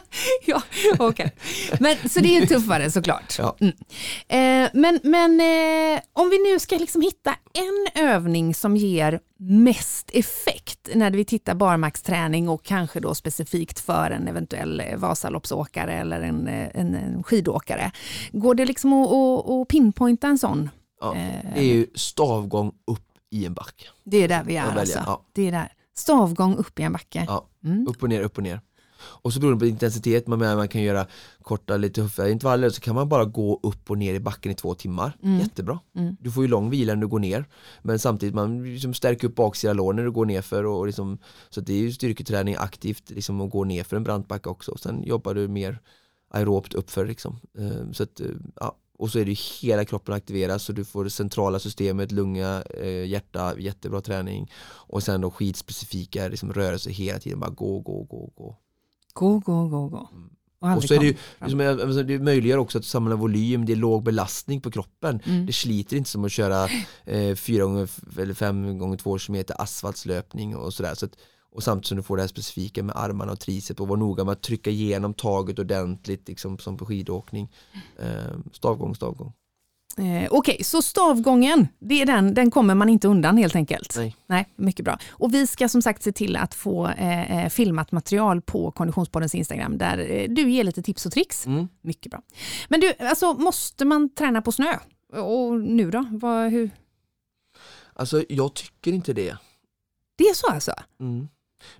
ja, 0.47 0.63
okej. 0.99 1.35
Men 1.81 1.97
Så 2.09 2.21
det 2.21 2.37
är 2.37 2.47
tuffare 2.47 2.91
såklart. 2.91 3.35
Ja. 3.39 3.57
Mm. 3.61 3.75
Eh, 4.29 4.71
men 4.75 5.01
men 5.03 5.41
eh, 5.41 6.01
om 6.13 6.31
vi 6.31 6.53
nu 6.53 6.59
ska 6.61 6.77
liksom 6.77 7.03
hitta 7.03 7.35
en 7.53 8.05
övning 8.05 8.55
som 8.55 8.77
ger 8.77 9.21
mest 9.39 10.11
effekt 10.13 10.89
när 10.95 11.11
vi 11.11 11.25
tittar 11.25 11.55
barmarksträning 11.55 12.49
och 12.49 12.65
kanske 12.65 13.01
då 13.01 13.15
specifikt 13.15 13.81
för 13.81 14.11
en 14.11 14.29
eventuell 14.29 14.81
eh, 14.81 14.97
Vasaloppsåkare 14.97 15.93
eller 15.95 16.21
en, 16.21 16.49
eh, 16.49 16.69
en, 16.75 16.95
en 16.95 17.23
skidåkare. 17.23 17.91
Går 18.33 18.55
det 18.55 18.65
liksom 18.65 18.93
att, 18.93 19.13
att, 19.13 19.51
att 19.51 19.69
pinpointa 19.69 20.27
en 20.27 20.39
sån? 20.39 20.71
Ja, 21.01 21.15
Eh, 21.17 21.51
det 21.55 21.61
är 21.61 21.65
ju 21.65 21.87
stavgång 21.95 22.73
upp 22.87 23.07
i 23.31 23.47
en 23.47 23.55
backe. 23.55 23.85
Det 24.05 24.17
är 24.17 24.29
där 24.29 24.45
vi 24.45 24.57
är 24.57 24.79
alltså. 24.79 24.99
ja. 25.07 25.25
Det 25.33 25.49
är 25.49 25.53
där. 25.53 25.73
Stavgång 25.97 26.57
upp 26.57 26.79
i 26.79 26.83
en 26.83 26.93
backe. 26.93 27.25
Ja, 27.29 27.49
Mm. 27.65 27.87
upp 27.89 28.03
och 28.03 28.09
ner, 28.09 28.21
upp 28.23 28.37
och 28.37 28.43
ner. 28.43 28.61
Och 29.05 29.33
så 29.33 29.41
beror 29.41 29.53
det 29.53 29.59
på 29.59 29.67
intensitet, 29.67 30.27
man, 30.27 30.39
man 30.39 30.69
kan 30.69 30.83
göra 30.83 31.07
korta, 31.43 31.77
lite 31.77 32.03
tuffare 32.03 32.31
intervaller, 32.31 32.71
så 32.71 32.81
kan 32.81 32.95
man 32.95 33.09
bara 33.09 33.25
gå 33.25 33.61
upp 33.63 33.91
och 33.91 33.99
ner 33.99 34.15
i 34.15 34.21
backen 34.21 34.53
i 34.53 34.55
två 34.55 34.75
timmar. 34.75 35.17
Mm. 35.23 35.41
Jättebra. 35.41 35.79
Mm. 35.97 36.17
Du 36.21 36.31
får 36.31 36.45
ju 36.45 36.49
lång 36.49 36.71
vila 36.71 36.95
när 36.95 37.01
du 37.01 37.09
går 37.09 37.19
ner, 37.19 37.45
men 37.83 37.99
samtidigt 37.99 38.35
man 38.35 38.65
liksom 38.65 38.95
stärker 38.95 39.29
upp 39.29 39.35
baksida 39.35 39.73
lår 39.73 39.93
när 39.93 40.05
du 40.05 40.11
går 40.11 40.27
ner 40.27 40.43
för 40.43 40.65
och, 40.65 40.79
och 40.79 40.87
liksom, 40.87 41.19
så 41.51 41.61
det 41.61 41.73
är 41.73 41.79
ju 41.79 41.93
styrketräning 41.93 42.57
aktivt 42.59 43.11
liksom 43.11 43.41
att 43.41 43.51
gå 43.51 43.65
ner 43.65 43.85
för 43.85 43.97
en 43.97 44.05
brant 44.05 44.29
backe 44.29 44.49
också. 44.49 44.77
Sen 44.79 45.05
jobbar 45.05 45.35
du 45.35 45.49
mer 45.49 45.81
aerobt 46.31 46.75
uppför 46.75 47.07
liksom. 47.07 47.41
Eh, 47.59 47.93
Så 47.93 48.03
att, 48.03 48.21
eh, 48.21 48.27
ja. 48.61 48.77
Och 48.99 49.11
så 49.11 49.19
är 49.19 49.25
det 49.25 49.31
ju 49.31 49.69
hela 49.69 49.85
kroppen 49.85 50.15
aktiveras 50.15 50.63
så 50.63 50.73
du 50.73 50.85
får 50.85 51.05
det 51.05 51.11
centrala 51.11 51.59
systemet, 51.59 52.13
lunga, 52.13 52.63
eh, 52.63 53.07
hjärta, 53.07 53.59
jättebra 53.59 54.01
träning. 54.01 54.51
Och 54.67 55.03
sen 55.03 55.21
då 55.21 55.31
skidspecifika 55.31 56.29
liksom 56.29 56.53
rörelser 56.53 56.91
hela 56.91 57.19
tiden, 57.19 57.41
bara 57.41 57.51
gå, 57.51 57.81
gå, 57.81 58.03
gå, 58.03 58.33
gå. 58.35 58.57
Gå, 59.15 59.39
gå, 59.39 59.69
gå, 59.69 59.89
gå. 59.89 60.09
Mm. 60.13 60.31
Och, 60.61 60.77
Och 60.77 60.85
så 60.85 60.95
är 60.95 60.99
det 60.99 61.07
ju, 61.07 61.17
liksom, 61.41 61.61
alltså, 61.61 62.03
det 62.03 62.19
möjliggör 62.19 62.59
också 62.59 62.79
att 62.79 62.85
samla 62.85 63.17
volym, 63.17 63.65
det 63.67 63.73
är 63.73 63.77
låg 63.77 64.03
belastning 64.03 64.61
på 64.61 64.71
kroppen. 64.71 65.21
Mm. 65.25 65.47
Det 65.47 65.53
sliter 65.53 65.97
inte 65.97 66.11
som 66.11 66.25
att 66.25 66.33
köra 66.33 66.69
eh, 67.05 67.35
fyra 67.35 67.65
gånger 67.65 67.85
f- 67.85 68.19
eller 68.19 68.35
fem 68.35 68.79
gånger 68.79 68.97
två 68.97 69.19
kilometer 69.19 69.61
asfaltslöpning 69.63 70.57
och 70.57 70.75
sådär. 70.75 70.95
Så 70.95 71.07
att, 71.07 71.13
och 71.53 71.63
samtidigt 71.63 71.87
som 71.87 71.97
du 71.97 72.03
får 72.03 72.17
det 72.17 72.23
här 72.23 72.29
specifika 72.29 72.83
med 72.83 72.97
armarna 72.97 73.33
och 73.33 73.41
tricep 73.41 73.81
och 73.81 73.89
vara 73.89 73.99
noga 73.99 74.25
med 74.25 74.33
att 74.33 74.43
trycka 74.43 74.71
igenom 74.71 75.15
taget 75.15 75.59
ordentligt 75.59 76.29
liksom 76.29 76.59
som 76.59 76.77
på 76.77 76.87
skidåkning. 76.87 77.53
Eh, 77.99 78.37
stavgång, 78.53 78.95
stavgång. 78.95 79.33
Eh, 79.97 80.29
Okej, 80.31 80.65
så 80.65 80.83
stavgången, 80.83 81.69
det 81.79 82.03
är 82.03 82.07
den, 82.07 82.35
den 82.35 82.51
kommer 82.51 82.75
man 82.75 82.89
inte 82.89 83.09
undan 83.09 83.37
helt 83.37 83.57
enkelt. 83.57 83.97
Nej. 83.97 84.17
Nej, 84.27 84.49
mycket 84.57 84.85
bra. 84.85 84.99
Och 85.11 85.35
vi 85.35 85.47
ska 85.47 85.69
som 85.69 85.83
sagt 85.83 86.03
se 86.03 86.13
till 86.13 86.37
att 86.37 86.55
få 86.55 86.89
eh, 86.89 87.45
eh, 87.45 87.49
filmat 87.49 87.93
material 87.93 88.43
på 88.43 88.71
Konditionspoddens 88.71 89.35
Instagram 89.35 89.79
där 89.79 89.99
eh, 90.11 90.29
du 90.29 90.51
ger 90.51 90.65
lite 90.65 90.83
tips 90.83 91.07
och 91.07 91.13
tricks. 91.13 91.47
Mm. 91.47 91.69
Mycket 91.83 92.11
bra. 92.13 92.23
Men 92.69 92.81
du, 92.81 92.95
alltså 92.99 93.33
måste 93.33 93.85
man 93.85 94.15
träna 94.15 94.43
på 94.43 94.53
snö? 94.53 94.79
Och 95.13 95.61
nu 95.61 95.91
då? 95.91 96.07
Vad, 96.11 96.51
hur? 96.51 96.71
Alltså 97.93 98.25
jag 98.29 98.55
tycker 98.55 98.93
inte 98.93 99.13
det. 99.13 99.37
Det 100.19 100.25
är 100.25 100.35
så 100.35 100.47
alltså? 100.47 100.73
Mm. 101.01 101.29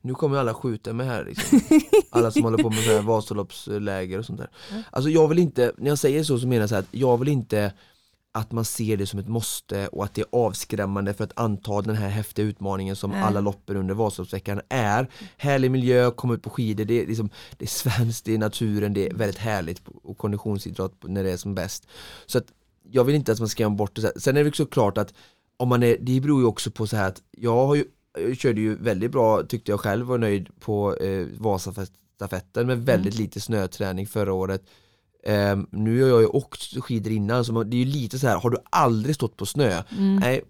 Nu 0.01 0.15
kommer 0.15 0.39
alla 0.39 0.55
skjuta 0.55 0.93
mig 0.93 1.07
här 1.07 1.25
liksom. 1.25 1.61
Alla 2.11 2.31
som 2.31 2.43
håller 2.43 2.59
på 2.59 2.71
med 2.71 3.05
Vasaloppsläger 3.05 4.19
och 4.19 4.25
sånt 4.25 4.39
där. 4.39 4.51
Alltså 4.91 5.11
jag 5.11 5.29
vill 5.29 5.39
inte, 5.39 5.73
när 5.79 5.89
jag 5.89 5.99
säger 5.99 6.25
så 6.25 6.39
så 6.39 6.47
menar 6.47 6.63
jag 6.63 6.69
så 6.69 6.75
här 6.75 6.83
att 6.83 6.89
jag 6.91 7.19
vill 7.19 7.29
inte 7.29 7.73
att 8.35 8.53
man 8.53 8.65
ser 8.65 8.97
det 8.97 9.07
som 9.07 9.19
ett 9.19 9.29
måste 9.29 9.89
och 9.89 10.05
att 10.05 10.15
det 10.15 10.21
är 10.21 10.27
avskrämmande 10.33 11.15
för 11.15 11.25
att 11.25 11.39
anta 11.39 11.83
den 11.83 11.97
här 11.97 12.09
häftiga 12.09 12.45
utmaningen 12.45 12.97
som 12.97 13.11
Nej. 13.11 13.23
alla 13.23 13.41
loppen 13.41 13.77
under 13.77 13.95
Vasaloppsveckan 13.95 14.61
är. 14.69 15.11
Härlig 15.37 15.71
miljö, 15.71 16.11
komma 16.11 16.35
ut 16.35 16.43
på 16.43 16.51
skidor, 16.51 16.85
det 16.85 17.03
är, 17.03 17.07
liksom, 17.07 17.31
det 17.59 17.65
är 17.65 17.69
svenskt, 17.69 18.25
det 18.25 18.35
är 18.35 18.39
naturen, 18.39 18.95
det 18.95 19.09
är 19.09 19.15
väldigt 19.15 19.39
härligt 19.39 19.83
och 20.03 20.19
konditionsidrott 20.19 21.03
när 21.03 21.25
det 21.25 21.31
är 21.31 21.37
som 21.37 21.55
bäst. 21.55 21.87
Så 22.27 22.39
att 22.39 22.47
jag 22.91 23.05
vill 23.05 23.15
inte 23.15 23.33
att 23.33 23.39
man 23.39 23.49
ska 23.49 23.63
göra 23.63 23.71
bort 23.71 23.97
det. 23.97 24.21
Sen 24.21 24.37
är 24.37 24.45
det 24.45 24.49
också 24.49 24.67
klart 24.67 24.99
att 24.99 25.15
om 25.57 25.69
man 25.69 25.83
är, 25.83 25.97
det 26.01 26.21
beror 26.21 26.41
ju 26.41 26.47
också 26.47 26.71
på 26.71 26.87
så 26.87 26.97
här 26.97 27.09
att 27.09 27.23
jag 27.31 27.67
har 27.67 27.75
ju 27.75 27.85
jag 28.19 28.37
körde 28.37 28.61
ju 28.61 28.75
väldigt 28.75 29.11
bra 29.11 29.43
tyckte 29.43 29.73
jag 29.73 29.81
själv 29.81 30.07
var 30.07 30.19
nöjd 30.19 30.61
på 30.61 30.97
eh, 30.97 31.27
Vasastafetten 31.39 32.67
med 32.67 32.87
väldigt 32.87 33.19
lite 33.19 33.41
snöträning 33.41 34.07
förra 34.07 34.33
året. 34.33 34.65
Ehm, 35.27 35.67
nu 35.71 36.03
har 36.03 36.09
jag 36.09 36.21
ju 36.21 36.27
åkt 36.27 36.83
skidor 36.85 37.13
innan 37.13 37.45
så 37.45 37.63
det 37.63 37.77
är 37.77 37.79
ju 37.79 37.85
lite 37.85 38.19
så 38.19 38.27
här, 38.27 38.37
har 38.41 38.51
du 38.51 38.57
aldrig 38.71 39.15
stått 39.15 39.37
på 39.37 39.47
snö? 39.47 39.83
Nej, 40.21 40.43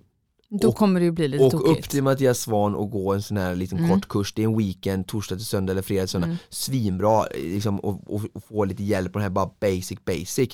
Då 0.60 0.68
Och- 0.68 0.76
kommer 0.76 1.00
det 1.00 1.04
ju 1.06 1.12
bli 1.12 1.28
lite 1.28 1.44
upp 1.44 1.50
tokigt. 1.50 1.90
till 1.90 2.02
Mattias 2.02 2.38
Svan 2.40 2.74
och 2.74 2.90
gå 2.90 3.12
en 3.14 3.22
sån 3.22 3.36
här 3.36 3.54
liten 3.56 3.78
Mm. 3.78 3.90
kort 3.90 4.08
kurs, 4.08 4.32
det 4.34 4.42
är 4.42 4.46
en 4.46 4.56
weekend, 4.58 5.06
torsdag 5.06 5.36
till 5.36 5.44
söndag 5.46 5.70
eller 5.72 5.82
fredag 5.82 6.02
till 6.02 6.08
söndag, 6.08 6.26
Mm. 6.26 6.38
svinbra 6.48 7.24
liksom, 7.34 7.78
och, 7.80 8.14
och, 8.14 8.22
och 8.34 8.44
få 8.44 8.64
lite 8.64 8.82
hjälp 8.84 9.12
på 9.12 9.18
den 9.18 9.22
här 9.22 9.30
bara 9.30 9.50
basic 9.60 9.98
basic. 10.04 10.50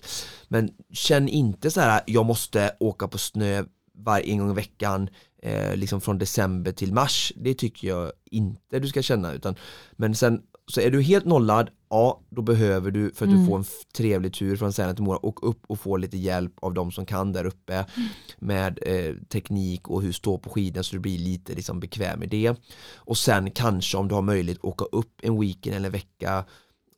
Men 0.49 0.71
känn 0.93 1.29
inte 1.29 1.71
så 1.71 1.81
här, 1.81 2.01
jag 2.07 2.27
måste 2.27 2.77
åka 2.81 3.09
på 3.09 3.19
snö 3.19 3.65
varje 3.95 4.37
gång 4.37 4.51
i 4.51 4.55
veckan 4.55 5.09
eh, 5.43 5.77
liksom 5.77 6.01
från 6.01 6.19
december 6.19 6.73
till 6.73 6.93
mars. 6.93 7.33
Det 7.37 7.55
tycker 7.55 7.89
jag 7.89 8.13
inte 8.31 8.79
du 8.79 8.89
ska 8.89 9.03
känna 9.03 9.33
utan 9.33 9.55
men 9.97 10.15
sen 10.15 10.43
så 10.71 10.81
är 10.81 10.91
du 10.91 11.03
helt 11.03 11.25
nollad, 11.25 11.71
ja 11.91 12.21
då 12.31 12.43
behöver 12.43 12.91
du 12.91 13.11
för 13.15 13.25
att 13.25 13.31
Mm. 13.31 13.41
du 13.43 13.47
får 13.51 13.57
en 13.59 13.65
trevlig 13.97 14.35
tur 14.35 14.57
från 14.57 14.73
Sälen 14.73 14.95
till 14.95 15.05
Mora 15.05 15.17
och 15.17 15.49
upp 15.51 15.63
och 15.67 15.81
få 15.81 15.97
lite 15.97 16.17
hjälp 16.19 16.53
av 16.61 16.75
de 16.75 16.93
som 16.93 17.07
kan 17.07 17.33
där 17.33 17.45
uppe 17.47 17.75
Mm. 17.75 18.09
med 18.39 18.79
eh, 18.83 19.15
teknik 19.29 19.89
och 19.89 20.03
hur 20.03 20.13
stå 20.13 20.39
på 20.39 20.51
skidor 20.51 20.83
så 20.83 20.97
du 20.97 21.01
blir 21.01 21.19
lite 21.19 21.55
liksom 21.55 21.81
bekväm 21.81 22.19
med 22.19 22.29
det. 22.29 22.55
Och 22.97 23.19
sen 23.19 23.51
kanske 23.51 23.97
om 23.97 24.09
du 24.09 24.15
har 24.15 24.23
möjlighet 24.23 24.65
åka 24.65 24.85
upp 24.85 25.21
en 25.23 25.41
weekend 25.41 25.77
eller 25.77 25.87
en 25.87 25.93
vecka 25.93 26.45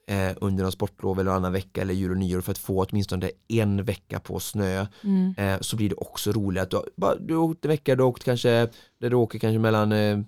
eh, 0.06 0.36
under 0.40 0.64
en 0.64 0.72
sportlov 0.72 1.20
eller 1.20 1.30
en 1.30 1.36
annan 1.36 1.52
vecka 1.52 1.80
eller 1.80 1.94
jul 1.94 2.10
och 2.10 2.16
nyår 2.16 2.40
för 2.40 2.50
att 2.52 2.58
få 2.58 2.84
åtminstone 2.84 3.30
en 3.48 3.84
vecka 3.84 4.20
på 4.20 4.40
snö 4.40 4.86
Mm. 5.04 5.34
eh, 5.38 5.60
så 5.60 5.76
blir 5.76 5.88
det 5.88 5.94
också 5.94 6.32
roligt 6.32 6.62
att 6.62 6.70
du, 6.70 6.80
bara, 6.96 7.16
du 7.16 7.34
har 7.36 7.42
åkt 7.42 7.64
en 7.64 7.68
vecka, 7.68 7.96
du 7.96 8.02
har 8.02 8.08
åkt 8.10 8.24
kanske 8.24 8.68
där 9.00 9.10
du 9.10 9.16
åker 9.16 9.38
kanske 9.38 9.58
mellan 9.58 9.92
eh, 9.92 10.18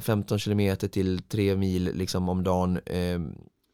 15 0.00 0.38
kilometer 0.38 0.88
till 0.88 1.22
3 1.28 1.56
mil 1.56 1.90
liksom 1.94 2.28
om 2.28 2.44
dagen 2.44 2.78
eh, 2.86 3.20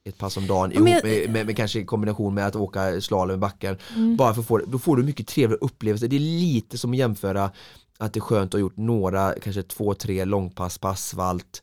ett 0.09 0.19
pass 0.19 0.37
om 0.37 0.47
dagen 0.47 0.73
ihop 0.73 0.89
jag- 0.89 1.05
med, 1.05 1.31
med, 1.31 1.47
med 1.47 1.57
kanske 1.57 1.81
i 1.81 1.85
kombination 1.85 2.35
med 2.35 2.47
att 2.47 2.57
åka 2.57 3.01
slalom 3.01 3.35
i 3.35 3.39
backen 3.39 3.79
Mm. 3.97 4.17
bara 4.17 4.35
för 4.35 4.41
att 4.41 4.47
få 4.47 4.59
då 4.59 4.79
får 4.79 4.97
du 4.97 5.03
mycket 5.03 5.27
trevligare 5.27 5.59
upplevelser 5.61 6.09
det 6.09 6.17
är 6.17 6.21
lite 6.21 6.79
som 6.79 6.91
att 6.91 6.97
jämföra 6.97 7.51
att 7.99 8.13
det 8.13 8.19
är 8.19 8.21
skönt 8.21 8.49
att 8.49 8.53
ha 8.53 8.61
gjort 8.61 8.77
några, 8.77 9.33
kanske 9.43 9.63
två, 9.63 9.95
tre 9.95 10.25
långpass 10.25 10.79
på 10.79 10.89
asfalt 10.89 11.63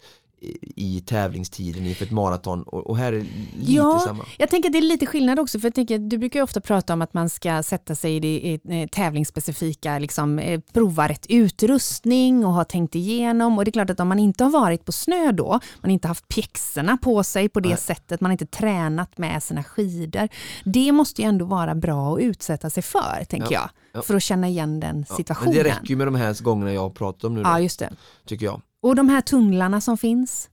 i, 0.75 1.01
tävlingstiden 1.05 1.85
inför 1.85 2.05
ett 2.05 2.11
maraton 2.11 2.63
och, 2.63 2.87
och 2.87 2.97
här 2.97 3.13
är 3.13 3.17
det 3.17 3.23
lite 3.59 3.71
Ja, 3.71 3.99
samma 4.05 4.25
Jag 4.37 4.49
tänker 4.49 4.69
att 4.69 4.73
det 4.73 4.79
är 4.79 4.81
lite 4.81 5.05
skillnad 5.05 5.39
också, 5.39 5.59
för 5.59 5.67
jag 5.67 5.73
tänker, 5.73 5.99
du 5.99 6.17
brukar 6.17 6.39
ju 6.39 6.43
ofta 6.43 6.61
prata 6.61 6.93
om 6.93 7.01
att 7.01 7.13
man 7.13 7.29
ska 7.29 7.63
sätta 7.63 7.95
sig 7.95 8.15
i 8.15 8.19
det 8.19 8.27
i, 8.27 8.81
eh, 8.81 8.87
tävlingsspecifika, 8.87 9.99
liksom, 9.99 10.39
eh, 10.39 10.59
prova 10.73 11.09
rätt 11.09 11.25
utrustning 11.29 12.45
och 12.45 12.53
ha 12.53 12.63
tänkt 12.63 12.95
igenom. 12.95 13.57
Och 13.57 13.65
det 13.65 13.69
är 13.69 13.71
klart 13.73 13.89
att 13.89 13.99
om 13.99 14.07
man 14.07 14.19
inte 14.19 14.43
har 14.43 14.51
varit 14.51 14.85
på 14.85 14.91
snö 14.91 15.31
då, 15.31 15.59
man 15.81 15.91
inte 15.91 16.07
haft 16.07 16.27
pjäxorna 16.27 16.97
på 16.97 17.23
sig 17.23 17.49
på 17.49 17.59
det 17.59 17.69
Nej. 17.69 17.77
sättet, 17.77 18.21
man 18.21 18.31
inte 18.31 18.45
tränat 18.45 19.17
med 19.17 19.43
sina 19.43 19.63
skidor. 19.63 20.27
Det 20.63 20.91
måste 20.91 21.21
ju 21.21 21.27
ändå 21.27 21.45
vara 21.45 21.75
bra 21.75 22.13
att 22.13 22.19
utsätta 22.21 22.69
sig 22.69 22.83
för, 22.83 23.25
tänker 23.29 23.53
Ja, 23.53 23.59
jag, 23.61 23.69
ja. 23.93 24.01
för 24.01 24.15
att 24.15 24.23
känna 24.23 24.47
igen 24.47 24.79
den 24.79 25.05
Ja, 25.09 25.15
situationen. 25.15 25.55
Men 25.55 25.63
det 25.63 25.69
räcker 25.69 25.87
ju 25.89 25.95
med 25.95 26.07
de 26.07 26.15
här 26.15 26.43
gångerna 26.43 26.73
jag 26.73 26.81
har 26.81 26.89
pratat 26.89 27.23
om 27.23 27.33
nu 27.35 27.43
då, 27.43 27.49
Ja, 27.49 27.59
just 27.59 27.79
det. 27.79 27.89
tycker 28.25 28.45
jag 28.45 28.61
Och 28.81 28.95
de 28.95 29.09
här 29.09 29.21
tunnlarna 29.21 29.81
som 29.81 29.97
finns? 29.97 30.49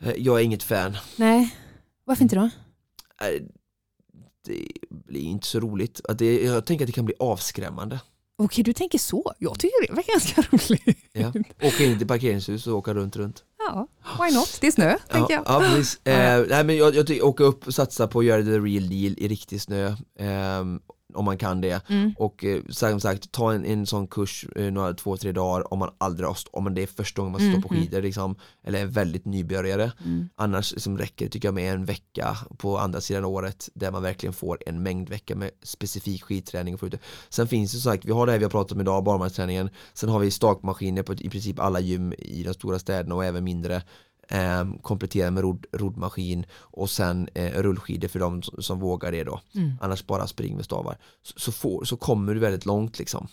Eh, 0.00 0.12
Jag 0.16 0.40
är 0.40 0.44
inget 0.44 0.62
fan 0.62 0.96
Nej, 1.16 1.56
varför 2.04 2.22
inte 2.22 2.36
då? 2.36 2.42
Eh, 3.26 3.42
det 4.46 4.66
blir 4.90 5.20
inte 5.22 5.46
så 5.46 5.60
roligt. 5.60 6.00
Jag 6.18 6.66
tänker 6.66 6.84
att 6.84 6.86
det 6.88 6.92
kan 6.92 7.04
bli 7.04 7.14
avskrämmande. 7.18 8.00
Okej, 8.36 8.64
du 8.64 8.72
tänker 8.72 8.98
så. 8.98 9.32
Jag 9.38 9.58
tycker 9.58 9.86
det 9.88 9.92
var 9.94 10.02
ganska 10.12 10.42
roligt. 10.56 10.98
Ja. 11.12 11.32
Åka 11.68 11.84
in 11.84 11.98
till 11.98 12.08
parkeringshus 12.08 12.66
och 12.66 12.76
åka 12.78 12.94
runt 12.94 13.16
runt. 13.16 13.44
Ja, 13.58 13.86
why 14.20 14.34
not? 14.34 14.58
Det 14.60 14.66
är 14.66 14.70
snö, 14.70 14.98
tänker 15.10 15.34
Ja, 15.34 15.42
jag. 15.46 15.62
ja, 15.62 15.68
precis. 15.74 16.00
Eh, 16.04 16.44
nej, 16.48 16.64
men 16.64 16.76
jag, 16.76 16.94
jag 16.94 17.06
tycker 17.06 17.24
åka 17.24 17.44
upp 17.44 17.66
och 17.66 17.74
satsa 17.74 18.08
på 18.08 18.18
att 18.18 18.24
göra 18.24 18.42
det 18.42 18.58
real 18.58 18.88
deal 18.88 19.14
i 19.18 19.28
riktig 19.28 19.60
snö. 19.62 19.96
ehm, 20.18 20.80
om 21.14 21.24
man 21.24 21.38
kan 21.38 21.60
det. 21.60 21.88
Mm. 21.88 22.14
Och 22.18 22.44
eh, 22.44 22.62
som 22.68 23.00
sagt, 23.00 23.32
ta 23.32 23.52
en, 23.52 23.64
en 23.64 23.86
sån 23.86 24.06
kurs 24.06 24.46
eh, 24.56 24.72
några, 24.72 24.94
två, 24.94 25.16
tre 25.16 25.32
dagar 25.32 25.72
om 25.72 25.78
man 25.78 25.90
aldrig 25.98 26.28
har, 26.28 26.36
om 26.50 26.64
man 26.64 26.74
det 26.74 26.82
är 26.82 26.86
första 26.86 27.22
gången 27.22 27.32
man 27.32 27.40
står 27.40 27.54
Mm, 27.54 27.62
på 27.62 27.68
skidor 27.68 28.02
liksom, 28.02 28.36
eller 28.64 28.80
är 28.80 28.86
väldigt 28.86 29.24
nybörjare. 29.24 29.92
Mm. 30.04 30.28
Annars 30.36 30.72
liksom 30.72 30.98
räcker 30.98 31.24
det 31.24 31.30
tycker 31.30 31.48
jag 31.48 31.54
med 31.54 31.74
en 31.74 31.84
vecka 31.84 32.36
på 32.58 32.78
andra 32.78 33.00
sidan 33.00 33.24
året 33.24 33.68
där 33.74 33.90
man 33.90 34.02
verkligen 34.02 34.32
får 34.32 34.58
en 34.66 34.82
mängd 34.82 35.08
vecka 35.08 35.36
med 35.36 35.50
specifik 35.62 36.22
skidträning. 36.22 36.74
Och 36.74 36.80
få 36.80 36.86
ut 36.86 36.92
det. 36.92 36.98
Sen 37.28 37.48
finns 37.48 37.72
det 37.72 37.78
som 37.78 37.92
sagt, 37.92 38.04
vi 38.04 38.12
har 38.12 38.26
det 38.26 38.32
här 38.32 38.38
vi 38.38 38.44
har 38.44 38.50
pratat 38.50 38.72
om 38.72 38.80
idag, 38.80 39.04
barmarksträningen. 39.04 39.70
Sen 39.94 40.08
har 40.08 40.18
vi 40.18 40.30
stakmaskiner 40.30 41.02
på 41.02 41.12
i 41.12 41.30
princip 41.30 41.58
alla 41.58 41.80
gym 41.80 42.12
i 42.18 42.42
de 42.42 42.54
stora 42.54 42.78
städerna 42.78 43.14
och 43.14 43.24
även 43.24 43.44
mindre. 43.44 43.82
Eh, 44.28 44.64
komplettera 44.82 45.30
med 45.30 45.42
rodd, 45.42 45.66
roddmaskin 45.72 46.46
och 46.54 46.90
sen 46.90 47.28
eh, 47.34 47.62
rullskidor 47.62 48.08
för 48.08 48.18
de 48.18 48.42
som, 48.42 48.62
som 48.62 48.80
vågar 48.80 49.12
det 49.12 49.24
då. 49.24 49.40
Mm. 49.54 49.72
Annars 49.80 50.06
bara 50.06 50.26
spring 50.26 50.56
med 50.56 50.64
stavar. 50.64 50.98
Så, 51.22 51.40
så, 51.40 51.52
får, 51.52 51.84
så 51.84 51.96
kommer 51.96 52.34
du 52.34 52.40
väldigt 52.40 52.66
långt 52.66 52.98
liksom. 52.98 53.28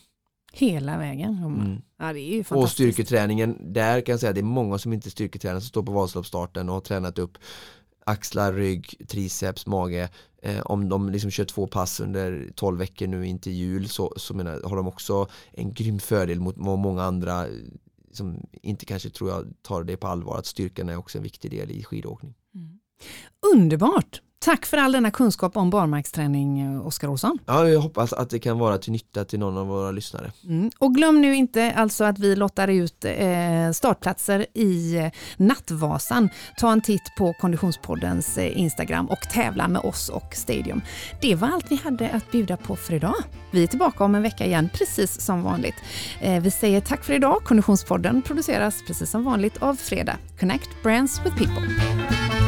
Hela 0.54 0.98
vägen. 0.98 1.38
Mm. 1.38 1.82
Ja, 2.00 2.14
det 2.14 2.20
är 2.20 2.34
ju 2.34 2.40
Och 2.40 2.46
fantastiskt. 2.46 2.74
styrketräningen, 2.74 3.74
där 3.74 4.02
kan 4.02 4.14
jag 4.14 4.20
säga 4.20 4.30
att 4.30 4.36
det 4.36 4.42
är 4.42 4.44
många 4.44 4.78
som 4.78 4.94
inte 4.94 5.10
styrketränar 5.12 5.60
som 5.60 5.70
står 5.70 5.84
på 5.84 5.92
Vasaloppsstarten 5.92 6.70
och 6.70 6.76
har 6.76 6.82
tränat 6.82 7.20
upp 7.20 7.38
axlar, 8.06 8.54
rygg, 8.54 9.08
triceps, 9.08 9.66
mage. 9.68 10.10
Eh, 10.44 10.62
om 10.62 10.90
de 10.90 11.10
liksom 11.10 11.32
kör 11.32 11.46
två 11.46 11.68
pass 11.68 12.00
under 12.00 12.50
12 12.56 12.78
veckor 12.78 13.08
nu 13.08 13.28
in 13.28 13.40
till 13.40 13.54
jul 13.54 13.90
så, 13.90 14.14
så 14.18 14.34
menar, 14.34 14.62
har 14.64 14.76
de 14.76 14.88
också 14.88 15.28
en 15.52 15.74
grym 15.74 16.00
fördel 16.00 16.40
mot 16.40 16.58
många 16.58 17.04
andra 17.04 17.46
som 18.14 18.48
inte 18.62 18.86
kanske 18.86 19.10
tror 19.10 19.30
jag 19.30 19.54
tar 19.62 19.84
det 19.84 19.98
på 19.98 20.08
allvar 20.08 20.38
att 20.38 20.46
styrkan 20.46 20.90
är 20.90 20.98
också 20.98 21.18
en 21.18 21.24
viktig 21.24 21.52
del 21.52 21.72
i 21.72 21.84
skidåkning. 21.84 22.34
Mm. 22.56 22.80
Underbart! 23.54 24.22
Tack 24.44 24.66
för 24.66 24.78
all 24.78 24.92
denna 24.92 25.12
kunskap 25.12 25.58
om 25.58 25.70
barmarksträning, 25.70 26.80
Oskar 26.82 27.08
Olsson. 27.08 27.40
Ja, 27.46 27.68
jag 27.68 27.80
hoppas 27.80 28.14
att 28.14 28.30
det 28.30 28.40
kan 28.40 28.60
vara 28.60 28.78
till 28.78 28.92
nytta 28.92 29.26
till 29.26 29.40
någon 29.40 29.58
av 29.58 29.68
våra 29.68 29.92
lyssnare. 29.92 30.32
Mm. 30.44 30.72
Och 30.78 30.96
glöm 30.96 31.22
nu 31.22 31.36
inte 31.36 31.74
alltså 31.76 32.04
att 32.04 32.20
vi 32.20 32.36
lottar 32.36 32.68
ut 32.68 33.06
eh, 33.06 33.72
startplatser 33.74 34.46
i 34.54 34.98
eh, 34.98 35.12
Nattvasan. 35.38 36.30
Ta 36.58 36.72
en 36.72 36.82
titt 36.82 37.16
på 37.18 37.34
Konditionspoddens 37.34 38.38
eh, 38.38 38.60
Instagram 38.60 39.06
och 39.06 39.22
tävla 39.22 39.68
med 39.68 39.82
oss 39.82 40.10
och 40.10 40.34
Stadium. 40.36 40.82
Det 41.22 41.36
var 41.36 41.48
allt 41.48 41.72
vi 41.72 41.76
hade 41.76 42.10
att 42.10 42.32
bjuda 42.32 42.58
på 42.58 42.76
för 42.76 42.94
idag. 42.94 43.16
Vi 43.52 43.64
är 43.64 43.68
tillbaka 43.68 44.04
om 44.04 44.16
en 44.16 44.22
vecka 44.22 44.46
igen, 44.46 44.70
precis 44.74 45.22
som 45.22 45.44
vanligt. 45.44 45.76
Eh, 46.22 46.42
vi 46.42 46.52
säger 46.52 46.82
tack 46.82 47.04
för 47.04 47.14
idag. 47.14 47.44
Konditionspodden 47.44 48.22
produceras 48.22 48.84
precis 48.88 49.10
som 49.10 49.24
vanligt 49.24 49.58
av 49.62 49.76
Fredag. 49.76 50.18
Connect 50.40 50.70
Brands 50.84 51.22
with 51.26 51.38
People. 51.38 52.41